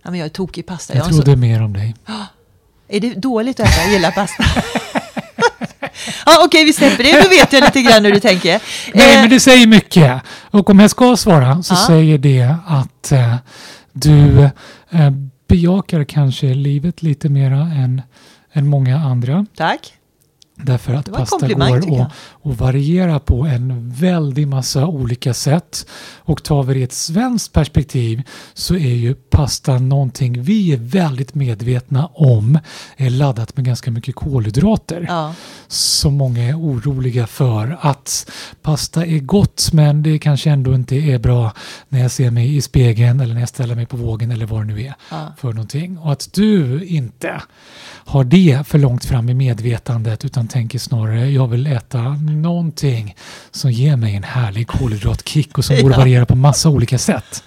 Ja, 0.04 0.12
men 0.12 0.20
jag 0.20 0.26
är 0.26 0.30
tokig 0.30 0.62
i 0.62 0.64
pasta. 0.64 0.94
Jag 0.96 1.02
har 1.02 1.08
en 1.10 1.14
så- 1.16 1.22
trodde 1.22 1.38
mer 1.40 1.62
om 1.62 1.74
dig. 1.74 1.96
Är 2.88 3.00
det 3.00 3.14
dåligt 3.14 3.60
att 3.60 3.68
äta? 3.68 3.82
Jag 3.84 3.92
gillar 3.94 4.12
pasta. 4.12 4.44
ja, 6.26 6.44
Okej, 6.46 6.66
vi 6.66 6.74
släpper 6.74 7.04
det. 7.04 7.22
Då 7.24 7.30
vet 7.30 7.54
jag 7.54 7.64
lite 7.64 7.82
grann 7.82 8.06
hur 8.06 8.12
du 8.12 8.20
tänker. 8.20 8.62
Nej, 8.94 9.16
Eh, 9.16 9.22
men 9.22 9.30
det 9.30 9.40
säger 9.40 9.68
mycket. 9.68 10.22
Och 10.52 10.70
om 10.70 10.80
jag 10.80 10.92
ska 10.92 11.18
svara 11.18 11.64
så 11.64 11.74
Ja. 11.74 11.88
säger 11.88 12.18
det 12.18 12.56
att 12.68 13.12
eh, 13.12 13.36
du 13.94 14.44
eh, 14.90 15.10
bejakar 15.48 16.04
kanske 16.04 16.54
livet 16.54 17.02
lite 17.04 17.30
mera 17.30 17.58
än, 17.60 18.02
än 18.54 18.68
många 18.68 18.98
andra. 18.98 19.46
Tack. 19.58 19.94
Därför 20.56 20.94
att 20.94 21.12
pasta 21.14 21.48
går 21.48 21.60
jag. 21.88 22.00
att, 22.02 22.12
att 22.44 22.60
variera 22.60 23.20
på 23.20 23.46
en 23.46 23.90
väldig 23.94 24.48
massa 24.48 24.88
olika 24.88 25.34
sätt. 25.34 25.86
Och 26.18 26.44
tar 26.44 26.64
vi 26.64 26.74
det 26.74 26.80
i 26.80 26.84
ett 26.84 26.94
svenskt 26.94 27.54
perspektiv 27.54 28.22
så 28.54 28.76
är 28.76 28.94
ju 28.96 29.14
pasta 29.14 29.78
någonting 29.80 30.42
vi 30.44 30.74
är 30.74 30.78
väldigt 30.78 31.36
medvetna 31.36 32.06
om 32.06 32.60
är 32.98 33.10
laddat 33.10 33.56
med 33.58 33.66
ganska 33.66 33.92
mycket 33.92 34.16
kolhydrater. 34.16 35.06
Ja. 35.10 35.34
Så 35.68 36.10
många 36.10 36.44
är 36.44 36.60
oroliga 36.60 37.28
för 37.28 37.78
att 37.82 38.32
pasta 38.62 39.06
är 39.06 39.20
gott 39.20 39.70
men 39.74 40.04
det 40.04 40.20
kanske 40.20 40.50
ändå 40.50 40.76
inte 40.76 40.96
är 40.96 41.20
bra 41.20 41.54
när 41.90 42.02
jag 42.02 42.12
ser 42.12 42.32
mig 42.32 42.56
i 42.56 42.62
spegeln 42.62 43.20
eller 43.20 43.34
när 43.34 43.42
jag 43.42 43.50
ställer 43.50 43.76
mig 43.76 43.86
på 43.86 43.98
vågen 43.98 44.32
eller 44.32 44.46
vad 44.46 44.62
det 44.62 44.66
nu 44.74 44.82
är 44.82 44.94
Ja. 45.12 45.34
för 45.38 45.48
någonting. 45.54 45.98
Och 45.98 46.12
att 46.12 46.30
du 46.34 46.84
inte 46.86 47.42
har 48.06 48.24
det 48.24 48.68
för 48.68 48.80
långt 48.80 49.06
fram 49.06 49.30
i 49.30 49.34
medvetandet 49.34 50.26
utan 50.26 50.48
tänker 50.48 50.80
snarare 50.80 51.30
jag 51.30 51.48
vill 51.48 51.68
äta 51.68 52.00
någonting 52.32 53.16
som 53.52 53.72
ger 53.72 53.96
mig 53.96 54.16
en 54.16 54.24
härlig 54.24 54.68
kolhydratkick 54.68 55.58
och 55.58 55.66
som 55.66 55.76
borde 55.82 55.94
Ja. 55.94 56.00
variera 56.00 56.26
på 56.26 56.36
massa 56.36 56.70
olika 56.70 56.98
sätt. 56.98 57.44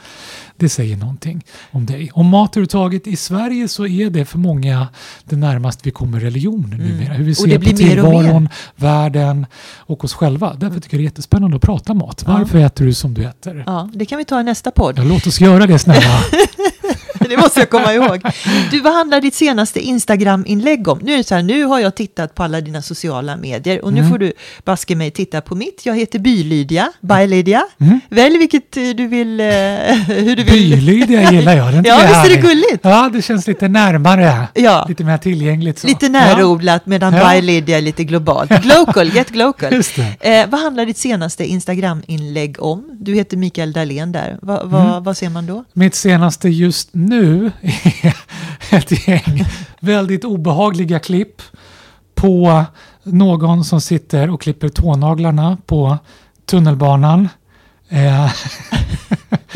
Det 0.57 0.69
säger 0.69 0.97
någonting 0.97 1.45
om 1.71 1.87
dig. 1.87 2.11
Om 2.15 2.27
mat 2.27 2.51
överhuvudtaget 2.53 3.07
i 3.07 3.17
Sverige 3.17 3.69
så 3.69 3.87
är 3.87 4.11
det 4.11 4.25
för 4.25 4.39
många 4.39 4.89
det 5.25 5.37
närmast 5.37 5.87
vi 5.87 5.91
kommer 5.91 6.21
religion 6.21 6.71
numera. 6.79 7.13
Hur 7.15 7.25
vi 7.25 7.35
Mm. 7.35 7.35
Ser 7.35 7.43
på 7.55 7.61
blir 7.61 7.73
mer 7.73 7.77
tillvaron, 7.95 8.49
världen 8.77 9.47
och 9.77 10.05
oss 10.05 10.15
själva. 10.15 10.55
Därför 10.55 10.81
tycker 10.81 10.97
jag 10.97 11.01
det 11.01 11.03
är 11.03 11.05
jättespännande 11.05 11.57
att 11.57 11.63
prata 11.63 11.95
mat. 11.95 12.25
Varför 12.27 12.59
äter 12.59 12.85
du 12.85 12.95
som 12.95 13.15
du 13.15 13.25
äter? 13.25 13.65
ja, 13.67 13.89
det 13.95 14.05
kan 14.07 14.19
vi 14.19 14.25
ta 14.25 14.41
i 14.41 14.45
nästa 14.45 14.71
podd. 14.71 14.99
Ja, 14.99 15.03
låt 15.05 15.27
oss 15.27 15.41
göra 15.41 15.67
det 15.67 15.79
snälla. 15.79 16.21
Det 17.29 17.37
måste 17.37 17.61
jag 17.61 17.71
komma 17.71 17.95
ihåg. 17.95 18.23
Du, 18.71 18.81
vad 18.81 18.93
handlar 18.95 19.21
ditt 19.21 19.35
senaste 19.35 19.81
Instagram-inlägg 19.81 20.89
om? 20.89 20.99
Nu 21.03 21.13
är 21.13 21.17
det 21.17 21.25
så 21.25 21.35
här, 21.35 21.43
nu 21.43 21.65
har 21.65 21.81
jag 21.81 21.95
tittat 21.95 22.35
på 22.35 22.43
alla 22.43 22.61
dina 22.61 22.83
sociala 22.83 23.37
medier 23.37 23.85
och 23.85 23.93
nu 23.93 23.99
Mm. 24.01 24.11
får 24.13 24.19
du 24.19 24.33
baske 24.65 24.97
mig 24.97 25.11
titta 25.11 25.41
på 25.41 25.55
mitt. 25.55 25.87
Jag 25.87 25.97
heter 25.97 26.19
By-Lydia, 26.19 26.89
By-Lydia. 27.01 27.63
Mm. 27.81 28.01
Välj 28.09 28.39
vilket 28.39 28.77
eh, 28.77 28.83
du 28.97 29.07
vill, 29.07 29.41
eh, 29.41 29.47
hur 30.07 30.37
du 30.37 30.43
vill. 30.45 30.71
Bylydia 30.77 31.33
gillar 31.33 31.57
jag. 31.57 31.73
Den 31.73 31.85
Ja, 31.89 31.99
visst 32.03 32.25
är 32.25 32.29
det 32.37 32.49
gulligt? 32.49 32.81
Ja, 32.83 33.11
det 33.13 33.23
känns 33.23 33.47
lite 33.47 33.69
närmare. 33.69 34.49
Ja. 34.55 34.85
Lite 34.89 35.05
mer 35.05 35.19
tillgängligt. 35.19 35.79
Så. 35.79 35.87
Lite 35.87 36.07
Ja. 36.07 36.13
närodlat 36.13 36.87
medan 36.87 37.15
Ja. 37.15 37.31
By-Lydia 37.31 37.79
är 37.79 37.83
lite 37.83 38.05
globalt. 38.05 38.51
Glocal, 38.63 39.09
get 39.15 39.31
glocal. 39.31 39.75
Eh, 40.21 40.47
vad 40.49 40.61
handlar 40.61 40.87
ditt 40.87 40.99
senaste 40.99 41.45
Instagram-inlägg 41.45 42.63
om? 42.63 42.85
Du 43.01 43.15
heter 43.15 43.37
Mikael 43.37 43.73
Dahlén 43.73 44.13
där. 44.13 44.39
Va, 44.43 44.65
va, 44.65 44.81
Mm. 44.85 45.05
Vad 45.05 45.17
ser 45.17 45.29
man 45.29 45.47
då? 45.47 45.65
Mitt 45.73 45.95
senaste 45.95 46.49
just 46.49 46.89
nu 46.93 47.14
nu 47.15 47.53
är 47.61 48.17
ett 48.77 49.09
gäng 49.09 49.45
väldigt 49.81 50.25
obehagliga 50.25 50.99
klipp 50.99 51.43
på 52.15 52.65
någon 53.03 53.65
som 53.65 53.81
sitter 53.81 54.31
och 54.31 54.41
klipper 54.41 54.69
tånaglarna 54.69 55.59
på 55.67 55.99
tunnelbanan. 56.47 57.29
Eh, 57.89 58.33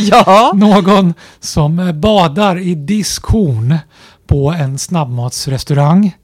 Ja, 0.01 0.53
någon 0.55 1.15
som 1.41 2.01
badar 2.01 2.59
i 2.59 2.75
diskhon 2.75 3.79
på 4.27 4.51
en 4.53 4.79
snabbmatsrestaurang. 4.79 6.17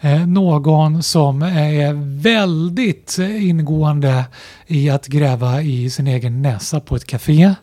Eh, 0.00 0.26
någon 0.26 1.02
som 1.02 1.42
är 1.42 2.20
väldigt 2.22 3.18
ingående 3.18 4.24
i 4.66 4.90
att 4.90 5.06
gräva 5.06 5.62
i 5.62 5.90
sin 5.90 6.06
egen 6.06 6.42
näsa 6.42 6.80
på 6.80 6.96
ett 6.96 7.06
café. 7.06 7.54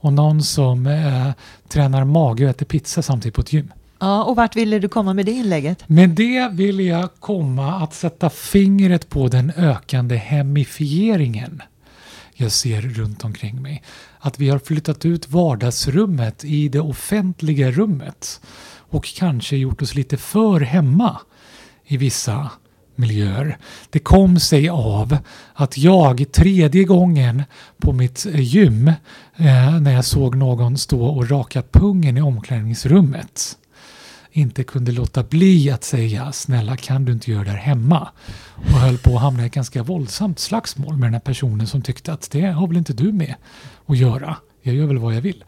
Och 0.00 0.12
någon 0.12 0.42
som 0.42 0.86
eh, 0.86 1.30
tränar 1.68 2.04
mage 2.04 2.44
och 2.44 2.50
äter 2.50 2.66
pizza 2.66 3.02
samtidigt 3.02 3.34
på 3.34 3.40
ett 3.40 3.52
gym. 3.52 3.72
ja, 3.98 4.24
och 4.24 4.36
vart 4.36 4.56
ville 4.56 4.78
du 4.78 4.88
komma 4.88 5.14
med 5.14 5.26
det 5.26 5.32
inlägget? 5.32 5.88
Med 5.88 6.10
det 6.10 6.48
vill 6.52 6.80
jag 6.80 7.08
komma 7.20 7.74
att 7.74 7.94
sätta 7.94 8.30
fingret 8.30 9.08
på 9.08 9.28
den 9.28 9.52
ökande 9.56 10.16
hemifieringen 10.16 11.62
jag 12.40 12.52
ser 12.52 12.80
runt 12.82 13.24
omkring 13.24 13.62
mig. 13.62 13.82
Att 14.18 14.38
vi 14.38 14.48
har 14.48 14.58
flyttat 14.58 15.06
ut 15.06 15.28
vardagsrummet 15.28 16.44
i 16.44 16.68
det 16.68 16.80
offentliga 16.80 17.70
rummet 17.70 18.40
och 18.90 19.04
kanske 19.04 19.56
gjort 19.56 19.82
oss 19.82 19.94
lite 19.94 20.16
för 20.16 20.60
hemma 20.60 21.20
i 21.84 21.96
vissa 21.96 22.50
miljöer. 23.00 23.58
Det 23.90 23.98
kom 23.98 24.40
sig 24.40 24.68
av 24.68 25.16
att 25.54 25.78
jag 25.78 26.32
tredje 26.32 26.84
gången 26.84 27.42
på 27.78 27.92
mitt 27.92 28.26
eh, 28.26 28.40
gym 28.40 28.88
eh, 29.36 29.80
när 29.80 29.92
jag 29.92 30.04
såg 30.04 30.36
någon 30.36 30.78
stå 30.78 31.06
och 31.06 31.30
raka 31.30 31.62
pungen 31.62 32.16
i 32.16 32.20
omklädningsrummet 32.20 33.56
inte 34.32 34.64
kunde 34.64 34.92
låta 34.92 35.22
bli 35.22 35.70
att 35.70 35.84
säga 35.84 36.32
snälla 36.32 36.76
kan 36.76 37.04
du 37.04 37.12
inte 37.12 37.30
göra 37.30 37.44
det 37.44 37.50
här 37.50 37.56
hemma? 37.56 38.08
Och 38.54 38.80
höll 38.80 38.98
på 38.98 39.14
att 39.14 39.22
hamna 39.22 39.42
i 39.42 39.46
ett 39.46 39.52
ganska 39.52 39.82
våldsamt 39.82 40.38
slagsmål 40.38 40.96
med 40.96 41.06
den 41.06 41.14
här 41.14 41.20
personen 41.20 41.66
som 41.66 41.82
tyckte 41.82 42.12
att 42.12 42.30
det 42.30 42.46
har 42.46 42.66
väl 42.66 42.76
inte 42.76 42.92
du 42.92 43.12
med 43.12 43.34
att 43.86 43.98
göra. 43.98 44.36
Jag 44.62 44.74
gör 44.74 44.86
väl 44.86 44.98
vad 44.98 45.14
jag 45.14 45.20
vill. 45.20 45.44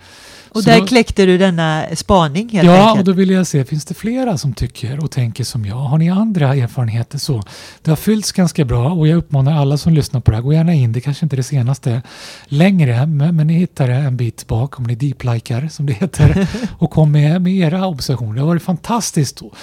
Och 0.49 0.63
Så 0.63 0.71
där 0.71 0.81
då- 0.81 0.87
kläckte 0.87 1.27
du 1.27 1.39
denna 1.39 1.85
spaning 1.95 2.49
helt 2.49 2.67
Ja, 2.69 2.83
och 2.83 2.89
enkelt. 2.89 3.07
då 3.07 3.13
vill 3.13 3.31
jag 3.31 3.47
se, 3.47 3.65
finns 3.65 3.85
det 3.85 3.95
flera 3.95 4.39
som 4.39 4.53
tycker 4.55 5.05
och 5.05 5.11
tänker 5.11 5.45
som 5.45 5.65
jag? 5.65 5.77
Har 5.77 5.99
ni 5.99 6.11
andra 6.11 6.55
erfarenheter 6.55 7.19
så? 7.19 7.43
Det 7.83 7.91
har 7.91 7.97
fyllts 7.97 8.33
ganska 8.33 8.65
bra 8.65 8.91
och 8.93 9.09
jag 9.09 9.17
uppmanar 9.17 9.53
alla 9.61 9.77
som 9.77 9.93
lyssnar 9.95 10.21
på 10.21 10.31
det 10.31 10.37
här, 10.37 10.43
gå 10.43 10.53
gärna 10.53 10.75
in, 10.75 10.93
det 10.93 11.01
kanske 11.01 11.25
inte 11.27 11.35
är 11.35 11.37
det 11.37 11.43
senaste 11.43 12.03
längre, 12.47 13.07
men, 13.07 13.37
men 13.37 13.47
ni 13.47 13.55
hittar 13.55 13.89
det 13.89 13.95
en 13.95 14.17
bit 14.17 14.47
bak 14.47 14.79
om 14.79 14.85
ni 14.85 14.95
deeplikar 14.95 15.69
som 15.71 15.87
det 15.87 15.93
heter 15.93 16.47
och 16.79 16.91
kom 16.91 17.13
med, 17.13 17.43
med 17.43 17.53
era 17.53 17.87
observationer. 17.87 18.35
Det 18.35 18.41
har 18.41 18.49
varit 18.49 18.63
fantastiskt 18.63 19.41
och 19.41 19.55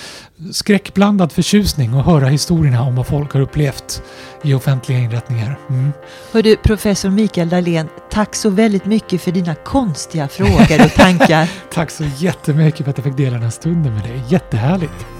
skräckblandad 0.51 1.31
förtjusning 1.31 1.93
att 1.93 2.05
höra 2.05 2.27
historierna 2.27 2.81
om 2.83 2.95
vad 2.95 3.07
folk 3.07 3.33
har 3.33 3.41
upplevt 3.41 4.01
i 4.41 4.53
offentliga 4.53 4.99
inrättningar. 4.99 5.59
Mm. 5.69 5.91
Hör 6.31 6.43
du, 6.43 6.55
professor 6.55 7.09
Mikael 7.09 7.49
Dahlén, 7.49 7.89
tack 8.09 8.35
så 8.35 8.49
väldigt 8.49 8.85
mycket 8.85 9.21
för 9.21 9.31
dina 9.31 9.55
konstiga 9.55 10.27
frågor 10.27 10.85
och 10.85 10.93
tankar. 10.93 11.51
Tack 11.73 11.91
så 11.91 12.03
jättemycket 12.17 12.83
för 12.83 12.91
att 12.91 12.97
jag 12.97 13.05
fick 13.05 13.17
dela 13.17 13.33
den 13.33 13.43
här 13.43 13.49
stunden 13.49 13.93
med 13.93 14.03
dig, 14.03 14.23
jättehärligt! 14.29 15.18